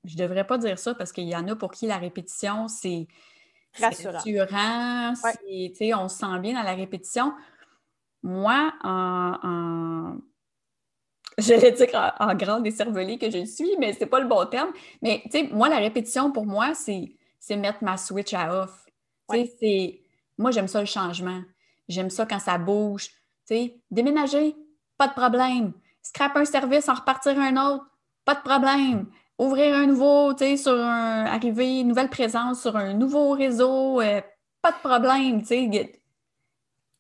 je 0.04 0.18
devrais 0.18 0.46
pas 0.46 0.58
dire 0.58 0.80
ça 0.80 0.96
parce 0.96 1.12
qu'il 1.12 1.28
y 1.28 1.36
en 1.36 1.48
a 1.48 1.56
pour 1.56 1.72
qui 1.72 1.88
la 1.88 1.98
répétition, 1.98 2.68
c'est 2.68 3.08
rassurant. 3.80 4.14
rassurant 4.14 5.14
On 6.04 6.10
se 6.10 6.18
sent 6.18 6.40
bien 6.40 6.54
dans 6.54 6.64
la 6.64 6.74
répétition. 6.74 7.34
Moi, 8.24 8.74
en, 8.84 9.38
en... 9.44 10.18
j'allais 11.48 11.72
dire 11.72 11.88
en, 11.94 12.30
en 12.30 12.36
grande 12.36 12.64
décervelée 12.64 13.18
que 13.18 13.30
je 13.30 13.46
suis, 13.46 13.76
mais 13.80 13.94
c'est 13.94 14.06
pas 14.06 14.20
le 14.20 14.28
bon 14.28 14.46
terme. 14.46 14.72
Mais 15.02 15.24
moi, 15.52 15.70
la 15.70 15.78
répétition, 15.78 16.32
pour 16.32 16.46
moi, 16.46 16.74
c'est 16.74 17.58
mettre 17.58 17.84
ma 17.84 17.98
switch 17.98 18.34
à 18.34 18.64
off. 18.64 18.86
c'est 19.60 20.02
Moi, 20.38 20.52
j'aime 20.52 20.68
ça 20.68 20.80
le 20.80 20.86
changement. 20.86 21.42
J'aime 21.88 22.10
ça 22.10 22.26
quand 22.26 22.40
ça 22.40 22.58
bouge. 22.58 23.10
déménager, 23.90 24.56
pas 24.98 25.08
de 25.08 25.14
problème. 25.14 25.74
Scraper 26.02 26.40
un 26.40 26.46
service, 26.46 26.90
en 26.90 26.96
repartir 26.96 27.38
un 27.38 27.58
autre, 27.58 27.86
pas 28.26 28.36
de 28.36 28.42
problème 28.42 29.08
ouvrir 29.42 29.76
un 29.76 29.88
nouveau, 29.88 30.34
tu 30.34 30.46
sais, 30.46 30.58
sur 30.58 30.74
un, 30.74 31.26
arriver, 31.26 31.80
une 31.80 31.88
nouvelle 31.88 32.10
présence 32.10 32.62
sur 32.62 32.76
un 32.76 32.94
nouveau 32.94 33.32
réseau, 33.32 34.00
euh, 34.00 34.22
pas 34.62 34.72
de 34.72 34.78
problème, 34.78 35.42
tu 35.42 35.48
sais. 35.48 36.00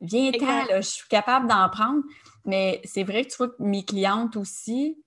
Viens-t'en, 0.01 0.77
je 0.77 0.81
suis 0.81 1.07
capable 1.07 1.47
d'en 1.47 1.69
prendre. 1.69 2.01
Mais 2.45 2.81
c'est 2.83 3.03
vrai 3.03 3.25
que 3.25 3.31
tu 3.31 3.37
vois 3.37 3.49
que 3.49 3.61
mes 3.61 3.85
clientes 3.85 4.35
aussi, 4.35 5.03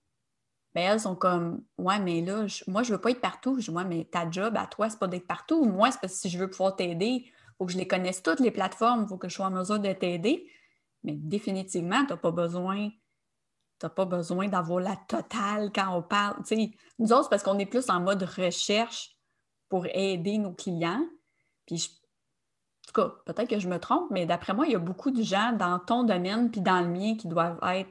ben 0.75 0.93
elles 0.93 1.01
sont 1.01 1.17
comme 1.17 1.65
Ouais, 1.79 1.99
mais 2.01 2.21
là, 2.21 2.47
moi, 2.67 2.83
je 2.83 2.93
veux 2.93 3.01
pas 3.01 3.11
être 3.11 3.21
partout. 3.21 3.59
Je 3.59 3.71
dis 3.71 3.77
Ouais, 3.77 3.85
mais 3.85 4.05
ta 4.05 4.31
job 4.31 4.57
à 4.57 4.67
toi, 4.67 4.91
c'est 4.91 4.99
pas 4.99 5.09
d'être 5.09 5.27
partout. 5.27 5.65
Moi, 5.65 5.91
c'est 5.91 6.01
parce 6.01 6.15
que 6.15 6.19
si 6.21 6.31
je 6.31 6.39
veux 6.39 6.51
pouvoir 6.51 6.77
t'aider, 6.77 7.25
il 7.27 7.33
faut 7.59 7.67
que 7.67 7.73
je 7.73 7.79
les 7.79 7.89
connaisse 7.89 8.23
toutes 8.23 8.41
les 8.41 8.51
plateformes, 8.51 9.03
il 9.05 9.09
faut 9.09 9.19
que 9.19 9.29
je 9.29 9.35
sois 9.35 9.47
en 9.47 9.51
mesure 9.51 9.79
de 9.79 9.93
t'aider. 9.93 10.51
Mais 11.03 11.13
définitivement, 11.13 12.05
tu 12.05 12.13
n'as 12.13 12.17
pas 12.17 12.31
besoin 12.31 12.91
n'as 13.83 13.91
pas 13.91 14.05
besoin 14.05 14.49
d'avoir 14.49 14.81
la 14.81 14.97
totale 14.97 15.71
quand 15.75 15.97
on 15.97 16.03
parle. 16.03 16.43
nous 16.99 17.13
autres, 17.13 17.29
parce 17.29 17.43
qu'on 17.43 17.59
est 17.59 17.67
plus 17.67 17.91
en 17.91 18.01
mode 18.01 18.23
recherche 18.23 19.17
pour 19.69 19.87
aider 19.87 20.39
nos 20.39 20.53
clients. 20.53 21.05
Puis, 21.67 22.01
en 22.03 22.04
tout 22.95 23.03
cas, 23.03 23.15
peut-être 23.25 23.49
que 23.49 23.59
je 23.59 23.69
me 23.69 23.79
trompe, 23.79 24.11
mais 24.11 24.27
d'après 24.27 24.55
moi, 24.55 24.67
il 24.67 24.73
y 24.73 24.77
a 24.77 24.81
beaucoup 24.81 25.11
de 25.11 25.23
gens 25.23 25.53
dans 25.53 25.79
ton 25.79 26.05
domaine 26.05 26.51
puis 26.51 26.61
dans 26.61 26.81
le 26.81 26.89
mien 26.89 27.17
qui 27.17 27.29
doivent 27.29 27.59
être 27.75 27.91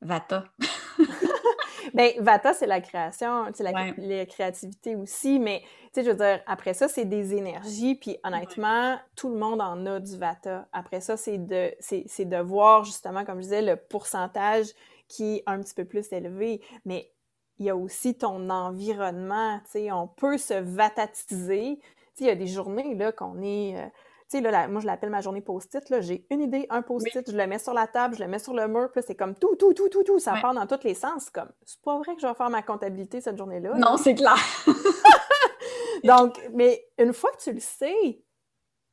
Vata. 0.00 0.44
Bien, 1.94 2.10
Vata, 2.18 2.52
c'est 2.52 2.66
la 2.66 2.80
création, 2.80 3.46
c'est 3.54 3.64
la, 3.64 4.26
créativité 4.26 4.94
aussi, 4.94 5.38
mais 5.40 5.62
tu 5.62 5.66
sais, 5.94 6.04
je 6.04 6.10
veux 6.10 6.16
dire, 6.16 6.40
après 6.46 6.74
ça, 6.74 6.86
c'est 6.86 7.06
des 7.06 7.34
énergies, 7.34 7.94
puis 7.94 8.18
honnêtement, 8.22 8.98
tout 9.16 9.30
le 9.30 9.38
monde 9.38 9.60
en 9.60 9.86
a 9.86 9.98
du 9.98 10.16
Vata. 10.16 10.68
Après 10.72 11.00
ça, 11.00 11.16
c'est 11.16 11.38
de, 11.38 11.74
c'est, 11.80 12.24
de 12.24 12.36
voir 12.36 12.84
justement, 12.84 13.24
comme 13.24 13.38
je 13.38 13.44
disais, 13.44 13.62
le 13.62 13.76
pourcentage 13.76 14.66
qui 15.08 15.36
est 15.36 15.42
un 15.46 15.60
petit 15.60 15.74
peu 15.74 15.86
plus 15.86 16.12
élevé, 16.12 16.60
mais 16.84 17.10
il 17.58 17.66
y 17.66 17.70
a 17.70 17.76
aussi 17.76 18.16
ton 18.16 18.50
environnement, 18.50 19.58
tu 19.64 19.70
sais, 19.70 19.92
on 19.92 20.06
peut 20.06 20.38
se 20.38 20.54
vatatiser. 20.54 21.80
Tu 21.80 21.86
sais, 22.14 22.24
il 22.24 22.26
y 22.26 22.30
a 22.30 22.36
des 22.36 22.46
journées, 22.46 22.94
là, 22.94 23.10
qu'on 23.10 23.40
est... 23.42 23.78
Euh, 23.78 23.88
sais, 24.28 24.40
là, 24.40 24.68
moi, 24.68 24.80
je 24.80 24.86
l'appelle 24.86 25.10
ma 25.10 25.20
journée 25.20 25.40
post-it, 25.40 25.88
là, 25.90 26.00
j'ai 26.00 26.26
une 26.30 26.40
idée, 26.40 26.66
un 26.70 26.82
post-it, 26.82 27.30
je 27.30 27.36
le 27.36 27.46
mets 27.46 27.58
sur 27.58 27.72
la 27.72 27.86
table, 27.86 28.16
je 28.16 28.22
le 28.22 28.28
mets 28.28 28.38
sur 28.38 28.54
le 28.54 28.68
mur, 28.68 28.90
puis 28.92 29.02
c'est 29.06 29.14
comme 29.14 29.34
tout, 29.34 29.56
tout, 29.56 29.72
tout, 29.72 29.88
tout, 29.88 30.02
tout, 30.02 30.18
ça 30.18 30.34
part 30.40 30.54
dans 30.54 30.66
tous 30.66 30.84
les 30.84 30.94
sens. 30.94 31.30
comme, 31.30 31.50
c'est 31.64 31.80
pas 31.80 31.98
vrai 31.98 32.14
que 32.14 32.20
je 32.20 32.26
vais 32.26 32.34
faire 32.34 32.50
ma 32.50 32.62
comptabilité 32.62 33.20
cette 33.20 33.38
journée-là. 33.38 33.74
Non, 33.74 33.96
c'est 33.96 34.14
clair. 34.14 34.36
Donc, 36.04 36.40
mais 36.52 36.86
une 36.98 37.12
fois 37.12 37.30
que 37.32 37.42
tu 37.42 37.52
le 37.52 37.60
sais, 37.60 38.22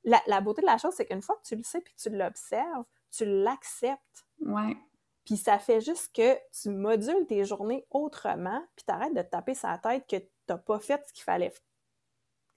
la, 0.03 0.21
la 0.27 0.41
beauté 0.41 0.61
de 0.61 0.67
la 0.67 0.77
chose, 0.77 0.93
c'est 0.95 1.05
qu'une 1.05 1.21
fois 1.21 1.35
que 1.35 1.47
tu 1.47 1.55
le 1.55 1.63
sais 1.63 1.81
puis 1.81 1.93
que 1.93 2.01
tu 2.01 2.09
l'observes, 2.09 2.85
tu 3.11 3.25
l'acceptes. 3.25 4.25
Ouais. 4.39 4.77
Puis 5.25 5.37
ça 5.37 5.57
fait 5.57 5.81
juste 5.81 6.15
que 6.15 6.37
tu 6.61 6.69
modules 6.69 7.25
tes 7.27 7.43
journées 7.45 7.85
autrement, 7.89 8.63
puis 8.75 8.85
t'arrêtes 8.85 9.13
de 9.13 9.21
te 9.21 9.29
taper 9.29 9.55
sa 9.55 9.77
tête 9.79 10.05
que 10.07 10.17
t'as 10.45 10.57
pas 10.57 10.79
fait 10.79 11.03
ce 11.07 11.13
qu'il 11.13 11.23
fallait 11.23 11.51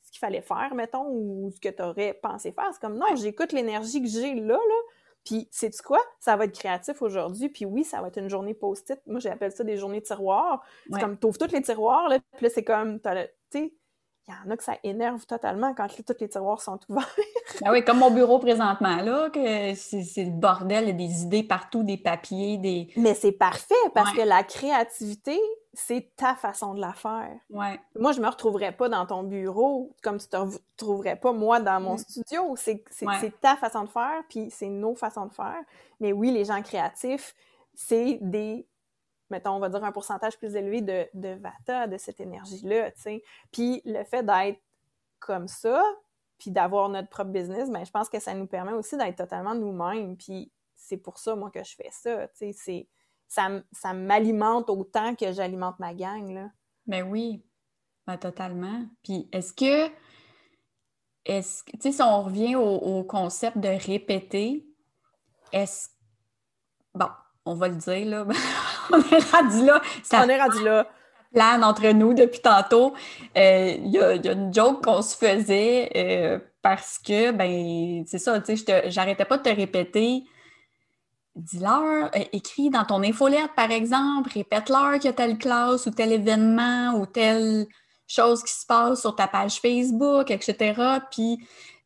ce 0.08 0.12
qu'il 0.12 0.20
fallait 0.20 0.40
faire, 0.40 0.74
mettons, 0.74 1.06
ou 1.06 1.50
ce 1.54 1.60
que 1.60 1.68
tu 1.68 1.82
aurais 1.82 2.14
pensé 2.14 2.50
faire. 2.50 2.68
C'est 2.72 2.80
comme, 2.80 2.96
non, 2.96 3.14
j'écoute 3.14 3.52
l'énergie 3.52 4.00
que 4.00 4.08
j'ai 4.08 4.34
là, 4.34 4.54
là, 4.54 4.82
puis, 5.24 5.46
sais-tu 5.50 5.82
quoi? 5.82 6.00
Ça 6.20 6.36
va 6.36 6.46
être 6.46 6.58
créatif 6.58 7.02
aujourd'hui. 7.02 7.50
Puis 7.50 7.66
oui, 7.66 7.84
ça 7.84 8.00
va 8.00 8.08
être 8.08 8.18
une 8.18 8.30
journée 8.30 8.54
post-it. 8.54 8.98
Moi, 9.06 9.20
j'appelle 9.20 9.52
ça 9.52 9.62
des 9.62 9.76
journées 9.76 10.00
tiroirs. 10.00 10.62
C'est 10.90 11.00
comme, 11.00 11.18
t'ouvres 11.18 11.36
tous 11.36 11.52
les 11.52 11.60
tiroirs, 11.60 12.08
là, 12.08 12.18
puis 12.36 12.44
là, 12.46 12.50
c'est 12.54 12.64
comme, 12.64 12.98
tu 12.98 13.08
sais, 13.50 13.74
il 14.26 14.34
y 14.34 14.48
en 14.48 14.50
a 14.50 14.56
que 14.56 14.64
ça 14.64 14.76
énerve 14.84 15.26
totalement 15.26 15.74
quand 15.74 15.86
tous 15.88 16.14
les 16.20 16.28
tiroirs 16.28 16.62
sont 16.62 16.78
ouverts. 16.88 17.14
ben 17.60 17.70
oui, 17.72 17.84
comme 17.84 17.98
mon 17.98 18.10
bureau 18.10 18.38
présentement, 18.38 19.02
là, 19.02 19.28
que 19.28 19.74
c'est 19.74 20.24
le 20.24 20.30
bordel, 20.30 20.84
il 20.84 20.88
y 20.88 20.90
a 20.90 21.08
des 21.08 21.22
idées 21.24 21.42
partout, 21.42 21.82
des 21.82 21.98
papiers, 21.98 22.56
des... 22.56 22.88
Mais 22.96 23.14
c'est 23.14 23.32
parfait, 23.32 23.74
parce 23.94 24.12
que 24.12 24.22
la 24.22 24.44
créativité, 24.44 25.38
c'est 25.78 26.10
ta 26.16 26.34
façon 26.34 26.74
de 26.74 26.80
la 26.80 26.92
faire. 26.92 27.38
Ouais. 27.50 27.78
Moi, 27.94 28.10
je 28.10 28.20
me 28.20 28.26
retrouverais 28.26 28.72
pas 28.72 28.88
dans 28.88 29.06
ton 29.06 29.22
bureau 29.22 29.94
comme 30.02 30.18
tu 30.18 30.26
te 30.26 30.36
retrouverais 30.36 31.14
pas 31.14 31.32
moi 31.32 31.60
dans 31.60 31.80
mon 31.80 31.94
mm. 31.94 31.98
studio. 31.98 32.56
C'est 32.56 32.82
ta 33.40 33.56
façon 33.56 33.84
de 33.84 33.88
faire, 33.88 34.24
puis 34.28 34.50
c'est 34.50 34.68
nos 34.68 34.96
façons 34.96 35.26
de 35.26 35.32
faire. 35.32 35.62
Mais 36.00 36.12
oui, 36.12 36.32
les 36.32 36.44
gens 36.44 36.60
créatifs, 36.62 37.36
c'est 37.74 38.18
des, 38.20 38.66
mettons, 39.30 39.52
on 39.52 39.60
va 39.60 39.68
dire 39.68 39.84
un 39.84 39.92
pourcentage 39.92 40.36
plus 40.36 40.56
élevé 40.56 40.80
de, 40.80 41.06
de 41.14 41.38
Vata, 41.40 41.86
de 41.86 41.96
cette 41.96 42.18
énergie-là, 42.18 42.90
tu 42.90 43.00
sais. 43.00 43.22
Puis 43.52 43.80
le 43.84 44.02
fait 44.02 44.24
d'être 44.24 44.60
comme 45.20 45.46
ça, 45.46 45.80
puis 46.38 46.50
d'avoir 46.50 46.88
notre 46.88 47.08
propre 47.08 47.30
business, 47.30 47.70
ben, 47.70 47.84
je 47.84 47.90
pense 47.92 48.08
que 48.08 48.18
ça 48.18 48.34
nous 48.34 48.46
permet 48.46 48.72
aussi 48.72 48.96
d'être 48.96 49.16
totalement 49.16 49.54
nous-mêmes. 49.54 50.16
Puis 50.16 50.50
c'est 50.74 50.96
pour 50.96 51.18
ça, 51.18 51.36
moi, 51.36 51.52
que 51.52 51.62
je 51.62 51.76
fais 51.76 51.90
ça, 51.92 52.26
tu 52.36 52.52
sais. 52.52 52.88
Ça, 53.28 53.48
ça 53.72 53.92
m'alimente 53.92 54.70
autant 54.70 55.14
que 55.14 55.32
j'alimente 55.32 55.78
ma 55.78 55.94
gang, 55.94 56.32
là. 56.32 56.50
Ben 56.86 57.02
oui, 57.02 57.44
ben, 58.06 58.16
totalement. 58.16 58.86
Puis 59.02 59.28
est-ce 59.32 59.52
que, 59.52 59.90
est-ce 61.26 61.62
tu 61.64 61.78
sais, 61.80 61.92
si 61.92 62.02
on 62.02 62.22
revient 62.22 62.56
au, 62.56 62.62
au 62.62 63.04
concept 63.04 63.58
de 63.58 63.68
répéter, 63.68 64.66
est-ce, 65.52 65.88
bon, 66.94 67.08
on 67.44 67.54
va 67.54 67.68
le 67.68 67.76
dire, 67.76 68.06
là. 68.06 68.26
on 68.92 68.98
est 68.98 69.30
rendu 69.32 69.64
là. 69.64 69.80
Ça 70.02 70.22
on 70.24 70.28
est 70.28 70.40
rendu 70.40 70.64
là. 70.64 70.86
Plane 71.32 71.62
entre 71.62 71.88
nous 71.88 72.14
depuis 72.14 72.40
tantôt. 72.40 72.94
Euh, 73.36 73.74
il 73.78 73.90
y, 73.90 73.98
a 73.98 74.32
une 74.32 74.52
joke 74.52 74.82
qu'on 74.82 75.02
se 75.02 75.14
faisait 75.16 75.90
euh, 75.94 76.38
parce 76.62 76.98
que, 76.98 77.32
ben, 77.32 78.04
c'est 78.06 78.18
ça, 78.18 78.40
tu 78.40 78.56
sais, 78.56 78.90
j'arrêtais 78.90 79.26
pas 79.26 79.36
de 79.36 79.42
te 79.42 79.54
répéter. 79.54 80.24
Dis-leur, 81.38 82.10
euh, 82.16 82.24
écris 82.32 82.68
dans 82.68 82.84
ton 82.84 83.00
infolette, 83.04 83.54
par 83.54 83.70
exemple, 83.70 84.30
répète-leur 84.34 84.94
qu'il 84.94 85.04
y 85.04 85.08
a 85.08 85.12
telle 85.12 85.38
classe 85.38 85.86
ou 85.86 85.92
tel 85.92 86.12
événement 86.12 86.94
ou 86.98 87.06
telle 87.06 87.66
chose 88.08 88.42
qui 88.42 88.52
se 88.52 88.66
passe 88.66 89.02
sur 89.02 89.14
ta 89.14 89.28
page 89.28 89.60
Facebook, 89.60 90.32
etc. 90.32 90.98
Puis 91.12 91.38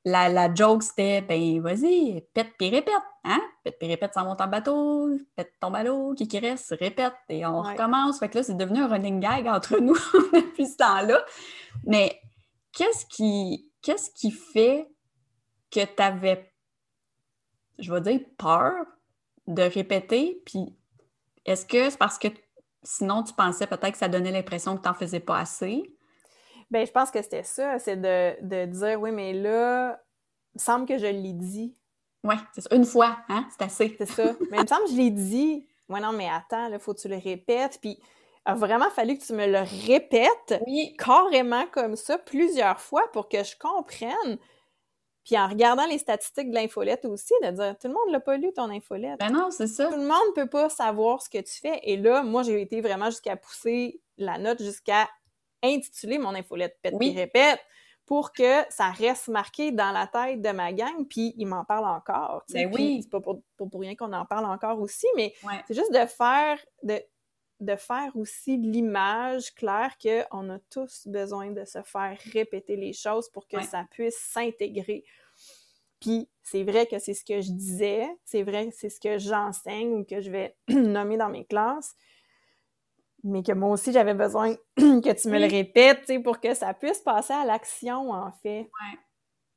la, 0.06 0.30
la 0.30 0.52
joke, 0.54 0.82
c'était, 0.82 1.20
ben 1.20 1.60
vas-y, 1.60 2.22
pète 2.32 2.54
puis 2.58 2.70
répète, 2.70 2.94
hein? 3.24 3.40
Pète 3.62 3.78
puis 3.78 3.88
répète 3.88 4.14
sans 4.14 4.24
monter 4.24 4.42
en 4.42 4.48
bateau, 4.48 5.10
pète 5.36 5.52
ton 5.60 5.70
ballot, 5.70 6.14
qui 6.14 6.26
qui 6.26 6.38
reste, 6.38 6.74
répète, 6.80 7.12
et 7.28 7.44
on 7.44 7.60
recommence. 7.60 8.20
Fait 8.20 8.30
que 8.30 8.38
là, 8.38 8.42
c'est 8.42 8.56
devenu 8.56 8.80
un 8.80 8.88
running 8.88 9.20
gag 9.20 9.46
entre 9.48 9.78
nous 9.78 9.94
depuis 10.32 10.66
ce 10.66 10.76
temps-là. 10.78 11.22
Mais 11.84 12.18
qu'est-ce 12.72 13.04
qui, 13.04 13.70
qu'est-ce 13.82 14.10
qui 14.12 14.30
fait 14.30 14.88
que 15.70 15.84
tu 15.84 16.02
avais, 16.02 16.50
je 17.78 17.92
vais 17.92 18.00
dire, 18.00 18.20
peur 18.38 18.86
de 19.46 19.62
répéter? 19.62 20.42
Puis 20.44 20.76
est-ce 21.44 21.66
que 21.66 21.90
c'est 21.90 21.98
parce 21.98 22.18
que 22.18 22.28
sinon 22.82 23.22
tu 23.22 23.32
pensais 23.34 23.66
peut-être 23.66 23.92
que 23.92 23.98
ça 23.98 24.08
donnait 24.08 24.32
l'impression 24.32 24.76
que 24.76 24.82
tu 24.82 24.88
n'en 24.88 24.94
faisais 24.94 25.20
pas 25.20 25.38
assez? 25.38 25.82
Ben, 26.70 26.86
je 26.86 26.90
pense 26.92 27.10
que 27.10 27.20
c'était 27.20 27.42
ça, 27.42 27.78
c'est 27.78 28.00
de, 28.00 28.64
dire, 28.64 28.98
oui, 29.00 29.12
mais 29.12 29.34
là, 29.34 30.00
il 30.54 30.58
me 30.58 30.60
semble 30.60 30.86
que 30.86 30.96
je 30.96 31.06
l'ai 31.06 31.34
dit. 31.34 31.76
Oui, 32.24 32.34
c'est 32.54 32.62
ça. 32.62 32.74
Une 32.74 32.86
fois, 32.86 33.18
hein? 33.28 33.46
C'est 33.50 33.64
assez. 33.64 33.94
C'est 33.98 34.06
ça. 34.06 34.24
Mais 34.50 34.58
il 34.58 34.62
me 34.62 34.66
semble 34.66 34.84
que 34.84 34.90
je 34.92 34.96
l'ai 34.96 35.10
dit. 35.10 35.66
Oui, 35.88 36.00
non, 36.00 36.12
mais 36.12 36.30
attends, 36.30 36.72
il 36.72 36.78
faut 36.78 36.94
que 36.94 37.00
tu 37.00 37.08
le 37.08 37.18
répètes. 37.18 37.78
Puis, 37.82 37.98
il 38.00 38.50
a 38.50 38.54
vraiment 38.54 38.88
fallu 38.90 39.18
que 39.18 39.24
tu 39.24 39.34
me 39.34 39.46
le 39.46 39.58
répètes 39.86 40.62
carrément 40.96 41.66
comme 41.66 41.96
ça 41.96 42.16
plusieurs 42.16 42.80
fois 42.80 43.02
pour 43.12 43.28
que 43.28 43.42
je 43.44 43.54
comprenne. 43.58 44.38
Puis 45.24 45.38
en 45.38 45.46
regardant 45.46 45.86
les 45.86 45.98
statistiques 45.98 46.50
de 46.50 46.54
l'infolette 46.54 47.04
aussi, 47.04 47.32
de 47.42 47.50
dire 47.50 47.76
tout 47.78 47.88
le 47.88 47.94
monde 47.94 48.10
l'a 48.10 48.20
pas 48.20 48.36
lu 48.36 48.52
ton 48.52 48.70
infolette. 48.70 49.20
Ben 49.20 49.30
non, 49.30 49.50
c'est 49.50 49.68
ça. 49.68 49.86
Tout 49.86 49.96
le 49.96 50.06
monde 50.06 50.34
peut 50.34 50.48
pas 50.48 50.68
savoir 50.68 51.22
ce 51.22 51.30
que 51.30 51.38
tu 51.38 51.60
fais. 51.60 51.78
Et 51.84 51.96
là, 51.96 52.22
moi, 52.22 52.42
j'ai 52.42 52.60
été 52.60 52.80
vraiment 52.80 53.06
jusqu'à 53.06 53.36
pousser 53.36 54.00
la 54.18 54.38
note 54.38 54.60
jusqu'à 54.60 55.08
intitulé 55.62 56.18
mon 56.18 56.34
infolette 56.34 56.76
Pète 56.82 56.94
oui. 56.98 57.14
répète 57.14 57.60
pour 58.04 58.32
que 58.32 58.64
ça 58.68 58.90
reste 58.90 59.28
marqué 59.28 59.70
dans 59.70 59.92
la 59.92 60.08
tête 60.08 60.42
de 60.42 60.50
ma 60.50 60.72
gang, 60.72 61.06
puis 61.08 61.34
ils 61.36 61.46
m'en 61.46 61.64
parlent 61.64 61.86
encore. 61.86 62.42
Ben 62.52 62.68
oui. 62.74 63.00
C'est 63.02 63.10
pas 63.10 63.20
pour, 63.20 63.40
rien 63.74 63.94
qu'on 63.94 64.12
en 64.12 64.26
parle 64.26 64.44
encore 64.46 64.80
aussi, 64.80 65.06
mais 65.16 65.32
c'est 65.66 65.74
juste 65.74 65.92
de 65.92 66.04
faire 66.06 66.58
de, 66.82 67.00
de 67.62 67.76
faire 67.76 68.14
aussi 68.16 68.56
l'image 68.56 69.54
claire 69.54 69.96
qu'on 70.02 70.50
a 70.50 70.58
tous 70.70 71.06
besoin 71.06 71.50
de 71.50 71.64
se 71.64 71.82
faire 71.82 72.18
répéter 72.32 72.76
les 72.76 72.92
choses 72.92 73.28
pour 73.28 73.46
que 73.48 73.62
ça 73.62 73.86
puisse 73.90 74.18
s'intégrer. 74.18 75.04
Puis 76.00 76.28
c'est 76.42 76.64
vrai 76.64 76.86
que 76.86 76.98
c'est 76.98 77.14
ce 77.14 77.24
que 77.24 77.40
je 77.40 77.52
disais, 77.52 78.08
c'est 78.24 78.42
vrai 78.42 78.68
que 78.68 78.74
c'est 78.74 78.90
ce 78.90 79.00
que 79.00 79.18
j'enseigne 79.18 79.94
ou 79.94 80.04
que 80.04 80.20
je 80.20 80.30
vais 80.30 80.56
nommer 80.68 81.16
dans 81.16 81.28
mes 81.28 81.44
classes, 81.44 81.94
mais 83.24 83.42
que 83.42 83.52
moi 83.52 83.70
aussi, 83.70 83.92
j'avais 83.92 84.14
besoin 84.14 84.54
que 84.76 85.12
tu 85.12 85.28
me 85.28 85.38
le 85.38 85.46
répètes, 85.46 86.10
pour 86.24 86.40
que 86.40 86.54
ça 86.54 86.74
puisse 86.74 86.98
passer 86.98 87.32
à 87.32 87.44
l'action, 87.44 88.10
en 88.10 88.32
fait. 88.42 88.62
Ouais. 88.62 88.98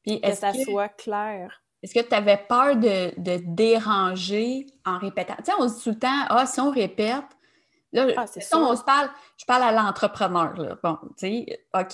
Puis 0.04 0.22
que 0.22 0.36
ça 0.36 0.54
soit 0.54 0.90
clair. 0.90 1.64
Est-ce 1.82 1.94
que 1.94 2.08
tu 2.08 2.16
avais 2.16 2.38
peur 2.38 2.76
de, 2.76 3.38
déranger 3.54 4.66
en 4.86 4.98
répétant? 5.00 5.36
Tu 5.38 5.46
sais, 5.46 5.52
on 5.60 5.68
se 5.68 5.78
dit 5.78 5.84
tout 5.84 5.90
le 5.90 6.00
temps, 6.00 6.26
ah, 6.30 6.46
si 6.46 6.60
on 6.60 6.72
répète, 6.72 7.26
là, 7.96 8.14
ah, 8.18 8.26
on 8.54 8.76
se 8.76 8.84
parle, 8.84 9.10
je 9.38 9.46
parle 9.46 9.64
à 9.64 9.72
l'entrepreneur. 9.72 10.78
Bon, 10.84 10.98
tu 11.18 11.46
sais, 11.46 11.60
OK, 11.74 11.92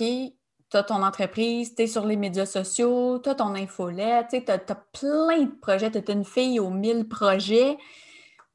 tu 0.72 0.78
as 0.78 0.84
ton 0.84 1.04
entreprise, 1.04 1.76
tu 1.76 1.84
es 1.84 1.88
sur 1.88 2.06
les 2.06 2.16
médias 2.16 2.46
sociaux, 2.46 3.20
tu 3.20 3.30
as 3.30 3.36
ton 3.36 3.56
infolette, 3.56 4.28
tu 4.30 4.52
as, 4.52 4.54
as, 4.54 4.76
plein 4.94 5.44
de 5.44 5.60
projets, 5.62 5.92
tu 5.92 5.98
es 5.98 6.14
une 6.14 6.26
fille 6.26 6.60
aux 6.60 6.70
mille 6.70 7.08
projets. 7.08 7.78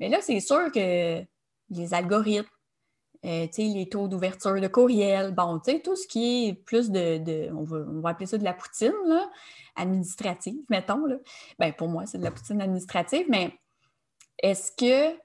Mais 0.01 0.09
là, 0.09 0.19
c'est 0.21 0.41
sûr 0.41 0.71
que 0.73 1.23
les 1.71 1.95
algorithmes, 1.95 2.49
euh, 3.25 3.47
les 3.59 3.89
taux 3.89 4.09
d'ouverture 4.09 4.61
de 4.61 4.69
courriel, 4.69 5.33
bon, 5.33 5.61
tout 5.85 5.97
ce 5.97 6.07
qui 6.07 6.49
est 6.49 6.55
plus 6.55 6.91
de, 6.91 7.51
on, 7.53 7.65
va, 7.65 8.11
appeler 8.11 8.27
ça 8.27 8.39
de 8.39 8.45
la 8.45 8.55
poutine, 8.55 8.95
là, 9.07 9.29
administrative, 9.75 10.63
mettons. 10.71 11.05
Là. 11.07 11.17
Ben, 11.59 11.73
pour 11.73 11.89
moi, 11.89 12.07
c'est 12.07 12.19
de 12.19 12.25
la 12.25 12.31
poutine 12.31 12.61
administrative, 12.61 13.27
mais 13.29 13.59
est-ce 14.39 14.71
que 14.73 15.17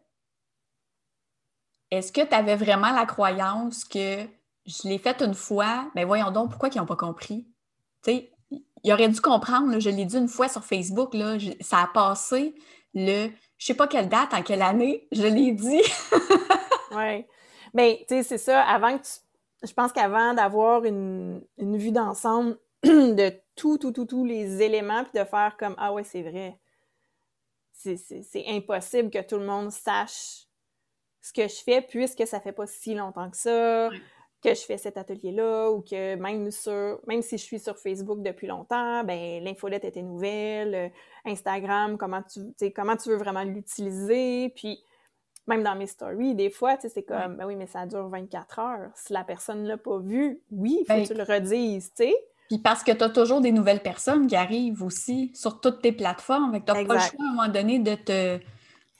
est-ce 1.92 2.12
que 2.12 2.22
tu 2.22 2.34
avais 2.34 2.56
vraiment 2.56 2.92
la 2.92 3.06
croyance 3.06 3.84
que 3.84 4.26
je 4.66 4.88
l'ai 4.88 4.98
faite 4.98 5.22
une 5.22 5.34
fois, 5.34 5.90
ben 5.94 6.06
voyons 6.06 6.32
donc, 6.32 6.50
pourquoi 6.50 6.70
ils 6.70 6.78
n'ont 6.78 6.86
pas 6.86 6.96
compris? 6.96 7.46
Tu 8.04 8.12
sais, 8.12 8.32
ils 8.84 8.94
auraient 8.94 9.10
dû 9.10 9.20
comprendre, 9.20 9.78
je 9.80 9.90
l'ai 9.90 10.06
dit 10.06 10.18
une 10.18 10.28
fois 10.28 10.48
sur 10.48 10.64
Facebook, 10.64 11.16
ça 11.60 11.82
a 11.82 11.88
passé 11.88 12.56
le, 12.94 13.30
je 13.58 13.66
sais 13.66 13.74
pas 13.74 13.88
quelle 13.88 14.10
date, 14.10 14.34
en 14.34 14.42
quelle 14.42 14.62
année, 14.62 15.08
je 15.12 15.24
l'ai 15.24 15.52
dit. 15.52 15.84
oui. 16.96 17.26
Mais, 17.74 18.06
tu 18.08 18.16
sais, 18.16 18.24
c'est 18.24 18.38
ça, 18.38 18.64
avant 18.64 18.98
que 18.98 19.04
tu... 19.04 19.12
Je 19.64 19.74
pense 19.74 19.92
qu'avant 19.92 20.34
d'avoir 20.34 20.86
une, 20.86 21.44
une 21.60 21.78
vue 21.78 21.92
d'ensemble 21.92 22.58
de 22.84 23.32
tout, 23.56 23.78
tout, 23.78 23.92
tout, 23.92 24.06
tous 24.06 24.26
les 24.26 24.62
éléments, 24.62 25.04
puis 25.04 25.20
de 25.20 25.26
faire 25.26 25.56
comme, 25.60 25.76
ah 25.78 25.94
ouais, 25.94 26.04
c'est 26.04 26.24
vrai. 26.24 26.58
C'est 27.74 28.46
impossible 28.48 29.10
que 29.10 29.22
tout 29.22 29.38
le 29.38 29.46
monde 29.46 29.72
sache 29.72 30.48
ce 31.22 31.34
que 31.34 31.48
je 31.48 31.64
fais, 31.64 31.82
puisque 31.82 32.26
ça 32.26 32.40
fait 32.40 32.52
pas 32.52 32.68
si 32.68 32.96
longtemps 32.96 33.30
que 33.30 33.38
ça, 33.38 33.90
que 34.44 34.56
je 34.56 34.62
fais 34.62 34.78
cet 34.78 34.98
atelier-là, 34.98 35.70
ou 35.70 35.82
que 35.82 36.16
même 36.16 36.50
sur, 36.52 37.00
même 37.08 37.22
si 37.22 37.38
je 37.38 37.44
suis 37.44 37.60
sur 37.60 37.78
Facebook 37.78 38.22
depuis 38.24 38.48
longtemps, 38.48 39.04
ben 39.04 39.44
l'infolette 39.44 39.86
était 39.86 40.02
nouvelle, 40.02 40.76
euh, 40.76 40.90
Instagram, 41.26 41.98
comment 41.98 42.24
tu, 42.24 42.72
comment 42.72 42.98
tu 42.98 43.10
veux 43.10 43.18
vraiment 43.18 43.44
l'utiliser, 43.44 44.50
puis 44.56 44.84
même 45.48 45.64
dans 45.64 45.76
mes 45.76 45.88
stories, 45.88 46.36
des 46.36 46.50
fois, 46.50 46.76
tu 46.76 46.84
sais, 46.84 46.90
c'est 46.90 47.04
comme, 47.04 47.36
ben 47.36 47.46
oui, 47.46 47.56
mais 47.56 47.68
ça 47.68 47.86
dure 47.86 48.08
24 48.10 48.60
heures. 48.60 48.92
Si 48.96 49.12
la 49.12 49.24
personne 49.24 49.64
ne 49.64 49.68
l'a 49.68 49.78
pas 49.78 50.00
vu, 50.00 50.42
oui, 50.52 50.78
il 50.82 50.86
faut 50.86 50.94
ben, 50.94 51.04
que 51.04 51.14
tu 51.14 51.18
le 51.18 51.24
redises, 51.24 51.92
tu 51.96 52.04
sais. 52.06 52.16
Puis 52.48 52.60
parce 52.60 52.84
que 52.84 52.92
tu 52.92 53.04
as 53.04 53.10
toujours 53.10 53.42
des 53.42 53.52
nouvelles 53.52 53.82
personnes 53.82 54.28
qui 54.28 54.36
arrivent 54.36 54.84
aussi 54.84 55.32
sur 55.34 55.62
toutes 55.62 55.82
tes 55.82 55.94
plateformes. 55.94 56.52
Tu 56.52 56.72
n'as 56.72 56.86
pas 56.86 56.94
le 56.96 57.00
choix 57.00 57.26
à 57.26 57.30
un 57.30 57.34
moment 57.34 57.48
donné 57.48 57.80
de 57.80 57.96
te 57.96 58.40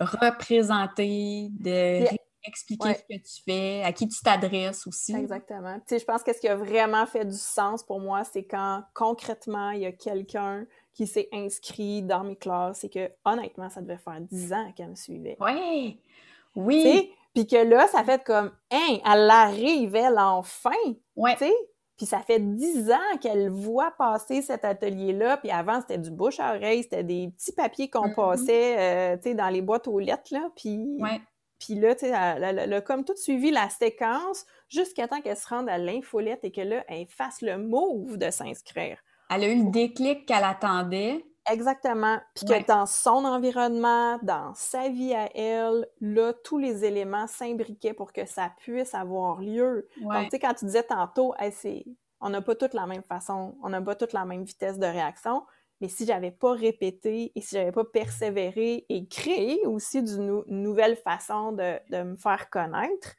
représenter, 0.04 1.50
de 1.60 2.06
expliquer 2.44 2.96
ce 2.96 3.04
que 3.04 3.22
tu 3.22 3.44
fais, 3.46 3.84
à 3.84 3.94
qui 3.94 4.08
tu 4.08 4.20
t'adresses 4.22 4.88
aussi. 4.88 5.16
Exactement. 5.16 5.76
Tu 5.80 5.84
sais, 5.90 6.00
je 6.00 6.06
pense 6.06 6.24
que 6.24 6.34
ce 6.34 6.40
qui 6.40 6.48
a 6.48 6.56
vraiment 6.56 7.06
fait 7.06 7.26
du 7.26 7.38
sens 7.38 7.84
pour 7.84 8.00
moi, 8.00 8.24
c'est 8.24 8.44
quand 8.44 8.84
concrètement, 8.94 9.72
il 9.72 9.82
y 9.82 9.86
a 9.86 9.92
quelqu'un 9.92 10.66
qui 10.94 11.08
s'est 11.08 11.30
inscrit 11.32 12.02
dans 12.02 12.24
mes 12.24 12.36
classes 12.36 12.84
et 12.84 12.90
que 12.90 13.12
honnêtement, 13.26 13.70
ça 13.70 13.82
devait 13.82 13.98
faire 13.98 14.20
10 14.20 14.54
ans 14.54 14.72
qu'elle 14.76 14.90
me 14.90 14.96
suivait. 14.96 15.38
Oui! 15.40 16.00
Oui. 16.56 17.14
Puis 17.34 17.48
que 17.48 17.56
là, 17.56 17.88
ça 17.88 18.04
fait 18.04 18.24
comme, 18.24 18.52
hein, 18.72 18.98
elle 19.06 19.30
arrive, 19.30 19.96
elle, 19.96 20.20
enfin. 20.20 20.72
Ouais. 21.16 21.36
sais 21.38 21.54
Puis 22.02 22.08
ça 22.08 22.22
fait 22.22 22.40
dix 22.40 22.90
ans 22.90 23.18
qu'elle 23.22 23.52
voit 23.52 23.92
passer 23.92 24.42
cet 24.42 24.66
atelier-là. 24.66 25.38
Puis 25.38 25.52
avant, 25.52 25.82
c'était 25.82 26.00
du 26.00 26.10
bouche 26.10 26.40
à 26.40 26.56
oreille, 26.56 26.82
c'était 26.82 27.04
des 27.04 27.28
petits 27.28 27.52
papiers 27.52 27.92
qu'on 27.92 28.08
mm-hmm. 28.08 28.16
passait, 28.16 28.80
euh, 28.80 29.18
tu 29.18 29.30
sais, 29.30 29.36
dans 29.36 29.50
les 29.50 29.62
boîtes 29.62 29.88
aux 29.88 30.00
lettres, 30.00 30.34
là. 30.34 30.50
Puis, 30.56 30.98
puis 31.60 31.76
là, 31.76 31.94
tu 31.94 32.08
sais, 32.08 32.12
elle, 32.12 32.74
a 32.74 32.82
comme 32.82 33.06
tout 33.06 33.16
suivi 33.16 33.52
la 33.52 33.70
séquence 33.70 34.48
jusqu'à 34.68 35.08
temps 35.08 35.22
qu'elle 35.22 35.38
se 35.38 35.48
rende 35.48 35.70
à 35.70 35.78
l'infolette 35.78 36.40
et 36.42 36.52
que 36.52 36.62
là, 36.62 36.84
elle 36.88 37.06
fasse 37.06 37.44
le 37.44 37.60
move 37.60 38.18
de 38.18 38.32
s'inscrire. 38.32 38.98
Elle 39.30 39.44
a 39.44 39.48
eu 39.50 39.66
le 39.66 39.70
déclic 39.70 40.26
qu'elle 40.26 40.44
attendait. 40.44 41.24
Exactement. 41.50 42.20
Puis 42.36 42.46
que 42.46 42.66
dans 42.68 42.86
son 42.86 43.26
environnement, 43.26 44.20
dans 44.22 44.54
sa 44.54 44.90
vie 44.90 45.14
à 45.14 45.30
elle, 45.36 45.88
là, 46.00 46.34
tous 46.34 46.58
les 46.58 46.86
éléments 46.86 47.28
s'imbriquaient 47.28 47.94
pour 47.94 48.14
que 48.14 48.26
ça 48.26 48.52
puisse 48.58 48.94
avoir 48.94 49.42
lieu. 49.42 49.88
Donc, 50.02 50.24
tu 50.26 50.30
sais, 50.32 50.40
quand 50.40 50.54
tu 50.54 50.66
disais 50.66 50.84
tantôt, 50.84 51.34
c'est 51.52 51.86
on 52.22 52.30
n'a 52.30 52.42
pas 52.42 52.56
toutes 52.56 52.76
la 52.76 52.86
même 52.86 53.02
façon, 53.02 53.56
on 53.64 53.70
n'a 53.70 53.82
pas 53.82 53.96
toutes 53.96 54.14
la 54.14 54.26
même 54.26 54.44
vitesse 54.44 54.78
de 54.78 54.86
réaction, 54.86 55.44
mais 55.82 55.88
si 55.88 56.06
j'avais 56.06 56.30
pas 56.30 56.54
répété 56.54 57.32
et 57.34 57.42
si 57.42 57.56
j'avais 57.56 57.72
pas 57.72 57.84
persévéré 57.84 58.86
et 58.88 59.08
créé 59.08 59.66
aussi 59.66 60.04
d'une 60.04 60.44
nouvelle 60.46 60.96
façon 60.96 61.52
de, 61.52 61.80
de, 61.90 62.04
me 62.04 62.16
faire 62.16 62.52
connaître, 62.52 63.16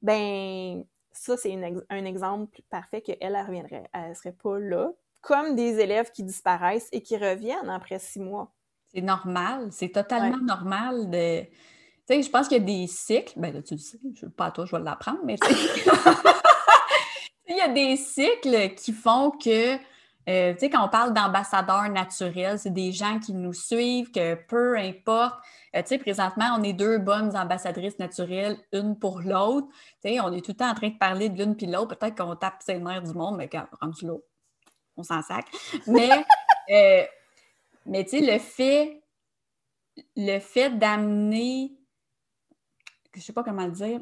ben 0.00 0.84
ça, 1.12 1.36
c'est 1.36 1.54
un 1.90 2.04
exemple 2.06 2.62
parfait 2.70 3.02
qu'elle, 3.02 3.18
elle 3.20 3.36
reviendrait. 3.36 3.84
Elle 3.92 4.16
serait 4.16 4.32
pas 4.32 4.58
là. 4.58 4.92
Comme 5.20 5.54
des 5.54 5.80
élèves 5.80 6.10
qui 6.12 6.22
disparaissent 6.22 6.88
et 6.92 7.02
qui 7.02 7.16
reviennent 7.16 7.70
après 7.70 7.98
six 7.98 8.20
mois. 8.20 8.52
C'est 8.92 9.02
normal. 9.02 9.68
C'est 9.70 9.90
totalement 9.90 10.38
normal 10.38 11.10
de. 11.10 11.42
Tu 11.42 11.48
sais, 12.06 12.22
je 12.22 12.30
pense 12.30 12.48
qu'il 12.48 12.58
y 12.58 12.60
a 12.60 12.64
des 12.64 12.86
cycles. 12.86 13.34
Ben 13.36 13.52
là, 13.52 13.62
tu 13.62 13.74
le 13.74 13.80
sais, 13.80 13.98
je, 14.14 14.26
pas 14.26 14.46
à 14.46 14.50
toi, 14.50 14.64
je 14.64 14.74
vais 14.74 14.82
l'apprendre, 14.82 15.20
mais 15.24 15.36
il 17.48 17.56
y 17.56 17.60
a 17.60 17.68
des 17.68 17.96
cycles 17.96 18.74
qui 18.74 18.92
font 18.92 19.30
que 19.30 19.78
euh, 20.28 20.52
tu 20.52 20.60
sais, 20.60 20.70
quand 20.70 20.84
on 20.84 20.90
parle 20.90 21.14
d'ambassadeurs 21.14 21.88
naturels, 21.88 22.58
c'est 22.58 22.72
des 22.72 22.92
gens 22.92 23.18
qui 23.18 23.32
nous 23.32 23.54
suivent, 23.54 24.10
que 24.10 24.34
peu 24.34 24.76
importe. 24.76 25.38
Euh, 25.74 25.80
tu 25.80 25.88
sais, 25.88 25.98
présentement, 25.98 26.56
on 26.58 26.62
est 26.62 26.74
deux 26.74 26.98
bonnes 26.98 27.34
ambassadrices 27.34 27.98
naturelles, 27.98 28.58
une 28.72 28.98
pour 28.98 29.20
l'autre. 29.20 29.68
Tu 30.02 30.10
sais, 30.10 30.20
on 30.20 30.30
est 30.32 30.44
tout 30.44 30.50
le 30.50 30.56
temps 30.56 30.70
en 30.70 30.74
train 30.74 30.90
de 30.90 30.98
parler 30.98 31.30
de 31.30 31.42
l'une 31.42 31.56
puis 31.56 31.66
l'autre. 31.66 31.96
Peut-être 31.96 32.16
qu'on 32.16 32.36
tape 32.36 32.60
ses 32.60 32.78
nerfs 32.78 33.04
du 33.04 33.14
monde, 33.14 33.36
mais 33.38 33.48
quand 33.48 33.64
rendu 33.80 34.06
là, 34.06 34.14
on 34.98 35.02
s'en 35.02 35.22
sac. 35.22 35.46
Mais, 35.86 36.10
euh, 36.70 37.06
mais 37.86 38.04
tu 38.04 38.18
sais, 38.18 38.20
le 38.20 38.38
fait, 38.38 39.02
le 40.16 40.38
fait 40.40 40.78
d'amener, 40.78 41.72
je 43.14 43.22
sais 43.22 43.32
pas 43.32 43.42
comment 43.42 43.64
le 43.64 43.72
dire, 43.72 44.00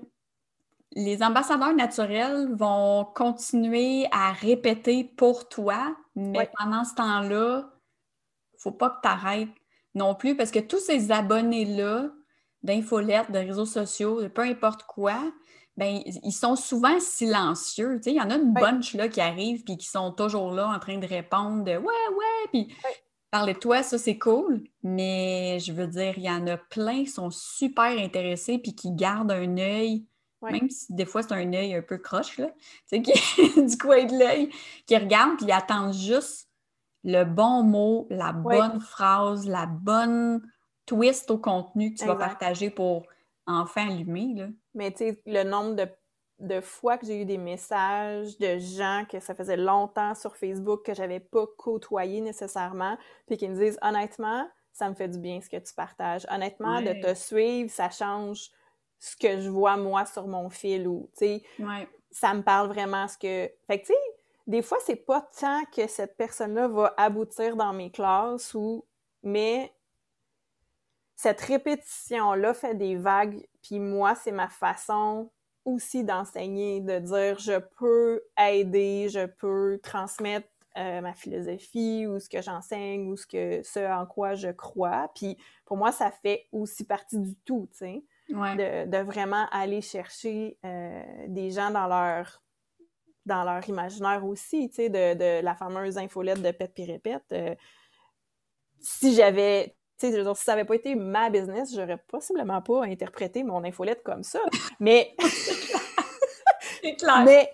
les 0.93 1.23
ambassadeurs 1.23 1.75
naturels 1.75 2.53
vont 2.55 3.05
continuer 3.15 4.09
à 4.11 4.33
répéter 4.33 5.05
pour 5.05 5.49
toi, 5.49 5.97
mais 6.17 6.51
pendant 6.59 6.85
ce 6.85 6.95
temps-là, 6.95 7.71
il 8.53 8.57
ne 8.57 8.61
faut 8.61 8.73
pas 8.73 8.91
que 8.91 9.01
tu 9.03 9.09
arrêtes 9.09 9.49
non 9.95 10.15
plus 10.15 10.37
parce 10.37 10.51
que 10.51 10.59
tous 10.59 10.81
ces 10.81 11.13
abonnés-là 11.13 12.11
d'infolettes, 12.63 13.31
de 13.31 13.39
réseaux 13.39 13.67
sociaux, 13.67 14.23
de 14.23 14.29
peu 14.29 14.43
importe 14.43 14.83
quoi, 14.85 15.21
ben, 15.77 16.01
ils 16.05 16.33
sont 16.33 16.57
souvent 16.57 16.99
silencieux. 17.01 18.01
Il 18.07 18.15
y 18.15 18.21
en 18.21 18.31
a 18.31 18.37
une 18.37 18.53
bunch 18.53 18.95
là, 18.95 19.09
qui 19.09 19.21
arrivent 19.21 19.63
puis 19.65 19.77
qui 19.77 19.87
sont 19.87 20.13
toujours 20.13 20.53
là 20.53 20.69
en 20.69 20.79
train 20.79 20.99
de 20.99 21.07
répondre 21.07 21.65
de 21.65 21.73
Ouais, 21.73 21.79
ouais, 21.79 22.49
puis 22.53 22.75
parler 23.31 23.55
de 23.55 23.59
toi, 23.59 23.83
ça 23.83 23.99
c'est 23.99 24.19
cool. 24.19 24.65
Mais 24.83 25.59
je 25.61 25.73
veux 25.73 25.87
dire, 25.87 26.15
il 26.17 26.25
y 26.25 26.31
en 26.31 26.47
a 26.47 26.57
plein 26.57 27.05
qui 27.05 27.11
sont 27.11 27.31
super 27.31 27.99
intéressés 27.99 28.59
puis 28.59 28.75
qui 28.75 28.93
gardent 28.93 29.33
un 29.33 29.59
œil 29.59 30.07
même 30.43 30.71
si 30.71 30.93
des 30.93 31.07
fois 31.07 31.23
c'est 31.23 31.33
un 31.33 31.53
œil 31.53 31.75
un 31.75 31.83
peu 31.83 31.99
croche, 31.99 32.39
là, 32.39 32.49
tu 32.89 33.03
sais, 33.05 33.61
du 33.67 33.79
coin 33.79 34.05
de 34.05 34.19
l'œil, 34.19 34.51
qui 34.87 34.97
regarde 34.97 35.37
puis 35.39 35.51
attend 35.51 35.93
juste 35.93 36.49
le 37.05 37.25
bon 37.25 37.63
mot, 37.63 38.07
la 38.11 38.33
bonne 38.33 38.81
phrase, 38.81 39.47
la 39.47 39.67
bonne 39.67 40.43
twist 40.87 41.31
au 41.31 41.39
contenu 41.39 41.95
que 41.95 42.01
tu 42.01 42.07
vas 42.07 42.17
partager 42.17 42.71
pour 42.71 43.07
enfin 43.47 43.89
allumer. 43.89 44.35
Là. 44.35 44.47
Mais 44.77 44.93
tu 44.93 44.99
sais, 44.99 45.23
le 45.27 45.43
nombre 45.43 45.75
de, 46.39 46.61
fois 46.61 46.99
que 46.99 47.07
j'ai 47.07 47.23
eu 47.23 47.25
des 47.25 47.39
messages 47.39 48.39
de 48.39 48.59
gens 48.59 49.05
que 49.11 49.19
ça 49.21 49.35
faisait 49.35 49.57
longtemps 49.57 50.15
sur 50.15 50.37
Facebook 50.37 50.85
que 50.85 50.95
j'avais 50.95 51.21
pas 51.21 51.47
côtoyé 51.59 52.21
nécessairement, 52.21 52.97
puis 53.27 53.37
qui 53.37 53.49
me 53.49 53.57
disent 53.57 53.79
honnêtement, 53.83 54.49
ça 54.73 54.89
me 54.89 54.95
fait 54.95 55.09
du 55.09 55.19
bien 55.19 55.41
ce 55.41 55.49
que 55.49 55.57
tu 55.57 55.75
partages. 55.75 56.27
Honnêtement, 56.31 56.83
de 56.83 56.93
te 57.03 57.15
suivre, 57.15 57.71
ça 57.71 57.91
change 57.91 58.51
ce 58.99 59.17
que 59.17 59.41
je 59.41 59.49
vois 59.49 59.77
moi 59.77 60.05
sur 60.05 60.27
mon 60.27 60.51
fil 60.51 60.87
ou, 60.87 61.11
tu 61.17 61.27
sais, 61.27 61.43
ça 62.11 62.35
me 62.35 62.43
parle 62.43 62.69
vraiment 62.69 63.09
ce 63.09 63.17
que... 63.19 63.51
Fait 63.67 63.81
que, 63.81 63.87
tu 63.87 63.93
sais, 63.93 63.99
des 64.47 64.63
fois, 64.63 64.79
c'est 64.85 64.97
pas 64.97 65.29
tant 65.39 65.65
que 65.75 65.87
cette 65.87 66.17
personne-là 66.17 66.69
va 66.69 66.95
aboutir 66.97 67.57
dans 67.57 67.73
mes 67.73 67.91
classes 67.91 68.55
ou... 68.55 68.85
Mais 69.23 69.73
cette 71.17 71.41
répétition-là 71.41 72.55
fait 72.55 72.75
des 72.75 72.97
vagues, 72.97 73.47
puis 73.67 73.81
moi, 73.81 74.15
c'est 74.15 74.33
ma 74.33 74.49
façon 74.49 75.31
aussi 75.65 76.05
d'enseigner, 76.05 76.81
de 76.81 76.99
dire 76.99 77.39
je 77.39 77.59
peux 77.79 78.23
aider, 78.39 79.09
je 79.09 79.27
peux 79.27 79.81
transmettre 79.83 80.49
euh, 80.77 81.01
ma 81.01 81.15
philosophie 81.15 82.07
ou 82.07 82.21
ce 82.21 82.29
que 82.29 82.41
j'enseigne 82.41 83.11
ou 83.11 83.17
ce 83.17 83.27
que 83.27 83.63
ce 83.65 83.81
en 83.93 84.07
quoi 84.07 84.35
je 84.35 84.49
crois. 84.49 85.11
Puis 85.15 85.37
pour 85.65 85.77
moi, 85.77 85.91
ça 85.91 86.11
fait 86.11 86.47
aussi 86.53 86.85
partie 86.85 87.19
du 87.19 87.35
tout, 87.45 87.69
tu 87.73 87.79
sais 87.79 88.05
de, 88.29 89.03
vraiment 89.03 89.47
aller 89.51 89.81
chercher 89.81 90.59
euh, 90.65 91.03
des 91.29 91.51
gens 91.51 91.71
dans 91.71 91.87
leur 91.87 92.43
dans 93.25 93.43
leur 93.43 93.69
imaginaire 93.69 94.25
aussi, 94.25 94.69
tu 94.69 94.77
sais, 94.77 94.89
de, 94.89 95.41
la 95.43 95.55
fameuse 95.57 95.99
infolette 95.99 96.41
de 96.43 96.51
Pète 96.53 96.73
puis 96.75 96.85
répète. 96.85 97.25
Euh, 97.33 97.57
si 98.79 99.17
j'avais, 99.17 99.76
tu 99.99 100.11
sais, 100.11 100.35
si 100.35 100.45
ça 100.45 100.53
n'avait 100.53 100.65
pas 100.65 100.75
été 100.75 100.95
ma 100.95 101.31
business, 101.31 101.75
j'aurais 101.75 101.99
possiblement 102.09 102.61
pas 102.61 102.85
interprété 102.85 103.43
mon 103.45 103.65
infolette 103.65 104.03
comme 104.03 104.23
ça. 104.23 104.41
Mais, 104.79 105.15
mais 107.25 107.53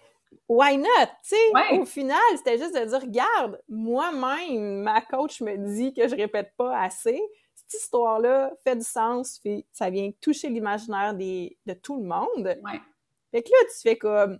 why 0.49 0.77
not? 0.77 0.87
Tu 1.23 1.37
sais, 1.37 1.77
au 1.79 1.85
final, 1.85 2.19
c'était 2.37 2.59
juste 2.59 2.75
de 2.75 2.85
dire, 2.85 3.01
regarde, 3.01 3.61
moi-même, 3.69 4.83
ma 4.83 5.01
coach 5.03 5.41
me 5.41 5.57
dit 5.57 5.95
que 5.95 6.09
je 6.09 6.17
répète 6.17 6.53
pas 6.57 6.79
assez 6.79 7.21
histoire-là 7.75 8.53
fait 8.65 8.77
du 8.77 8.85
sens, 8.85 9.39
puis 9.39 9.67
ça 9.73 9.91
vient 9.91 10.11
toucher 10.21 10.49
l'imaginaire 10.49 11.15
de 11.15 11.73
tout 11.75 12.01
le 12.01 12.07
monde. 12.07 12.59
Ouais. 12.65 12.81
Fait 13.31 13.43
que 13.43 13.51
là, 13.51 13.59
tu 13.73 13.81
fais 13.81 13.97
comme, 13.97 14.39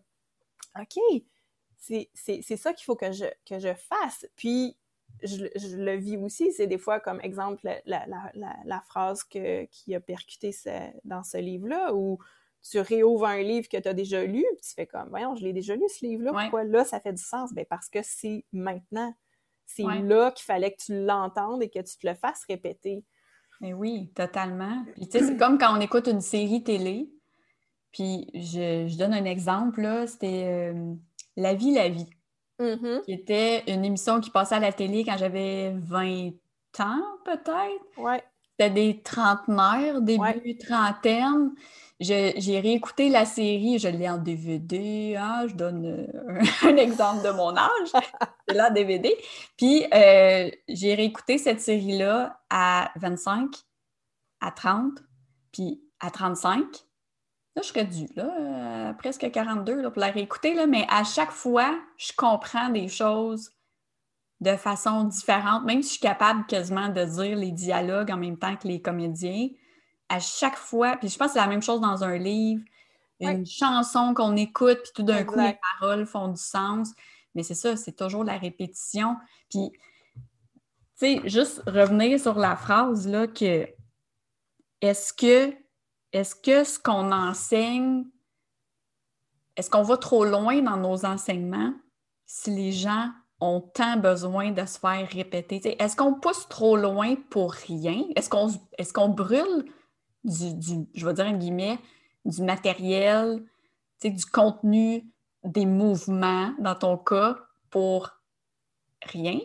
OK, 0.79 1.23
c'est 1.79 2.57
ça 2.57 2.73
qu'il 2.73 2.85
faut 2.85 2.97
que 2.97 3.13
je, 3.13 3.25
que 3.49 3.59
je 3.59 3.75
fasse. 3.75 4.27
Puis, 4.37 4.77
je, 5.23 5.77
le 5.77 5.97
vis 5.97 6.17
aussi, 6.17 6.53
c'est 6.53 6.67
des 6.67 6.79
fois 6.79 7.01
comme 7.01 7.21
exemple 7.21 7.69
la, 7.87 8.83
phrase 8.87 9.25
que, 9.25 9.65
qui 9.67 9.95
a 9.95 10.01
percuté 10.01 10.55
dans 11.05 11.23
ce 11.23 11.39
livre-là, 11.39 11.95
où 11.95 12.19
tu 12.63 12.79
réouvres 12.79 13.27
un 13.27 13.43
livre 13.43 13.69
que 13.69 13.77
tu 13.77 13.89
as 13.89 13.95
déjà 13.95 14.25
lu, 14.25 14.45
puis 14.57 14.69
tu 14.69 14.75
fais 14.75 14.87
comme, 14.87 15.09
voyons, 15.09 15.35
je 15.35 15.43
l'ai 15.43 15.53
déjà 15.53 15.75
lu 15.75 15.85
ce 15.89 16.05
livre-là, 16.05 16.33
pourquoi 16.33 16.65
là 16.65 16.85
ça 16.85 17.01
fait 17.01 17.13
du 17.13 17.23
sens? 17.23 17.53
Ben 17.53 17.67
parce 17.69 17.89
que 17.89 18.01
c'est 18.03 18.45
maintenant. 18.53 19.15
C'est 19.67 19.85
là 19.85 20.31
qu'il 20.33 20.45
fallait 20.45 20.73
que 20.73 20.83
tu 20.85 21.05
l'entendes 21.05 21.63
et 21.63 21.71
que 21.71 21.79
tu 21.79 21.97
te 21.97 22.07
le 22.07 22.15
fasses 22.15 22.45
répéter. 22.47 23.05
Mais 23.61 23.73
oui, 23.73 24.11
totalement. 24.15 24.85
Puis 24.95 25.09
tu 25.09 25.19
sais, 25.19 25.25
c'est 25.25 25.37
comme 25.37 25.57
quand 25.57 25.77
on 25.77 25.81
écoute 25.81 26.09
une 26.09 26.21
série 26.21 26.63
télé. 26.63 27.11
Puis 27.93 28.29
je, 28.35 28.97
donne 28.99 29.15
un 29.15 29.25
exemple, 29.25 29.83
là, 29.83 30.07
c'était 30.07 30.73
euh, 30.75 30.95
La 31.37 31.55
vie, 31.55 31.73
la 31.73 31.89
vie, 31.89 32.09
mm-hmm. 32.59 33.03
qui 33.05 33.13
était 33.13 33.65
une 33.67 33.85
émission 33.85 34.21
qui 34.21 34.31
passait 34.31 34.57
à 34.57 34.61
la 34.61 34.73
télé 34.73 35.05
quand 35.05 35.17
j'avais 35.19 35.75
20 35.77 36.33
ans, 36.81 37.03
peut-être. 37.25 37.99
Ouais. 37.99 38.23
C'était 38.59 38.71
des 38.71 39.03
trentenaires, 39.03 40.01
début 40.01 40.57
trentaine 40.59 41.53
j'ai 42.03 42.61
réécouté 42.61 43.09
la 43.09 43.25
série, 43.25 43.79
je 43.79 43.89
l'ai 43.89 44.09
en 44.09 44.19
DVD, 44.19 45.17
hein, 45.17 45.47
je 45.49 45.55
donne 45.55 45.87
euh, 45.87 46.41
un, 46.63 46.77
exemple 46.77 47.25
de 47.25 47.31
mon 47.31 47.57
âge, 47.57 47.71
c'est 48.49 48.55
là 48.55 48.71
DVD. 48.71 49.17
Puis 49.57 49.85
euh, 49.95 50.51
j'ai 50.69 50.95
réécouté 50.95 51.39
cette 51.39 51.61
série-là 51.61 52.41
à 52.51 52.91
25, 52.97 53.55
à 54.41 54.51
30, 54.51 55.03
puis 55.53 55.83
à 56.01 56.11
35. 56.11 56.65
Là, 57.55 57.63
je 57.63 57.69
serais 57.69 57.85
due, 57.85 58.09
là, 58.17 58.95
presque 58.95 59.31
42 59.31 59.91
pour 59.91 60.01
la 60.01 60.11
réécouter, 60.11 60.55
là, 60.55 60.67
mais 60.67 60.87
à 60.89 61.05
chaque 61.05 61.33
fois, 61.33 61.79
je 61.99 62.13
comprends 62.17 62.71
des 62.71 62.89
choses 62.89 63.51
de 64.41 64.57
façon 64.57 65.05
différente, 65.05 65.65
même 65.65 65.83
si 65.83 65.89
je 65.89 65.93
suis 65.93 66.01
capable 66.01 66.47
quasiment 66.47 66.89
de 66.89 67.05
dire 67.05 67.37
les 67.37 67.53
dialogues 67.53 68.11
en 68.11 68.17
même 68.17 68.39
temps 68.39 68.57
que 68.57 68.67
les 68.67 68.81
comédiens 68.81 69.49
à 70.09 70.19
chaque 70.19 70.57
fois, 70.57 70.97
puis 70.97 71.09
je 71.09 71.17
pense 71.17 71.29
que 71.29 71.33
c'est 71.35 71.39
la 71.39 71.47
même 71.47 71.63
chose 71.63 71.81
dans 71.81 72.05
un 72.05 72.19
livre, 72.19 72.63
une 73.21 73.47
chanson 73.47 74.15
qu'on 74.15 74.37
écoute, 74.37 74.79
puis 74.83 74.93
tout 74.95 75.03
d'un 75.03 75.25
coup, 75.25 75.39
les 75.39 75.59
paroles 75.81 76.07
font 76.07 76.29
du 76.29 76.41
sens. 76.41 76.91
Mais 77.35 77.43
c'est 77.43 77.55
ça, 77.55 77.77
c'est 77.77 77.97
toujours 77.97 78.25
la 78.25 78.37
répétition. 78.37 79.17
Puis, 79.49 79.71
tu 79.73 80.21
sais, 80.97 81.21
juste 81.25 81.63
revenir 81.67 82.21
sur 82.21 82.39
la 82.39 82.57
phrase, 82.57 83.09
là, 83.09 83.27
que 83.27 83.67
est-ce 84.83 85.13
que, 85.15 85.55
est-ce 86.13 86.35
que 86.35 86.65
ce 86.65 86.79
qu'on 86.79 87.11
enseigne, 87.11 88.05
est-ce 89.57 89.71
qu'on 89.71 89.83
va 89.83 89.97
trop 89.97 90.25
loin 90.25 90.61
dans 90.61 90.77
nos 90.77 91.05
enseignements 91.05 91.73
si 92.27 92.51
les 92.51 92.73
gens 92.73 93.11
ont 93.41 93.61
tant 93.61 93.97
besoin 93.97 94.51
de 94.51 94.65
se 94.67 94.79
faire 94.79 95.09
répéter? 95.09 95.81
Est-ce 95.83 95.97
qu'on 95.97 96.15
pousse 96.15 96.49
trop 96.49 96.77
loin 96.77 97.15
pour 97.31 97.53
rien? 97.53 98.05
Est-ce 98.15 98.29
qu'on 98.29 98.49
est 98.49 99.09
brûle 99.09 99.65
du, 100.25 100.87
je 100.95 101.07
vais 101.07 101.15
dire 101.15 101.27
en 101.27 101.37
guillemets, 101.37 101.79
du 102.25 102.43
matériel, 102.43 103.43
du 104.03 104.27
contenu, 104.27 105.05
des 105.45 105.67
mouvements 105.67 106.55
dans 106.59 106.75
ton 106.75 106.97
cas 106.99 107.39
pour 107.71 108.11
rien? 109.03 109.41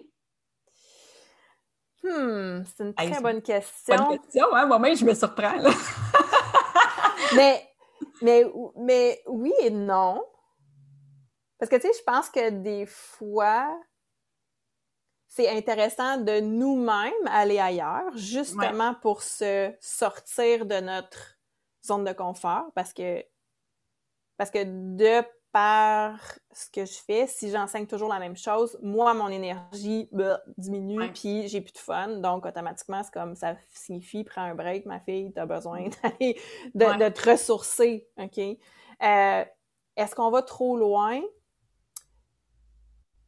Hmm, 2.03 2.63
c'est 2.63 2.83
une 2.83 2.93
très 2.93 3.21
bonne 3.21 3.41
question. 3.41 3.95
Bonne 3.95 4.19
question, 4.19 4.45
hein? 4.53 4.65
Moi-même, 4.67 4.95
je 4.95 5.05
me 5.05 5.13
surprends. 5.13 5.57
mais, 7.35 7.69
mais, 8.21 8.45
mais 8.75 9.21
oui 9.27 9.53
et 9.61 9.69
non. 9.69 10.23
Parce 11.59 11.69
que, 11.69 11.75
tu 11.75 11.83
sais, 11.83 11.93
je 11.97 12.03
pense 12.03 12.29
que 12.29 12.49
des 12.49 12.85
fois, 12.85 13.79
c'est 15.27 15.49
intéressant 15.49 16.17
de 16.17 16.39
nous-mêmes 16.39 17.27
aller 17.27 17.59
ailleurs, 17.59 18.15
justement 18.15 18.95
pour 18.95 19.21
se 19.21 19.73
sortir 19.79 20.65
de 20.65 20.79
notre 20.79 21.37
zone 21.85 22.03
de 22.03 22.13
confort, 22.13 22.71
parce 22.75 22.93
que, 22.93 23.23
parce 24.37 24.51
que 24.51 24.63
de 24.63 25.25
par 25.51 26.19
ce 26.51 26.69
que 26.69 26.85
je 26.85 26.97
fais, 27.05 27.27
si 27.27 27.49
j'enseigne 27.49 27.87
toujours 27.87 28.09
la 28.09 28.19
même 28.19 28.35
chose, 28.35 28.77
moi, 28.81 29.13
mon 29.13 29.29
énergie 29.29 30.07
bah, 30.11 30.41
diminue, 30.57 31.11
puis 31.13 31.47
j'ai 31.47 31.61
plus 31.61 31.73
de 31.73 31.77
fun. 31.77 32.07
Donc, 32.17 32.45
automatiquement, 32.45 33.01
c'est 33.03 33.13
comme 33.13 33.35
ça 33.35 33.55
signifie, 33.73 34.23
prends 34.23 34.41
un 34.41 34.55
break, 34.55 34.85
ma 34.85 34.99
fille, 34.99 35.31
tu 35.33 35.39
as 35.39 35.45
besoin 35.45 35.87
d'aller, 36.03 36.39
de, 36.73 37.09
te 37.09 37.29
ressourcer, 37.29 38.07
OK? 38.17 38.37
Euh, 38.39 39.45
est-ce 39.95 40.15
qu'on 40.15 40.29
va 40.29 40.41
trop 40.41 40.77
loin? 40.77 41.21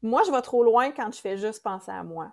Moi, 0.01 0.23
je 0.25 0.31
vais 0.31 0.41
trop 0.41 0.63
loin 0.63 0.91
quand 0.91 1.13
je 1.13 1.19
fais 1.19 1.37
juste 1.37 1.63
penser 1.63 1.91
à 1.91 2.03
moi. 2.03 2.31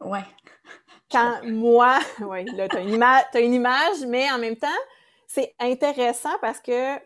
Ouais. 0.00 0.24
Quand 1.10 1.40
moi, 1.44 1.98
oui, 2.20 2.44
là, 2.54 2.68
tu 2.68 2.76
as, 2.76 2.80
une 3.40 3.52
image, 3.52 4.06
mais 4.06 4.30
en 4.30 4.38
même 4.38 4.56
temps, 4.56 4.68
c'est 5.26 5.54
intéressant 5.58 6.38
parce 6.40 6.60
que. 6.60 6.96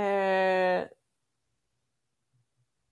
Euh, 0.00 0.86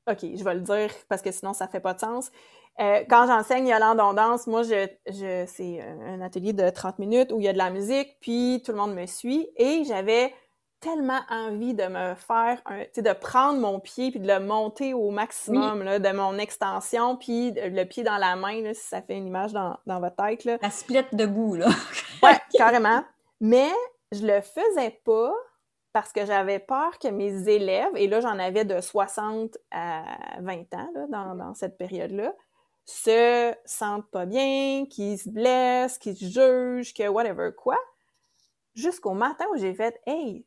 OK, 0.08 0.18
je 0.34 0.44
vais 0.44 0.54
le 0.54 0.60
dire 0.60 0.90
parce 1.08 1.22
que 1.22 1.32
sinon, 1.32 1.52
ça 1.52 1.68
fait 1.68 1.80
pas 1.80 1.94
de 1.94 2.00
sens. 2.00 2.30
Euh, 2.78 3.04
quand 3.08 3.26
j'enseigne 3.26 3.66
Yolande 3.66 4.16
Danse, 4.16 4.46
moi, 4.46 4.62
je, 4.62 4.86
je, 5.06 5.44
c'est 5.46 5.80
un 5.80 6.20
atelier 6.20 6.52
de 6.52 6.68
30 6.68 6.98
minutes 6.98 7.32
où 7.32 7.40
il 7.40 7.44
y 7.44 7.48
a 7.48 7.52
de 7.52 7.58
la 7.58 7.70
musique, 7.70 8.16
puis 8.20 8.62
tout 8.64 8.72
le 8.72 8.78
monde 8.78 8.94
me 8.94 9.06
suit. 9.06 9.48
Et 9.56 9.84
j'avais 9.84 10.32
tellement 10.80 11.20
envie 11.30 11.74
de 11.74 11.84
me 11.84 12.14
faire 12.14 12.60
un, 12.66 12.80
tu 12.84 12.90
sais, 12.94 13.02
de 13.02 13.12
prendre 13.12 13.58
mon 13.58 13.80
pied 13.80 14.10
puis 14.10 14.20
de 14.20 14.26
le 14.26 14.40
monter 14.40 14.94
au 14.94 15.10
maximum 15.10 15.82
là, 15.82 15.98
de 15.98 16.10
mon 16.10 16.38
extension 16.38 17.16
puis 17.16 17.52
le 17.56 17.84
pied 17.84 18.04
dans 18.04 18.18
la 18.18 18.36
main 18.36 18.60
là, 18.62 18.74
si 18.74 18.86
ça 18.86 19.00
fait 19.00 19.16
une 19.16 19.26
image 19.26 19.52
dans, 19.52 19.78
dans 19.86 20.00
votre 20.00 20.16
tête 20.16 20.44
là. 20.44 20.58
La 20.60 20.70
split 20.70 21.04
de 21.12 21.26
goût 21.26 21.54
là. 21.56 21.68
ouais, 22.22 22.38
carrément. 22.52 23.02
Mais 23.40 23.70
je 24.12 24.26
le 24.26 24.40
faisais 24.40 25.00
pas 25.04 25.32
parce 25.96 26.12
que 26.12 26.26
j'avais 26.26 26.58
peur 26.58 26.98
que 26.98 27.08
mes 27.08 27.48
élèves 27.48 27.96
et 27.96 28.06
là 28.06 28.20
j'en 28.20 28.38
avais 28.38 28.66
de 28.66 28.82
60 28.82 29.56
à 29.70 30.04
20 30.40 30.74
ans 30.74 30.90
là, 30.94 31.06
dans, 31.08 31.34
dans 31.34 31.54
cette 31.54 31.78
période-là 31.78 32.34
se 32.84 33.54
sentent 33.64 34.10
pas 34.10 34.26
bien, 34.26 34.84
qu'ils 34.90 35.18
se 35.18 35.30
blessent, 35.30 35.96
qu'ils 35.96 36.14
se 36.14 36.26
jugent, 36.26 36.92
que 36.92 37.08
whatever 37.08 37.48
quoi. 37.56 37.78
Jusqu'au 38.74 39.14
matin 39.14 39.46
où 39.54 39.56
j'ai 39.56 39.72
fait 39.72 39.98
Hey, 40.06 40.44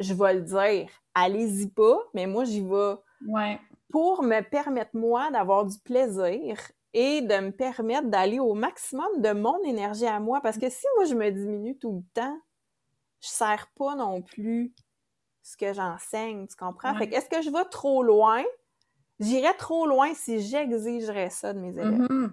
je 0.00 0.12
vais 0.12 0.34
le 0.34 0.42
dire, 0.42 0.90
allez-y 1.14 1.70
pas, 1.70 1.98
mais 2.12 2.26
moi, 2.26 2.44
j'y 2.44 2.60
vais. 2.60 2.96
Ouais. 3.26 3.58
Pour 3.88 4.22
me 4.22 4.42
permettre, 4.42 4.94
moi, 4.94 5.30
d'avoir 5.30 5.64
du 5.64 5.78
plaisir 5.78 6.60
et 6.92 7.22
de 7.22 7.40
me 7.40 7.52
permettre 7.52 8.08
d'aller 8.08 8.38
au 8.38 8.52
maximum 8.52 9.08
de 9.22 9.32
mon 9.32 9.62
énergie 9.64 10.06
à 10.06 10.20
moi. 10.20 10.42
Parce 10.42 10.58
que 10.58 10.68
si 10.68 10.86
moi, 10.96 11.06
je 11.06 11.14
me 11.14 11.30
diminue 11.30 11.78
tout 11.78 12.04
le 12.04 12.20
temps, 12.20 12.38
je 13.22 13.28
sers 13.28 13.66
pas 13.76 13.96
non 13.96 14.22
plus 14.22 14.74
ce 15.42 15.56
que 15.56 15.72
j'enseigne, 15.72 16.46
tu 16.46 16.56
comprends? 16.56 16.94
Fait 16.94 17.12
est-ce 17.12 17.28
que 17.28 17.42
je 17.42 17.50
vais 17.50 17.64
trop 17.70 18.02
loin? 18.02 18.42
J'irais 19.18 19.54
trop 19.54 19.86
loin 19.86 20.14
si 20.14 20.40
j'exigerais 20.40 21.30
ça 21.30 21.52
de 21.52 21.58
mes 21.58 21.72
élèves. 21.72 22.00
Mm-hmm. 22.00 22.30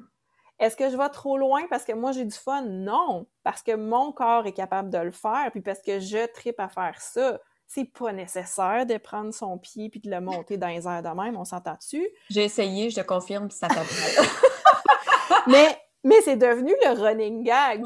Est-ce 0.60 0.76
que 0.76 0.90
je 0.90 0.98
vais 0.98 1.10
trop 1.10 1.38
loin 1.38 1.64
parce 1.70 1.84
que 1.84 1.94
moi 1.94 2.12
j'ai 2.12 2.26
du 2.26 2.36
fun? 2.36 2.64
Non, 2.64 3.28
parce 3.44 3.62
que 3.62 3.76
mon 3.76 4.12
corps 4.12 4.48
est 4.48 4.54
capable 4.54 4.90
de 4.90 4.98
le 4.98 5.12
faire, 5.12 5.50
puis 5.52 5.62
parce 5.62 5.82
que 5.82 6.00
je 6.00 6.26
tripe 6.34 6.60
à 6.60 6.70
faire 6.70 7.00
ça 7.00 7.40
c'est 7.68 7.86
pas 7.86 8.14
nécessaire 8.14 8.86
de 8.86 8.98
prendre 8.98 9.34
son 9.34 9.58
pied 9.58 9.90
puis 9.90 10.00
de 10.00 10.10
le 10.10 10.22
monter 10.22 10.58
dans 10.58 10.68
les 10.68 10.88
airs 10.88 11.04
de 11.04 11.10
même, 11.10 11.36
on 11.36 11.44
s'entend 11.44 11.76
dessus. 11.76 12.08
J'ai 12.30 12.46
essayé, 12.46 12.90
je 12.90 12.96
te 12.96 13.06
confirme, 13.06 13.52
ça 13.52 13.68
fait 13.70 14.22
Mais 15.48 15.78
mais 16.04 16.22
c'est 16.22 16.38
devenu 16.38 16.72
le 16.86 17.02
running 17.02 17.44
gag 17.44 17.84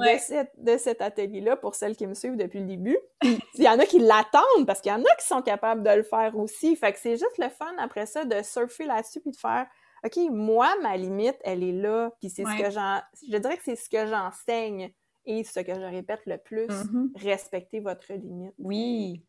de, 0.58 0.78
cet 0.78 1.02
atelier-là 1.02 1.56
pour 1.56 1.76
celles 1.76 1.96
qui 1.96 2.08
me 2.08 2.14
suivent 2.14 2.36
depuis 2.36 2.60
le 2.60 2.66
début. 2.66 2.98
Il 3.24 3.64
y 3.64 3.70
en 3.70 3.80
a 3.80 3.86
qui 3.86 4.00
l'attendent 4.00 4.68
parce 4.68 4.82
qu'il 4.82 4.92
y 4.92 4.96
en 4.96 5.02
a 5.02 5.16
qui 5.20 5.26
sont 5.26 5.42
capables 5.42 5.84
de 5.84 5.90
le 5.92 6.04
faire 6.04 6.38
aussi. 6.38 6.76
Fait 6.76 6.92
que 6.92 7.00
c'est 7.00 7.18
juste 7.18 7.38
le 7.38 7.50
fun 7.50 7.74
après 7.80 8.06
ça 8.06 8.26
de 8.26 8.42
surfer 8.44 8.86
là-dessus 8.86 9.22
puis 9.22 9.32
de 9.32 9.38
faire 9.38 9.68
OK, 10.04 10.18
moi, 10.32 10.76
ma 10.82 10.98
limite, 10.98 11.38
elle 11.44 11.64
est 11.64 11.72
là. 11.72 12.12
Puis 12.20 12.30
c'est 12.30 12.44
ce 12.44 12.62
que 12.62 12.72
j'en. 12.72 13.00
Je 13.30 13.38
dirais 13.38 13.58
que 13.58 13.64
c'est 13.64 13.76
ce 13.76 13.90
que 13.90 14.08
j'enseigne 14.08 14.92
et 15.26 15.44
ce 15.44 15.60
que 15.60 15.76
je 15.76 15.82
répète 15.82 16.22
le 16.26 16.38
plus. 16.38 16.68
Mm-hmm. 16.68 17.24
Respectez 17.24 17.80
votre 17.80 18.12
limite. 18.14 18.56
Oui. 18.58 19.24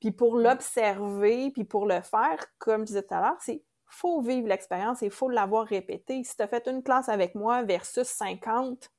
Puis 0.00 0.12
pour 0.12 0.36
l'observer, 0.36 1.50
puis 1.50 1.64
pour 1.64 1.86
le 1.86 2.00
faire, 2.00 2.44
comme 2.58 2.82
je 2.82 2.86
disais 2.86 3.02
tout 3.02 3.14
à 3.14 3.20
l'heure, 3.20 3.36
c'est 3.40 3.62
faut 3.86 4.20
vivre 4.20 4.48
l'expérience 4.48 5.02
et 5.02 5.06
il 5.06 5.12
faut 5.12 5.28
l'avoir 5.28 5.66
répété. 5.66 6.22
Si 6.24 6.36
tu 6.36 6.42
as 6.42 6.46
fait 6.46 6.66
une 6.68 6.82
classe 6.82 7.08
avec 7.08 7.34
moi 7.34 7.62
versus 7.62 8.06
50, 8.06 8.90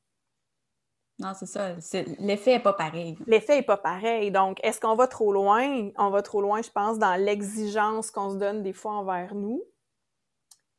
non, 1.19 1.33
c'est 1.33 1.47
ça. 1.47 1.73
L'effet 2.19 2.57
n'est 2.57 2.61
pas 2.61 2.73
pareil. 2.73 3.17
L'effet 3.25 3.55
n'est 3.55 3.65
pas 3.65 3.77
pareil. 3.77 4.29
Donc, 4.29 4.59
est-ce 4.63 4.79
qu'on 4.79 4.93
va 4.93 5.07
trop 5.07 5.33
loin? 5.33 5.89
On 5.97 6.11
va 6.11 6.21
trop 6.21 6.41
loin, 6.41 6.61
je 6.61 6.69
pense, 6.69 6.99
dans 6.99 7.15
l'exigence 7.19 8.11
qu'on 8.11 8.29
se 8.29 8.35
donne 8.35 8.61
des 8.61 8.73
fois 8.73 8.93
envers 8.93 9.33
nous. 9.33 9.63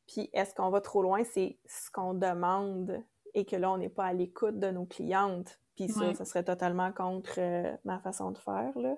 Puis, 0.07 0.29
est-ce 0.31 0.55
qu'on 0.55 0.69
va 0.69 0.79
trop 0.79 1.01
loin? 1.01 1.23
C'est 1.25 1.59
ce 1.65 1.91
qu'on 1.91 2.13
demande 2.13 3.03
et 3.33 3.45
que 3.45 3.57
là, 3.57 3.69
on 3.69 3.77
n'est 3.77 3.89
pas 3.89 4.05
à 4.05 4.13
l'écoute 4.13 4.59
de 4.59 4.71
nos 4.71 4.85
clientes. 4.85 5.59
Puis 5.75 5.89
ça, 5.89 6.13
ça 6.13 6.25
serait 6.25 6.43
totalement 6.43 6.91
contre 6.91 7.35
euh, 7.37 7.75
ma 7.85 7.99
façon 7.99 8.31
de 8.31 8.37
faire. 8.37 8.71
Là. 8.77 8.95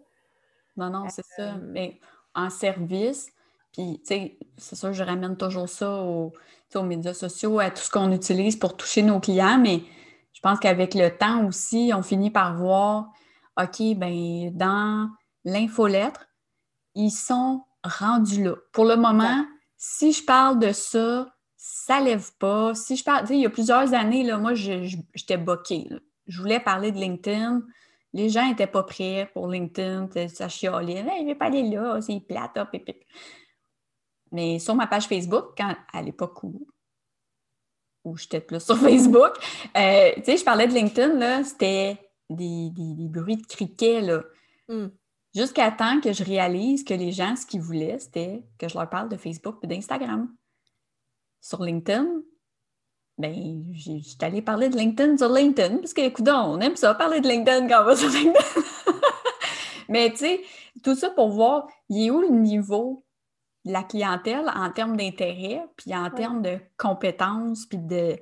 Non, 0.77 0.89
non, 0.89 1.09
c'est 1.09 1.25
ça. 1.25 1.55
Mais 1.57 1.99
en 2.33 2.49
service, 2.49 3.31
puis, 3.73 4.01
tu 4.01 4.07
sais, 4.07 4.37
c'est 4.57 4.75
sûr, 4.75 4.93
je 4.93 5.03
ramène 5.03 5.37
toujours 5.37 5.69
ça 5.69 6.03
aux, 6.03 6.33
aux 6.75 6.83
médias 6.83 7.13
sociaux, 7.13 7.59
à 7.59 7.69
tout 7.69 7.81
ce 7.81 7.89
qu'on 7.89 8.11
utilise 8.11 8.55
pour 8.55 8.75
toucher 8.75 9.01
nos 9.01 9.19
clients, 9.19 9.57
mais 9.57 9.83
je 10.33 10.39
pense 10.41 10.59
qu'avec 10.59 10.93
le 10.93 11.09
temps 11.09 11.45
aussi, 11.47 11.91
on 11.95 12.01
finit 12.01 12.31
par 12.31 12.55
voir, 12.55 13.09
OK, 13.61 13.81
ben 13.95 14.51
dans 14.55 15.09
l'infolettre, 15.45 16.27
ils 16.95 17.11
sont 17.11 17.63
rendus 17.83 18.43
là. 18.43 18.55
Pour 18.73 18.85
le 18.85 18.95
moment, 18.95 19.45
si 19.77 20.11
je 20.11 20.23
parle 20.23 20.59
de 20.59 20.71
ça, 20.71 21.33
ça 21.57 21.99
lève 22.01 22.31
pas. 22.39 22.73
Si 22.75 22.95
je 22.95 23.03
parle, 23.03 23.21
tu 23.21 23.27
sais, 23.27 23.35
il 23.35 23.41
y 23.41 23.45
a 23.45 23.49
plusieurs 23.49 23.93
années, 23.93 24.23
là, 24.23 24.37
moi, 24.37 24.53
j'étais 24.53 25.37
boquée. 25.37 25.89
Je 26.27 26.39
voulais 26.39 26.59
parler 26.59 26.91
de 26.91 26.97
LinkedIn 26.97 27.61
les 28.13 28.29
gens 28.29 28.47
n'étaient 28.47 28.67
pas 28.67 28.83
prêts 28.83 29.29
pour 29.33 29.47
LinkedIn, 29.47 30.09
ça 30.27 30.49
chialait. 30.49 30.97
je 30.97 31.21
ne 31.21 31.27
vais 31.27 31.35
pas 31.35 31.45
aller 31.45 31.63
là, 31.63 32.01
c'est 32.01 32.19
plate, 32.19 32.57
hop, 32.57 32.69
Mais 34.31 34.59
sur 34.59 34.75
ma 34.75 34.87
page 34.87 35.07
Facebook, 35.07 35.53
quand, 35.57 35.75
à 35.91 36.01
l'époque 36.01 36.43
où, 36.43 36.67
où 38.03 38.17
j'étais 38.17 38.41
plus 38.41 38.63
sur 38.63 38.77
Facebook, 38.79 39.33
euh, 39.77 40.11
tu 40.15 40.23
sais, 40.23 40.37
je 40.37 40.43
parlais 40.43 40.67
de 40.67 40.73
LinkedIn, 40.73 41.15
là, 41.15 41.43
c'était 41.43 41.99
des, 42.29 42.71
bruits 43.09 43.37
de 43.37 43.45
criquets, 43.45 44.01
là. 44.01 44.23
Hmm. 44.67 44.87
Jusqu'à 45.33 45.71
temps 45.71 46.01
que 46.01 46.11
je 46.11 46.23
réalise 46.23 46.83
que 46.83 46.93
les 46.93 47.11
gens, 47.11 47.35
ce 47.35 47.45
qu'ils 47.45 47.61
voulaient, 47.61 47.99
c'était 47.99 48.43
que 48.57 48.67
je 48.67 48.77
leur 48.77 48.89
parle 48.89 49.07
de 49.07 49.15
Facebook 49.15 49.57
et 49.63 49.67
d'Instagram. 49.67 50.29
Sur 51.39 51.63
LinkedIn, 51.63 52.05
ben, 53.17 53.63
j'étais 53.73 54.25
allée 54.25 54.41
parler 54.41 54.69
de 54.69 54.77
LinkedIn 54.77 55.17
sur 55.17 55.29
LinkedIn, 55.29 55.77
parce 55.77 55.93
que, 55.93 56.01
écoute, 56.01 56.27
on 56.27 56.59
aime 56.59 56.75
ça, 56.75 56.93
parler 56.95 57.21
de 57.21 57.27
LinkedIn 57.27 57.67
quand 57.67 57.81
on 57.81 57.85
va 57.85 57.95
sur 57.95 58.09
LinkedIn. 58.11 58.39
Mais, 59.89 60.09
tu 60.11 60.17
sais, 60.17 60.41
tout 60.83 60.95
ça 60.95 61.09
pour 61.09 61.29
voir, 61.29 61.67
il 61.89 62.07
est 62.07 62.11
où 62.11 62.21
le 62.21 62.29
niveau 62.29 63.05
la 63.65 63.83
clientèle 63.83 64.49
en 64.55 64.71
termes 64.71 64.97
d'intérêt, 64.97 65.63
puis 65.77 65.95
en 65.95 66.09
termes 66.09 66.41
de 66.41 66.59
compétences, 66.77 67.65
puis 67.65 67.77
de. 67.77 68.17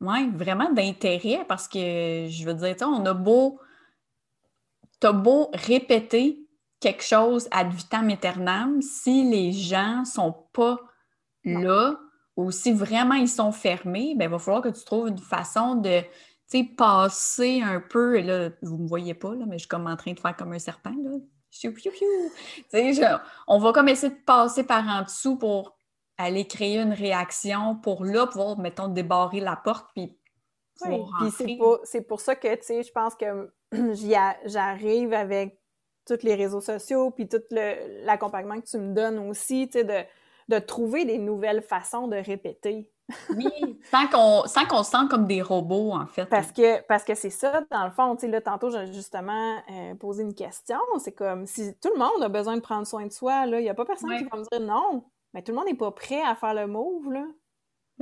Oui, 0.00 0.30
vraiment 0.34 0.70
d'intérêt, 0.72 1.44
parce 1.46 1.68
que, 1.68 2.26
je 2.28 2.44
veux 2.44 2.54
dire, 2.54 2.76
on 2.82 3.04
a 3.06 3.14
beau. 3.14 3.60
T'as 5.00 5.12
beau 5.12 5.50
répéter 5.52 6.46
quelque 6.80 7.02
chose 7.02 7.48
ad 7.50 7.72
vitam 7.72 8.08
aeternam, 8.08 8.82
si 8.82 9.28
les 9.28 9.52
gens 9.52 10.04
sont 10.04 10.46
pas 10.52 10.78
là, 11.44 11.98
ou 12.36 12.50
si 12.50 12.72
vraiment 12.72 13.14
ils 13.14 13.28
sont 13.28 13.52
fermés, 13.52 14.14
ben, 14.16 14.26
il 14.26 14.30
va 14.30 14.38
falloir 14.38 14.62
que 14.62 14.68
tu 14.68 14.84
trouves 14.84 15.08
une 15.08 15.18
façon 15.18 15.76
de 15.76 16.02
passer 16.76 17.62
un 17.62 17.80
peu. 17.80 18.20
là, 18.20 18.50
vous 18.62 18.76
ne 18.76 18.82
me 18.82 18.88
voyez 18.88 19.14
pas, 19.14 19.34
là, 19.34 19.46
mais 19.46 19.56
je 19.56 19.62
suis 19.62 19.68
comme 19.68 19.86
en 19.86 19.96
train 19.96 20.12
de 20.12 20.20
faire 20.20 20.36
comme 20.36 20.52
un 20.52 20.58
serpent. 20.58 20.94
Là. 21.02 21.12
On 23.46 23.58
va 23.58 23.72
comme 23.72 23.88
essayer 23.88 24.12
de 24.12 24.20
passer 24.24 24.64
par 24.64 24.86
en 24.88 25.02
dessous 25.02 25.36
pour 25.36 25.76
aller 26.18 26.46
créer 26.46 26.78
une 26.78 26.92
réaction 26.92 27.76
pour 27.76 28.04
là 28.04 28.26
pouvoir, 28.26 28.58
mettons, 28.58 28.88
débarrer 28.88 29.40
la 29.40 29.56
porte 29.56 29.86
puis 29.94 30.18
oui, 30.84 30.98
puis 31.20 31.30
c'est 31.84 32.00
pour, 32.00 32.20
ça 32.20 32.34
que, 32.34 32.52
tu 32.56 32.62
sais, 32.62 32.82
je 32.82 32.90
pense 32.90 33.14
que 33.14 33.52
j'arrive 34.46 35.12
avec 35.12 35.60
tous 36.06 36.24
les 36.24 36.34
réseaux 36.34 36.60
sociaux 36.60 37.12
puis 37.12 37.28
tout 37.28 37.42
l'accompagnement 37.50 38.60
que 38.60 38.66
tu 38.66 38.78
me 38.78 38.92
donnes 38.92 39.18
aussi, 39.20 39.68
tu 39.68 39.78
sais, 39.78 39.84
de 39.84 40.04
de 40.48 40.58
trouver 40.58 41.04
des 41.04 41.18
nouvelles 41.18 41.62
façons 41.62 42.08
de 42.08 42.16
répéter. 42.16 42.90
Oui, 43.30 43.78
sans 43.90 44.06
qu'on 44.08 44.82
se 44.82 44.90
sente 44.90 45.10
comme 45.10 45.26
des 45.26 45.42
robots, 45.42 45.92
en 45.92 46.06
fait. 46.06 46.26
Parce 46.26 46.52
que 46.52 46.80
parce 46.86 47.04
que 47.04 47.14
c'est 47.14 47.30
ça, 47.30 47.62
dans 47.70 47.84
le 47.84 47.90
fond, 47.90 48.14
tu 48.16 48.22
sais, 48.22 48.28
là, 48.28 48.40
tantôt, 48.40 48.70
j'ai 48.70 48.86
justement 48.92 49.56
euh, 49.70 49.94
posé 49.94 50.22
une 50.22 50.34
question. 50.34 50.78
C'est 50.98 51.12
comme 51.12 51.46
si 51.46 51.74
tout 51.80 51.90
le 51.92 51.98
monde 51.98 52.22
a 52.22 52.28
besoin 52.28 52.56
de 52.56 52.62
prendre 52.62 52.86
soin 52.86 53.06
de 53.06 53.12
soi, 53.12 53.46
là. 53.46 53.60
Il 53.60 53.64
n'y 53.64 53.70
a 53.70 53.74
pas 53.74 53.84
personne 53.84 54.16
qui 54.16 54.24
va 54.24 54.38
me 54.38 54.48
dire 54.50 54.60
non. 54.60 55.04
Mais 55.34 55.42
tout 55.42 55.52
le 55.52 55.56
monde 55.56 55.66
n'est 55.66 55.74
pas 55.74 55.90
prêt 55.90 56.22
à 56.22 56.34
faire 56.34 56.54
le 56.54 56.66
move, 56.66 57.10
là. 57.12 57.24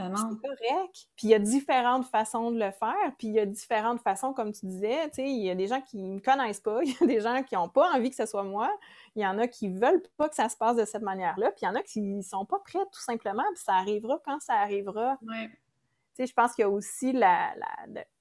Ben 0.09 0.16
c'est 0.16 0.48
correct. 0.48 1.09
Puis 1.16 1.26
il 1.26 1.30
y 1.30 1.34
a 1.34 1.38
différentes 1.38 2.07
façons 2.07 2.51
de 2.51 2.59
le 2.59 2.70
faire, 2.70 3.14
puis 3.18 3.28
il 3.28 3.34
y 3.34 3.40
a 3.40 3.46
différentes 3.46 4.01
façons, 4.01 4.32
comme 4.32 4.53
tu 4.53 4.66
disais, 4.66 5.09
tu 5.09 5.16
sais, 5.16 5.30
il 5.30 5.44
y 5.44 5.51
a 5.51 5.55
des 5.55 5.66
gens 5.66 5.80
qui 5.80 5.98
ne 5.98 6.14
me 6.14 6.20
connaissent 6.20 6.61
pas, 6.61 6.80
il 6.84 6.90
y 6.90 6.96
a 7.03 7.07
des 7.07 7.20
gens 7.20 7.42
qui 7.42 7.55
n'ont 7.55 7.68
pas 7.68 7.90
envie 7.92 8.11
que 8.11 8.16
ce 8.16 8.26
soit 8.26 8.42
moi, 8.42 8.70
il 9.14 9.22
y 9.22 9.26
en 9.26 9.38
a 9.38 9.46
qui 9.46 9.68
veulent 9.68 10.03
pas 10.16 10.28
que 10.28 10.34
ça 10.34 10.48
se 10.48 10.57
passe 10.57 10.76
de 10.76 10.84
cette 10.84 11.03
manière-là, 11.03 11.51
puis 11.53 11.61
il 11.62 11.64
y 11.66 11.68
en 11.68 11.74
a 11.74 11.82
qui 11.82 12.01
ne 12.01 12.22
sont 12.22 12.44
pas 12.44 12.59
prêts 12.61 12.84
tout 12.92 13.01
simplement, 13.01 13.44
puis 13.55 13.62
ça 13.62 13.74
arrivera 13.74 14.20
quand 14.24 14.40
ça 14.40 14.55
arrivera. 14.55 15.18
Ouais. 15.22 15.48
Tu 15.48 16.24
sais, 16.24 16.26
je 16.26 16.34
pense 16.34 16.55
qu'il 16.55 16.62
y 16.62 16.66
a 16.66 16.70
aussi 16.70 17.12
la, 17.12 17.55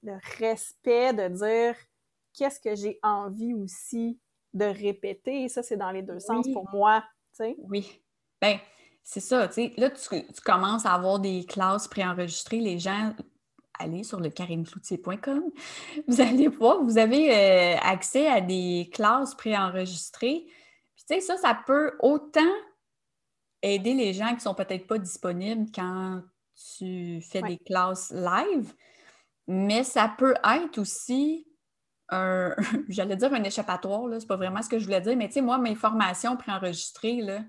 le, 0.02 0.18
respect 0.38 1.12
de 1.12 1.28
dire 1.28 1.76
qu'est-ce 2.34 2.60
que 2.60 2.74
j'ai 2.74 2.98
envie 3.02 3.54
aussi 3.54 4.18
de 4.54 4.64
répéter, 4.64 5.44
et 5.44 5.48
ça, 5.48 5.62
c'est 5.62 5.76
dans 5.76 5.90
les 5.90 6.02
deux 6.02 6.20
sens 6.20 6.46
pour 6.52 6.68
moi, 6.70 7.04
tu 7.32 7.44
sais. 7.44 7.56
Oui. 7.58 8.02
Ben, 8.40 8.58
c'est 9.02 9.20
ça, 9.20 9.48
tu 9.48 9.54
sais, 9.54 9.72
là, 9.76 9.90
tu, 9.90 10.22
commences 10.44 10.86
à 10.86 10.94
avoir 10.94 11.18
des 11.18 11.44
classes 11.44 11.88
préenregistrées. 11.88 12.60
Les 12.60 12.78
gens, 12.78 13.12
allez 13.78 14.04
sur 14.04 14.20
le 14.20 14.30
karimcloutier.com, 14.30 15.42
vous 16.08 16.20
allez 16.20 16.48
voir, 16.48 16.82
vous 16.82 16.98
avez 16.98 17.34
euh, 17.34 17.76
accès 17.82 18.28
à 18.28 18.40
des 18.40 18.90
classes 18.92 19.34
préenregistrées. 19.34 20.44
Puis, 20.94 21.04
tu 21.08 21.14
sais, 21.14 21.20
ça, 21.20 21.36
ça 21.36 21.58
peut 21.66 21.96
autant 22.00 22.40
aider 23.62 23.94
les 23.94 24.12
gens 24.14 24.28
qui 24.28 24.36
ne 24.36 24.40
sont 24.40 24.54
peut-être 24.54 24.86
pas 24.86 24.98
disponibles 24.98 25.70
quand 25.74 26.22
tu 26.76 27.20
fais 27.22 27.42
des 27.42 27.58
classes 27.58 28.10
live, 28.10 28.74
mais 29.46 29.82
ça 29.82 30.14
peut 30.16 30.34
être 30.44 30.78
aussi 30.78 31.46
un, 32.10 32.54
j'allais 32.88 33.16
dire 33.16 33.32
un 33.32 33.42
échappatoire, 33.44 34.06
là, 34.06 34.20
c'est 34.20 34.26
pas 34.26 34.36
vraiment 34.36 34.62
ce 34.62 34.68
que 34.68 34.78
je 34.78 34.84
voulais 34.84 35.00
dire, 35.00 35.16
mais 35.16 35.28
tu 35.28 35.34
sais, 35.34 35.42
moi, 35.42 35.58
mes 35.58 35.74
formations 35.74 36.36
préenregistrées, 36.36 37.22
là, 37.22 37.40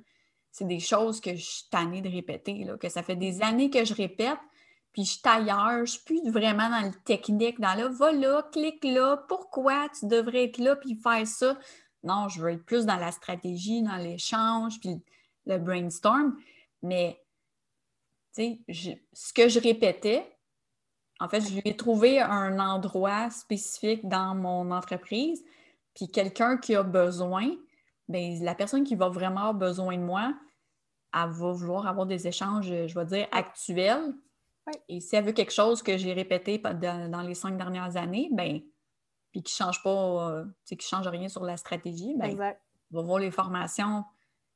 c'est 0.52 0.68
des 0.68 0.80
choses 0.80 1.22
que 1.22 1.36
je 1.36 1.44
suis 1.44 1.70
tannée 1.70 2.02
de 2.02 2.10
répéter, 2.10 2.64
là, 2.64 2.78
que 2.78 2.90
ça 2.90 3.04
fait 3.04 3.16
des 3.16 3.42
années 3.42 3.70
que 3.70 3.86
je 3.86 3.94
répète, 3.94 4.40
puis 4.92 5.06
je 5.06 5.12
suis 5.12 5.22
ailleurs, 5.24 5.86
je 5.86 5.94
suis 5.94 6.04
plus 6.04 6.30
vraiment 6.30 6.70
dans 6.70 6.86
le 6.86 6.94
technique, 7.06 7.60
dans 7.60 7.76
le 7.76 7.88
va 7.88 8.12
là, 8.12 8.44
clique 8.52 8.84
là, 8.84 9.18
pourquoi 9.30 9.88
tu 9.98 10.08
devrais 10.08 10.46
être 10.46 10.58
là, 10.58 10.76
puis 10.76 10.96
faire 10.96 11.26
ça. 11.26 11.58
Non, 12.04 12.28
je 12.28 12.42
veux 12.42 12.52
être 12.52 12.66
plus 12.66 12.86
dans 12.86 12.98
la 12.98 13.12
stratégie, 13.12 13.82
dans 13.84 13.96
l'échange, 13.96 14.80
puis 14.82 15.02
le 15.46 15.58
brainstorm. 15.58 16.36
Mais, 16.82 17.24
tu 18.36 18.60
sais, 18.68 18.98
ce 19.14 19.32
que 19.32 19.48
je 19.48 19.60
répétais, 19.60 20.26
en 21.22 21.30
fait, 21.30 21.42
je 21.42 21.54
lui 21.54 21.62
ai 21.64 21.78
trouvé 21.78 22.20
un 22.20 22.60
endroit 22.60 23.30
spécifique 23.30 24.10
dans 24.10 24.36
mon 24.36 24.72
entreprise, 24.72 25.44
puis 25.94 26.10
quelqu'un 26.10 26.58
qui 26.58 26.76
a 26.76 26.84
besoin, 26.84 27.52
ben, 28.12 28.44
la 28.44 28.56
personne 28.56 28.84
qui 28.84 28.96
va 28.96 29.10
vraiment 29.10 29.42
avoir 29.42 29.54
besoin 29.54 29.98
de 29.98 30.04
moi, 30.04 30.34
elle 31.14 31.30
va 31.30 31.52
vouloir 31.52 31.88
avoir 31.88 32.06
des 32.06 32.28
échanges, 32.28 32.68
je 32.68 33.00
vais 33.00 33.06
dire, 33.06 33.28
actuels. 33.32 34.14
Et 34.88 35.02
si 35.02 35.16
elle 35.16 35.26
veut 35.26 35.32
quelque 35.32 35.52
chose 35.54 35.82
que 35.82 35.98
j'ai 35.98 36.14
répété 36.14 36.58
dans, 36.60 37.26
les 37.26 37.34
cinq 37.34 37.58
dernières 37.58 37.98
années, 37.98 38.30
ben, 38.32 38.62
puis 39.32 39.42
qui 39.42 39.54
ne 39.54 39.66
change 39.66 39.82
pas, 39.84 40.32
euh, 40.32 40.46
qui 40.66 40.88
change 40.88 41.08
rien 41.08 41.28
sur 41.28 41.44
la 41.44 41.58
stratégie, 41.58 42.16
ben, 42.18 42.30
exact. 42.30 42.62
va 42.92 43.02
voir 43.02 43.20
les 43.20 43.32
formations 43.32 44.04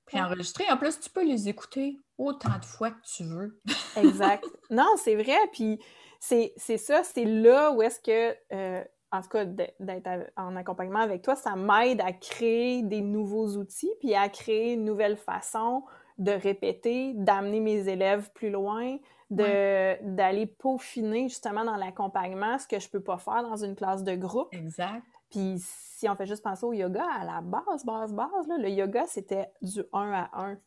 préenregistrées. 0.06 0.70
En 0.70 0.78
plus, 0.78 1.00
tu 1.00 1.10
peux 1.10 1.26
les 1.26 1.50
écouter 1.50 1.98
autant 2.18 2.58
de 2.60 2.66
fois 2.66 2.92
que 2.92 3.02
tu 3.16 3.24
veux. 3.24 3.62
exact. 3.96 4.46
Non, 4.70 4.96
c'est 4.98 5.16
vrai. 5.16 5.38
Puis 5.52 5.80
c'est 6.20 6.78
ça, 6.78 7.04
c'est 7.04 7.26
là 7.26 7.72
où 7.72 7.82
est-ce 7.82 8.00
que 8.00 8.36
euh, 8.54 8.84
en 9.12 9.22
tout 9.22 9.30
cas, 9.30 9.46
d'être 9.46 10.10
en 10.36 10.56
accompagnement 10.56 11.00
avec 11.00 11.22
toi, 11.22 11.36
ça 11.36 11.56
m'aide 11.56 12.02
à 12.02 12.12
créer 12.12 12.82
des 12.84 13.02
nouveaux 13.02 13.58
outils, 13.58 13.92
puis 14.00 14.14
à 14.16 14.28
créer 14.30 14.74
une 14.74 14.84
nouvelle 14.84 15.16
façon 15.16 15.84
de 16.18 16.32
répéter, 16.32 17.14
d'amener 17.16 17.60
mes 17.60 17.88
élèves 17.88 18.32
plus 18.34 18.50
loin, 18.50 18.98
d'aller 19.30 20.46
peaufiner 20.46 21.28
justement 21.28 21.66
dans 21.66 21.76
l'accompagnement 21.76 22.58
ce 22.58 22.68
que 22.68 22.80
je 22.80 22.90
peux 22.90 23.02
pas 23.02 23.18
faire 23.18 23.44
dans 23.44 23.58
une 23.58 23.76
classe 23.76 24.04
de 24.04 24.16
groupe. 24.16 24.54
Exact. 24.54 25.04
Puis 25.30 25.56
si 25.60 26.08
on 26.08 26.16
fait 26.16 26.28
juste 26.28 26.44
penser 26.44 26.66
au 26.66 26.74
yoga, 26.74 27.04
à 27.20 27.26
la 27.26 27.42
base, 27.42 27.86
base, 27.86 28.14
base, 28.14 28.48
là, 28.48 28.58
le 28.58 28.70
yoga, 28.70 29.06
c'était 29.08 29.50
du 29.62 29.84
1 29.92 30.12
à 30.12 30.30
1 30.34 30.58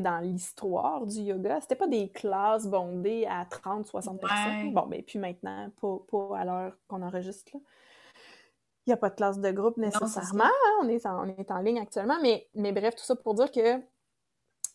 dans 0.00 0.18
l'histoire 0.18 1.06
du 1.06 1.20
yoga, 1.20 1.60
c'était 1.60 1.76
pas 1.76 1.86
des 1.86 2.10
classes 2.10 2.66
bondées 2.66 3.26
à 3.28 3.44
30, 3.44 3.86
60 3.86 4.20
personnes. 4.20 4.72
Bon, 4.72 4.86
ben, 4.86 5.02
puis 5.02 5.18
maintenant, 5.18 5.70
pas, 5.80 6.38
à 6.38 6.44
l'heure 6.44 6.72
qu'on 6.88 7.02
enregistre, 7.02 7.52
là. 7.54 7.60
Il 8.84 8.90
n'y 8.90 8.94
a 8.94 8.96
pas 8.96 9.10
de 9.10 9.14
classe 9.14 9.38
de 9.38 9.50
groupe 9.52 9.76
nécessairement. 9.76 10.42
Hein, 10.42 10.80
on, 10.82 10.88
est 10.88 11.06
en, 11.06 11.24
on 11.24 11.28
est 11.28 11.52
en 11.52 11.58
ligne 11.58 11.78
actuellement. 11.78 12.18
Mais, 12.20 12.48
mais 12.56 12.72
bref, 12.72 12.96
tout 12.96 13.04
ça 13.04 13.14
pour 13.14 13.34
dire 13.34 13.48
que 13.52 13.80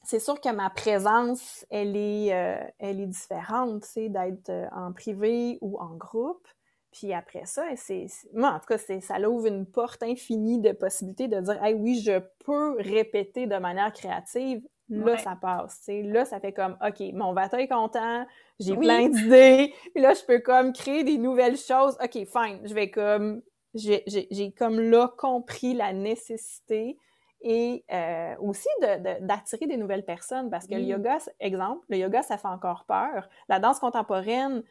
c'est 0.03 0.19
sûr 0.19 0.39
que 0.39 0.49
ma 0.49 0.69
présence, 0.69 1.65
elle 1.69 1.97
est, 1.97 2.33
euh, 2.33 2.65
elle 2.79 3.01
est 3.01 3.07
différente, 3.07 3.85
tu 3.91 4.09
d'être 4.09 4.49
euh, 4.49 4.65
en 4.71 4.93
privé 4.93 5.57
ou 5.59 5.77
en 5.79 5.95
groupe. 5.95 6.47
Puis 6.93 7.13
après 7.13 7.45
ça, 7.45 7.65
c'est, 7.75 8.07
moi, 8.33 8.51
en 8.51 8.59
tout 8.59 8.67
cas, 8.67 8.77
ça 8.77 9.19
ouvre 9.29 9.47
une 9.47 9.65
porte 9.65 10.01
infinie 10.03 10.59
de 10.61 10.71
possibilités 10.71 11.27
de 11.27 11.41
dire, 11.41 11.61
hey, 11.61 11.73
oui, 11.73 11.99
je 11.99 12.19
peux 12.45 12.77
répéter 12.79 13.45
de 13.47 13.57
manière 13.57 13.91
créative 13.91 14.61
là, 14.89 15.17
ça 15.17 15.37
passe. 15.39 15.79
sais. 15.81 16.01
Là, 16.03 16.25
ça 16.25 16.39
fait 16.39 16.53
comme, 16.53 16.77
OK, 16.85 17.01
mon 17.13 17.33
bateau 17.33 17.57
est 17.57 17.67
content, 17.67 18.25
j'ai 18.59 18.75
plein 18.75 19.09
d'idées, 19.09 19.73
puis 19.93 20.01
là, 20.01 20.13
je 20.13 20.23
peux 20.23 20.39
comme 20.39 20.73
créer 20.73 21.03
des 21.03 21.17
nouvelles 21.17 21.57
choses. 21.57 21.97
OK, 22.03 22.13
fine, 22.13 22.59
je 22.63 22.73
vais 22.73 22.89
comme, 22.89 23.41
j'ai 23.73 24.53
comme 24.57 24.79
là 24.79 25.13
compris 25.17 25.73
la 25.73 25.93
nécessité 25.93 26.97
et 27.41 27.85
euh, 27.91 28.35
aussi 28.39 28.67
d'attirer 28.81 29.67
de, 29.67 29.71
des 29.71 29.77
nouvelles 29.77 30.05
personnes 30.05 30.49
parce 30.49 30.65
que 30.65 30.73
le 30.73 30.81
yoga, 30.81 31.19
exemple, 31.39 31.85
le 31.89 31.97
yoga, 31.97 32.23
ça 32.23 32.37
fait 32.37 32.47
encore 32.47 32.85
peur. 32.85 33.29
La 33.47 33.59
danse 33.59 33.79
contemporaine, 33.79 34.63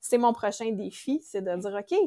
c'est 0.00 0.18
mon 0.18 0.32
prochain 0.32 0.70
défi, 0.70 1.20
c'est 1.24 1.42
de 1.42 1.56
dire, 1.56 1.74
OK, 1.74 1.98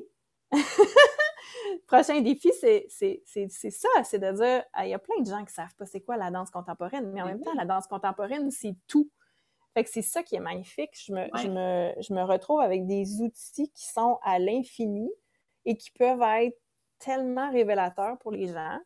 prochain 1.87 2.21
défi, 2.21 2.51
c'est 2.59 2.87
ça, 2.89 3.89
c'est 4.03 4.19
de 4.19 4.31
dire, 4.31 4.63
il 4.83 4.89
y 4.89 4.93
a 4.93 4.99
plein 4.99 5.21
de 5.21 5.27
gens 5.27 5.43
qui 5.43 5.53
savent 5.53 5.75
pas 5.75 5.85
c'est 5.85 6.01
quoi 6.01 6.17
la 6.17 6.31
danse 6.31 6.49
contemporaine, 6.49 7.11
mais 7.11 7.21
en 7.21 7.25
ben 7.25 7.33
même 7.33 7.43
temps, 7.43 7.53
la 7.55 7.65
danse 7.65 7.87
contemporaine, 7.87 8.51
c'est 8.51 8.75
tout. 8.87 9.09
Fait 9.73 9.83
que 9.83 9.89
c'est 9.89 10.01
ça 10.01 10.21
qui 10.21 10.35
est 10.35 10.41
magnifique. 10.41 10.91
Je 10.93 11.13
me, 11.13 11.27
je, 11.35 11.47
me, 11.47 11.93
je 12.01 12.13
me 12.13 12.23
retrouve 12.23 12.59
avec 12.59 12.85
des 12.85 13.21
outils 13.21 13.71
qui 13.71 13.85
sont 13.85 14.19
à 14.21 14.37
l'infini 14.37 15.09
et 15.65 15.77
qui 15.77 15.91
peuvent 15.91 16.21
être 16.21 16.57
tellement 16.99 17.51
révélateurs 17.51 18.17
pour 18.19 18.31
les 18.31 18.47
gens 18.47 18.79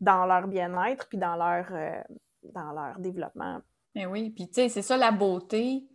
dans 0.00 0.26
leur 0.26 0.48
bien-être 0.48 1.08
puis 1.08 1.18
dans 1.18 1.36
leur, 1.36 1.66
euh, 1.70 2.02
dans 2.42 2.72
leur 2.72 2.98
développement. 2.98 3.60
Ben 3.94 4.06
oui, 4.06 4.30
puis 4.30 4.48
tu 4.48 4.54
sais, 4.54 4.68
c'est 4.68 4.82
ça 4.82 4.96
la 4.96 5.10
beauté. 5.10 5.86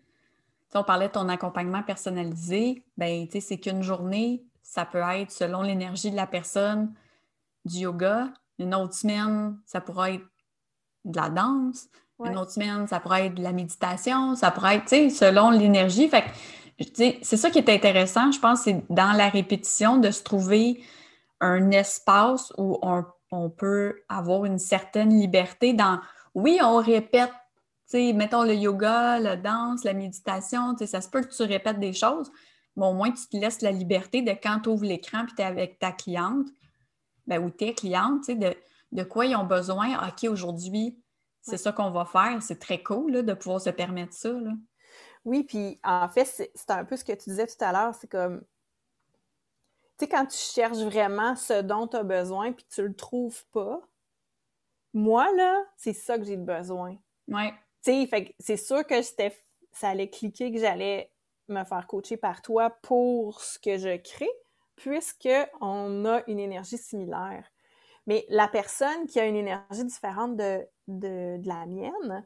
on 0.73 0.83
parlait 0.83 1.07
de 1.07 1.13
ton 1.13 1.29
accompagnement 1.29 1.83
personnalisé, 1.83 2.83
ben 2.97 3.25
tu 3.27 3.33
sais, 3.33 3.41
c'est 3.41 3.59
qu'une 3.59 3.83
journée, 3.83 4.43
ça 4.71 4.85
peut 4.85 4.99
être 4.99 5.31
selon 5.31 5.63
l'énergie 5.63 6.11
de 6.11 6.15
la 6.15 6.25
personne 6.25 6.93
du 7.65 7.79
yoga. 7.79 8.29
Une 8.57 8.73
autre 8.73 8.93
semaine, 8.93 9.59
ça 9.65 9.81
pourrait 9.81 10.15
être 10.15 10.25
de 11.03 11.17
la 11.17 11.29
danse. 11.29 11.89
Une 12.23 12.37
autre 12.37 12.51
semaine, 12.51 12.87
ça 12.87 13.01
pourrait 13.01 13.25
être 13.25 13.35
de 13.35 13.43
la 13.43 13.51
méditation. 13.51 14.33
Ça 14.35 14.49
pourrait 14.49 14.77
être, 14.77 14.85
tu 14.85 14.95
sais, 14.95 15.09
selon 15.09 15.49
l'énergie. 15.49 16.07
Fait 16.07 16.23
c'est 16.93 17.21
ça 17.21 17.49
qui 17.49 17.57
est 17.57 17.69
intéressant, 17.69 18.31
je 18.31 18.39
pense, 18.39 18.61
c'est 18.61 18.81
dans 18.89 19.11
la 19.11 19.27
répétition 19.27 19.97
de 19.97 20.09
se 20.09 20.23
trouver 20.23 20.81
un 21.41 21.69
espace 21.71 22.53
où 22.57 22.79
on, 22.81 23.49
peut 23.49 24.01
avoir 24.07 24.45
une 24.45 24.57
certaine 24.57 25.09
liberté 25.09 25.73
dans, 25.73 25.99
oui, 26.33 26.59
on 26.63 26.77
répète, 26.77 27.29
tu 27.89 27.97
sais, 27.97 28.13
mettons 28.13 28.43
le 28.43 28.55
yoga, 28.55 29.19
la 29.19 29.35
danse, 29.35 29.83
la 29.83 29.93
méditation, 29.93 30.73
tu 30.75 30.79
sais, 30.79 30.87
ça 30.87 31.01
se 31.01 31.09
peut 31.09 31.21
que 31.21 31.35
tu 31.35 31.43
répètes 31.43 31.79
des 31.79 31.93
choses, 31.93 32.31
mais 32.75 32.85
au 32.85 32.93
moins 32.93 33.11
tu 33.11 33.27
te 33.27 33.37
laisses 33.37 33.61
la 33.61 33.71
liberté 33.71 34.21
de 34.21 34.31
quand 34.31 34.61
tu 34.61 34.69
ouvres 34.69 34.85
l'écran 34.85 35.23
et 35.23 35.35
tu 35.35 35.41
es 35.41 35.45
avec 35.45 35.79
ta 35.79 35.91
cliente 35.91 36.47
ben, 37.27 37.43
ou 37.43 37.49
tes 37.49 37.73
clientes, 37.73 38.29
de, 38.29 38.55
de 38.91 39.03
quoi 39.03 39.25
ils 39.25 39.35
ont 39.35 39.45
besoin. 39.45 40.07
OK, 40.07 40.29
aujourd'hui, 40.29 40.97
c'est 41.41 41.57
ça 41.57 41.71
qu'on 41.71 41.91
va 41.91 42.05
faire. 42.05 42.41
C'est 42.41 42.59
très 42.59 42.81
cool 42.81 43.23
de 43.23 43.33
pouvoir 43.33 43.61
se 43.61 43.69
permettre 43.69 44.13
ça. 44.13 44.31
Oui, 45.25 45.43
puis 45.43 45.79
en 45.83 46.07
fait, 46.07 46.25
c'est 46.25 46.71
un 46.71 46.85
peu 46.85 46.95
ce 46.95 47.03
que 47.03 47.13
tu 47.13 47.29
disais 47.29 47.47
tout 47.47 47.63
à 47.63 47.71
l'heure. 47.71 47.95
C'est 47.95 48.09
comme, 48.09 48.41
tu 49.97 50.05
sais, 50.05 50.07
quand 50.07 50.25
tu 50.25 50.37
cherches 50.37 50.79
vraiment 50.79 51.35
ce 51.35 51.61
dont 51.61 51.87
tu 51.87 51.97
as 51.97 52.03
besoin 52.03 52.51
puis 52.51 52.65
tu 52.69 52.81
le 52.81 52.95
trouves 52.95 53.45
pas, 53.47 53.81
moi, 54.93 55.31
là, 55.35 55.63
c'est 55.77 55.93
ça 55.93 56.17
que 56.17 56.25
j'ai 56.25 56.37
besoin. 56.37 56.97
Oui. 57.27 57.51
Tu 57.83 58.07
sais, 58.07 58.35
c'est 58.39 58.57
sûr 58.57 58.85
que 58.85 58.95
ça 59.01 59.89
allait 59.89 60.09
cliquer 60.09 60.51
que 60.51 60.59
j'allais 60.59 61.10
me 61.51 61.63
faire 61.63 61.87
coacher 61.87 62.17
par 62.17 62.41
toi 62.41 62.69
pour 62.81 63.41
ce 63.41 63.59
que 63.59 63.77
je 63.77 63.97
crée, 63.97 64.31
puisqu'on 64.75 66.05
a 66.05 66.23
une 66.27 66.39
énergie 66.39 66.77
similaire. 66.77 67.45
Mais 68.07 68.25
la 68.29 68.47
personne 68.47 69.05
qui 69.07 69.19
a 69.19 69.25
une 69.25 69.35
énergie 69.35 69.85
différente 69.85 70.35
de, 70.35 70.67
de, 70.87 71.39
la 71.45 71.65
mienne, 71.65 72.25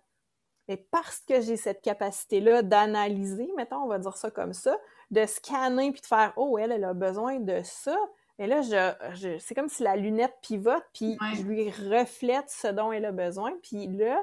Mais 0.67 0.77
parce 0.77 1.19
que 1.19 1.41
j'ai 1.41 1.57
cette 1.57 1.81
capacité-là 1.81 2.61
d'analyser, 2.61 3.51
mettons, 3.57 3.83
on 3.83 3.87
va 3.87 3.99
dire 3.99 4.15
ça 4.17 4.31
comme 4.31 4.53
ça, 4.53 4.77
de 5.11 5.25
scanner 5.25 5.91
puis 5.91 6.01
de 6.01 6.07
faire 6.07 6.33
Oh, 6.37 6.57
elle, 6.57 6.71
elle 6.71 6.85
a 6.85 6.93
besoin 6.93 7.39
de 7.39 7.61
ça. 7.63 7.97
Et 8.39 8.47
là, 8.47 8.61
je, 8.61 9.37
c'est 9.37 9.55
comme 9.55 9.69
si 9.69 9.83
la 9.83 9.95
lunette 9.95 10.35
pivote, 10.41 10.83
puis 10.93 11.17
je 11.35 11.43
lui 11.43 11.69
reflète 11.69 12.49
ce 12.49 12.67
dont 12.67 12.91
elle 12.91 13.05
a 13.05 13.11
besoin. 13.11 13.53
Puis 13.61 13.87
là, 13.87 14.21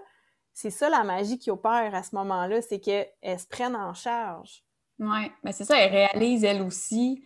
c'est 0.52 0.70
ça 0.70 0.88
la 0.88 1.02
magie 1.02 1.38
qui 1.38 1.50
opère 1.50 1.94
à 1.94 2.02
ce 2.02 2.14
moment-là, 2.16 2.60
c'est 2.60 2.80
qu'elle 2.80 3.08
se 3.38 3.46
prenne 3.46 3.74
en 3.74 3.94
charge. 3.94 4.64
Oui, 4.98 5.30
mais 5.42 5.52
c'est 5.52 5.64
ça, 5.64 5.78
elle 5.78 5.90
réalise 5.90 6.44
elle 6.44 6.62
aussi 6.62 7.24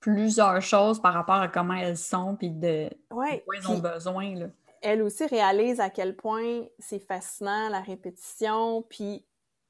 plusieurs 0.00 0.60
choses 0.60 1.00
par 1.00 1.14
rapport 1.14 1.36
à 1.36 1.48
comment 1.48 1.74
elles 1.74 1.96
sont, 1.96 2.36
puis 2.36 2.50
de, 2.50 2.90
quoi 3.08 3.28
elles 3.32 3.68
ont 3.68 3.78
besoin. 3.78 4.34
Là. 4.34 4.46
Elle 4.82 5.02
aussi 5.02 5.26
réalise 5.26 5.80
à 5.80 5.88
quel 5.88 6.14
point 6.14 6.64
c'est 6.78 6.98
fascinant 6.98 7.70
la 7.70 7.80
répétition, 7.80 8.82
puis 8.82 9.24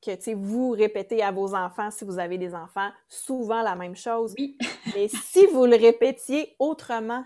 que 0.05 0.35
vous 0.35 0.70
répétez 0.70 1.22
à 1.22 1.31
vos 1.31 1.55
enfants, 1.55 1.91
si 1.91 2.05
vous 2.05 2.18
avez 2.18 2.37
des 2.37 2.55
enfants, 2.55 2.91
souvent 3.09 3.62
la 3.62 3.75
même 3.75 3.97
chose. 3.97 4.35
Oui. 4.39 4.59
Mais 4.95 5.09
si 5.09 5.47
vous 5.47 5.66
le 5.66 5.77
répétiez 5.77 6.55
autrement, 6.59 7.25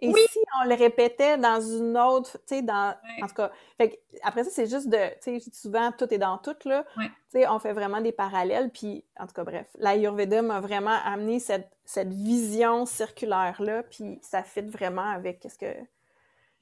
et 0.00 0.12
si 0.12 0.38
on 0.60 0.68
le 0.68 0.74
répétait 0.74 1.38
dans 1.38 1.60
une 1.60 1.98
autre, 1.98 2.38
tu 2.46 2.56
sais, 2.56 2.62
dans, 2.62 2.94
en 3.20 3.26
tout 3.26 3.34
cas, 3.34 3.50
fait 3.76 4.00
après 4.22 4.44
ça, 4.44 4.50
c'est 4.50 4.68
juste 4.68 4.88
de, 4.88 5.08
tu 5.20 5.40
sais, 5.40 5.50
souvent, 5.52 5.90
tout 5.90 6.12
est 6.14 6.18
dans 6.18 6.38
tout, 6.38 6.56
là. 6.66 6.84
Tu 6.96 7.10
sais, 7.30 7.48
on 7.48 7.58
fait 7.58 7.72
vraiment 7.72 8.00
des 8.00 8.12
parallèles, 8.12 8.70
puis, 8.70 9.04
en 9.18 9.26
tout 9.26 9.34
cas, 9.34 9.44
bref, 9.44 9.66
l'Ayurveda 9.78 10.42
m'a 10.42 10.60
vraiment 10.60 10.96
amené 11.04 11.40
cette, 11.40 11.70
cette 11.84 12.12
vision 12.12 12.86
circulaire-là, 12.86 13.82
puis 13.84 14.20
ça 14.22 14.44
fit 14.44 14.62
vraiment 14.62 15.10
avec 15.10 15.40
qu'est-ce 15.40 15.58
que, 15.58 15.74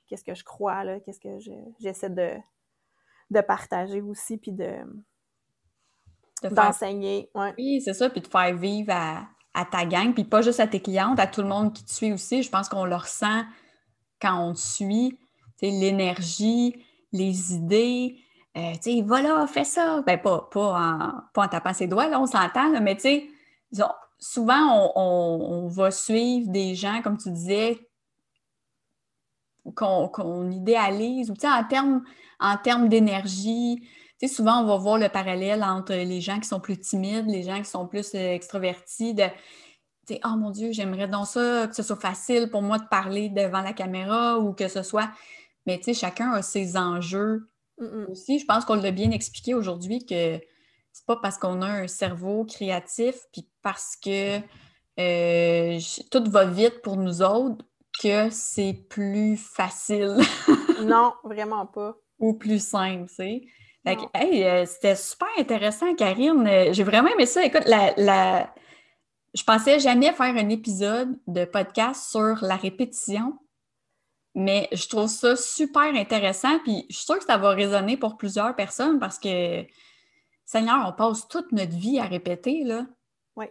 qu'est-ce 0.06 0.24
que 0.24 0.34
je 0.34 0.44
crois, 0.44 0.84
là, 0.84 1.00
qu'est-ce 1.00 1.20
que 1.20 1.38
j'essaie 1.78 2.10
de, 2.10 2.30
de 3.30 3.40
partager 3.42 4.00
aussi, 4.00 4.38
puis 4.38 4.52
de, 4.52 4.76
d'enseigner. 6.42 7.30
Oui, 7.34 7.82
c'est 7.82 7.94
ça, 7.94 8.08
puis 8.08 8.22
de 8.22 8.28
faire 8.28 8.56
vivre 8.56 8.92
à, 8.94 9.26
ta 9.64 9.86
gang, 9.86 10.12
puis 10.12 10.24
pas 10.24 10.42
juste 10.42 10.60
à 10.60 10.66
tes 10.66 10.80
clientes, 10.80 11.18
à 11.18 11.26
tout 11.26 11.42
le 11.42 11.48
monde 11.48 11.72
qui 11.72 11.84
te 11.84 11.90
suit 11.90 12.12
aussi. 12.12 12.42
Je 12.42 12.50
pense 12.50 12.68
qu'on 12.68 12.84
le 12.84 12.94
ressent 12.94 13.44
quand 14.20 14.38
on 14.38 14.52
te 14.52 14.58
suit, 14.58 15.18
l'énergie, 15.62 16.84
les 17.12 17.54
idées. 17.54 18.18
Euh, 18.56 18.72
tu 18.74 18.96
sais, 18.96 19.02
voilà, 19.02 19.46
fais 19.46 19.64
ça. 19.64 20.02
Ben, 20.06 20.20
pas, 20.20 20.48
pas, 20.50 21.22
en, 21.34 21.48
tapant 21.48 21.72
ses 21.72 21.86
doigts, 21.86 22.08
là, 22.08 22.20
on 22.20 22.26
s'entend, 22.26 22.80
mais 22.80 22.96
tu 22.96 23.02
sais, 23.02 23.28
souvent, 24.18 24.92
on, 24.96 25.68
va 25.68 25.90
suivre 25.90 26.48
des 26.50 26.74
gens, 26.74 27.02
comme 27.02 27.18
tu 27.18 27.30
disais, 27.30 27.78
qu'on 29.74 30.50
idéalise, 30.50 31.30
ou 31.30 31.34
tu 31.34 31.40
sais, 31.40 31.50
en 31.50 31.64
termes 31.64 32.02
en 32.38 32.56
termes 32.56 32.88
d'énergie, 32.88 33.86
tu 34.18 34.28
sais, 34.28 34.34
souvent, 34.34 34.62
on 34.62 34.66
va 34.66 34.76
voir 34.76 34.98
le 34.98 35.08
parallèle 35.08 35.62
entre 35.62 35.92
les 35.92 36.20
gens 36.20 36.40
qui 36.40 36.48
sont 36.48 36.60
plus 36.60 36.78
timides, 36.78 37.26
les 37.26 37.42
gens 37.42 37.58
qui 37.58 37.68
sont 37.68 37.86
plus 37.86 38.14
euh, 38.14 38.32
extrovertis, 38.32 39.14
de 39.14 39.24
tu 40.06 40.14
sais, 40.14 40.20
oh 40.24 40.36
mon 40.36 40.50
Dieu, 40.50 40.70
j'aimerais 40.72 41.08
donc 41.08 41.26
ça, 41.26 41.66
que 41.66 41.74
ce 41.74 41.82
soit 41.82 41.96
facile 41.96 42.48
pour 42.48 42.62
moi 42.62 42.78
de 42.78 42.86
parler 42.88 43.28
devant 43.28 43.60
la 43.60 43.72
caméra 43.72 44.38
ou 44.38 44.52
que 44.52 44.68
ce 44.68 44.82
soit. 44.82 45.10
Mais 45.66 45.78
tu 45.78 45.84
sais, 45.84 45.94
chacun 45.94 46.30
a 46.30 46.42
ses 46.42 46.76
enjeux 46.76 47.50
aussi. 48.08 48.38
Je 48.38 48.46
pense 48.46 48.64
qu'on 48.64 48.76
l'a 48.76 48.92
bien 48.92 49.10
expliqué 49.10 49.54
aujourd'hui 49.54 50.06
que 50.06 50.40
c'est 50.92 51.06
pas 51.06 51.16
parce 51.16 51.38
qu'on 51.38 51.60
a 51.60 51.66
un 51.66 51.88
cerveau 51.88 52.44
créatif 52.44 53.16
puis 53.32 53.48
parce 53.62 53.96
que 53.96 54.38
euh, 54.98 55.78
tout 56.10 56.24
va 56.30 56.46
vite 56.46 56.80
pour 56.82 56.96
nous 56.96 57.20
autres 57.20 57.64
que 58.00 58.30
c'est 58.30 58.86
plus 58.88 59.36
facile. 59.36 60.16
non, 60.82 61.14
vraiment 61.24 61.66
pas. 61.66 61.96
Ou 62.18 62.34
plus 62.34 62.64
simple, 62.64 63.08
tu 63.08 63.14
sais. 63.14 63.42
Euh, 63.86 64.66
c'était 64.66 64.96
super 64.96 65.28
intéressant, 65.38 65.94
Karine. 65.94 66.46
Euh, 66.46 66.72
j'ai 66.72 66.82
vraiment 66.82 67.08
aimé 67.08 67.26
ça. 67.26 67.44
Écoute, 67.44 67.66
la, 67.66 67.94
la... 67.96 68.52
je 69.34 69.44
pensais 69.44 69.78
jamais 69.78 70.12
faire 70.12 70.34
un 70.34 70.48
épisode 70.48 71.16
de 71.26 71.44
podcast 71.44 72.10
sur 72.10 72.38
la 72.42 72.56
répétition, 72.56 73.38
mais 74.34 74.68
je 74.72 74.88
trouve 74.88 75.08
ça 75.08 75.36
super 75.36 75.94
intéressant. 75.94 76.58
Puis 76.64 76.84
je 76.90 76.96
suis 76.96 77.04
sûre 77.04 77.18
que 77.18 77.24
ça 77.24 77.38
va 77.38 77.50
résonner 77.50 77.96
pour 77.96 78.16
plusieurs 78.16 78.56
personnes 78.56 78.98
parce 78.98 79.18
que, 79.18 79.64
Seigneur, 80.44 80.84
on 80.86 80.92
passe 80.92 81.28
toute 81.28 81.52
notre 81.52 81.76
vie 81.76 82.00
à 82.00 82.04
répéter, 82.04 82.64
là. 82.64 82.86
Oui. 83.36 83.46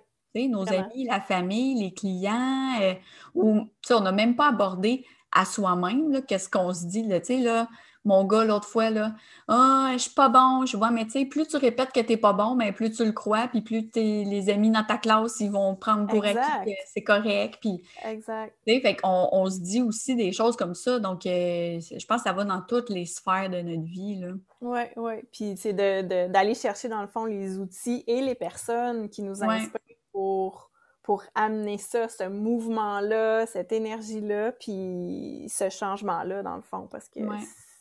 Nos 0.50 0.68
amis, 0.68 1.06
la 1.06 1.22
famille, 1.22 1.82
les 1.82 1.94
clients, 1.94 2.78
euh, 2.82 2.94
ou 3.34 3.70
on 3.90 4.00
n'a 4.02 4.12
même 4.12 4.36
pas 4.36 4.50
abordé 4.50 5.06
à 5.32 5.46
soi-même, 5.46 6.26
qu'est-ce 6.26 6.50
qu'on 6.50 6.74
se 6.74 6.86
dit, 6.86 7.04
là, 7.04 7.22
tu 7.22 7.28
sais, 7.28 7.38
là, 7.40 7.70
mon 8.06 8.24
gars 8.24 8.46
l'autre 8.46 8.68
fois, 8.68 8.90
là, 8.90 9.14
ah, 9.48 9.90
je 9.94 9.98
suis 9.98 10.14
pas 10.14 10.30
bon, 10.30 10.66
je 10.66 10.78
vois, 10.78 10.92
mais 10.92 11.06
tu 11.06 11.12
sais, 11.12 11.26
plus 11.26 11.48
tu 11.48 11.58
répètes 11.58 11.92
que 11.92 12.00
tu 12.00 12.10
n'es 12.10 12.18
pas 12.18 12.34
bon, 12.34 12.56
mais 12.56 12.72
plus 12.72 12.92
tu 12.92 13.04
le 13.04 13.12
crois, 13.12 13.48
puis 13.48 13.62
plus 13.62 13.90
les 13.96 14.50
amis 14.50 14.72
dans 14.72 14.84
ta 14.84 14.98
classe, 14.98 15.40
ils 15.40 15.52
vont 15.52 15.76
prendre 15.76 16.08
pour 16.08 16.24
acquis 16.24 16.36
que 16.66 16.72
c'est 16.86 17.04
correct. 17.04 17.58
Puis, 17.60 17.84
exact. 18.06 18.56
Fait 18.66 18.96
qu'on 18.96 19.30
on 19.32 19.50
se 19.50 19.60
dit 19.60 19.82
aussi 19.82 20.16
des 20.16 20.32
choses 20.32 20.56
comme 20.56 20.76
ça. 20.76 21.00
Donc, 21.00 21.26
euh, 21.26 21.80
je 21.80 22.06
pense 22.06 22.24
que 22.24 22.30
ça 22.30 22.34
va 22.34 22.44
dans 22.44 22.62
toutes 22.62 22.90
les 22.90 23.06
sphères 23.06 23.50
de 23.50 23.62
notre 23.62 23.86
vie. 23.86 24.24
Oui, 24.62 24.82
oui. 24.96 25.14
Puis, 25.32 25.56
c'est 25.58 25.74
d'aller 25.74 26.54
chercher, 26.54 26.88
dans 26.88 27.02
le 27.02 27.08
fond, 27.08 27.26
les 27.26 27.58
outils 27.58 28.04
et 28.08 28.22
les 28.22 28.36
personnes 28.36 29.10
qui 29.10 29.24
nous 29.24 29.44
inspirent 29.44 29.80
pour 30.12 30.70
pour 31.06 31.24
amener 31.36 31.78
ça, 31.78 32.10
ce 32.10 32.28
mouvement-là, 32.28 33.46
cette 33.46 33.72
énergie-là, 33.72 34.54
puis 34.54 35.46
ce 35.48 35.70
changement-là, 35.70 36.42
dans 36.42 36.56
le 36.56 36.64
fond, 36.64 36.88
parce 36.90 37.08
que 37.10 37.20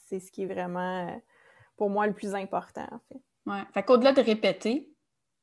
c'est 0.04 0.20
ce 0.20 0.30
qui 0.30 0.42
est 0.42 0.46
vraiment, 0.46 1.08
euh, 1.08 1.16
pour 1.76 1.90
moi, 1.90 2.06
le 2.06 2.14
plus 2.14 2.34
important, 2.34 2.86
en 2.90 3.00
fait. 3.08 3.20
Ouais. 3.46 3.62
Fait 3.72 3.82
qu'au-delà 3.82 4.12
de 4.12 4.22
répéter, 4.22 4.90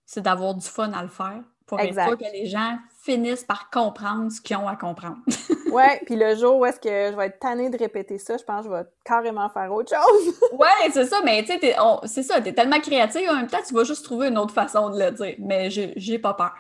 c'est 0.05 0.22
d'avoir 0.22 0.55
du 0.55 0.66
fun 0.66 0.91
à 0.93 1.01
le 1.03 1.09
faire 1.09 1.43
pour 1.72 1.80
être 1.80 1.93
sûr 1.93 2.17
que 2.17 2.32
les 2.34 2.47
gens 2.47 2.78
finissent 3.01 3.45
par 3.45 3.69
comprendre 3.69 4.30
ce 4.30 4.41
qu'ils 4.41 4.57
ont 4.57 4.67
à 4.67 4.76
comprendre. 4.76 5.19
oui, 5.72 5.84
puis 6.05 6.17
le 6.17 6.36
jour 6.36 6.57
où 6.57 6.65
est-ce 6.65 6.82
que 6.82 7.11
je 7.11 7.15
vais 7.15 7.28
être 7.28 7.39
tannée 7.39 7.69
de 7.69 7.78
répéter 7.78 8.17
ça, 8.17 8.36
je 8.36 8.43
pense 8.43 8.65
que 8.65 8.72
je 8.72 8.76
vais 8.76 8.84
carrément 9.05 9.49
faire 9.49 9.72
autre 9.72 9.95
chose. 9.95 10.36
oui, 10.51 10.91
c'est 10.91 11.05
ça, 11.05 11.22
mais 11.24 11.41
tu 11.43 11.57
sais, 11.57 11.76
c'est 12.05 12.24
ça, 12.24 12.41
t'es 12.41 12.51
tellement 12.51 12.82
créative, 12.82 13.30
en 13.30 13.36
même 13.36 13.47
temps, 13.47 13.61
tu 13.65 13.74
vas 13.74 13.86
juste 13.86 14.03
trouver 14.03 14.28
une 14.28 14.38
autre 14.38 14.53
façon 14.53 14.89
de 14.89 14.99
le 14.99 15.11
dire, 15.11 15.36
mais 15.39 15.69
j'ai 15.69 16.19
pas 16.19 16.34
peur. 16.34 16.53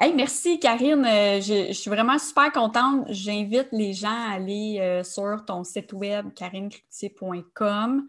Hey, 0.00 0.12
merci 0.12 0.58
Karine, 0.58 1.06
euh, 1.06 1.40
je 1.40 1.72
suis 1.72 1.88
vraiment 1.88 2.18
super 2.18 2.50
contente. 2.50 3.06
J'invite 3.08 3.68
les 3.70 3.92
gens 3.92 4.08
à 4.08 4.34
aller 4.34 4.78
euh, 4.80 5.04
sur 5.04 5.44
ton 5.46 5.62
site 5.62 5.92
web 5.92 6.34
karinecritier.com. 6.34 8.08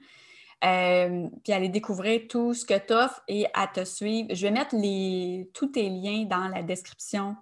Euh, 0.64 1.30
puis 1.44 1.54
aller 1.54 1.70
découvrir 1.70 2.22
tout 2.28 2.56
ce 2.56 2.66
que 2.66 2.78
tu 2.78 2.94
offres 2.94 3.22
et 3.28 3.46
à 3.54 3.68
te 3.68 3.86
suivre. 3.86 4.34
Je 4.34 4.48
vais 4.48 4.52
mettre 4.52 4.76
les, 4.76 5.52
tous 5.54 5.68
tes 5.68 5.88
liens 5.88 6.26
dans 6.26 6.48
la 6.48 6.64
description 6.64 7.36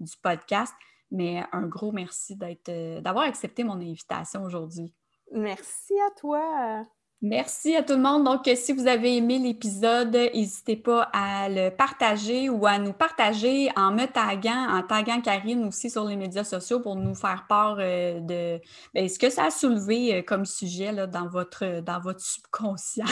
du 0.00 0.16
podcast, 0.20 0.74
mais 1.12 1.44
un 1.52 1.62
gros 1.62 1.92
merci 1.92 2.36
euh, 2.68 3.00
d'avoir 3.00 3.24
accepté 3.24 3.62
mon 3.62 3.74
invitation 3.74 4.42
aujourd'hui. 4.42 4.92
Merci 5.32 5.94
à 6.08 6.10
toi. 6.18 6.86
Merci 7.22 7.74
à 7.74 7.82
tout 7.82 7.94
le 7.94 8.02
monde. 8.02 8.24
Donc, 8.24 8.42
si 8.56 8.74
vous 8.74 8.86
avez 8.86 9.16
aimé 9.16 9.38
l'épisode, 9.38 10.14
n'hésitez 10.14 10.76
pas 10.76 11.08
à 11.14 11.48
le 11.48 11.70
partager 11.70 12.50
ou 12.50 12.66
à 12.66 12.78
nous 12.78 12.92
partager 12.92 13.70
en 13.74 13.90
me 13.90 14.04
taguant, 14.04 14.68
en 14.68 14.82
taguant 14.82 15.22
Karine 15.22 15.64
aussi 15.64 15.88
sur 15.88 16.04
les 16.04 16.16
médias 16.16 16.44
sociaux 16.44 16.80
pour 16.80 16.94
nous 16.94 17.14
faire 17.14 17.46
part 17.48 17.78
euh, 17.80 18.20
de 18.20 18.60
ben, 18.92 19.08
ce 19.08 19.18
que 19.18 19.30
ça 19.30 19.46
a 19.46 19.50
soulevé 19.50 20.16
euh, 20.16 20.22
comme 20.22 20.44
sujet 20.44 20.92
là, 20.92 21.06
dans, 21.06 21.26
votre, 21.26 21.80
dans 21.80 22.00
votre 22.00 22.20
subconscient. 22.20 23.06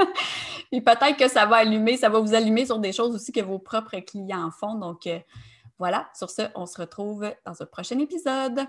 Puis 0.72 0.80
peut-être 0.80 1.18
que 1.18 1.28
ça 1.28 1.44
va 1.44 1.56
allumer, 1.56 1.98
ça 1.98 2.08
va 2.08 2.20
vous 2.20 2.32
allumer 2.32 2.64
sur 2.64 2.78
des 2.78 2.92
choses 2.92 3.14
aussi 3.14 3.32
que 3.32 3.42
vos 3.42 3.58
propres 3.58 3.98
clients 3.98 4.50
font. 4.50 4.76
Donc, 4.76 5.06
euh, 5.06 5.18
voilà, 5.78 6.08
sur 6.14 6.30
ce, 6.30 6.42
on 6.54 6.64
se 6.64 6.80
retrouve 6.80 7.30
dans 7.44 7.60
un 7.60 7.66
prochain 7.66 7.98
épisode. 7.98 8.66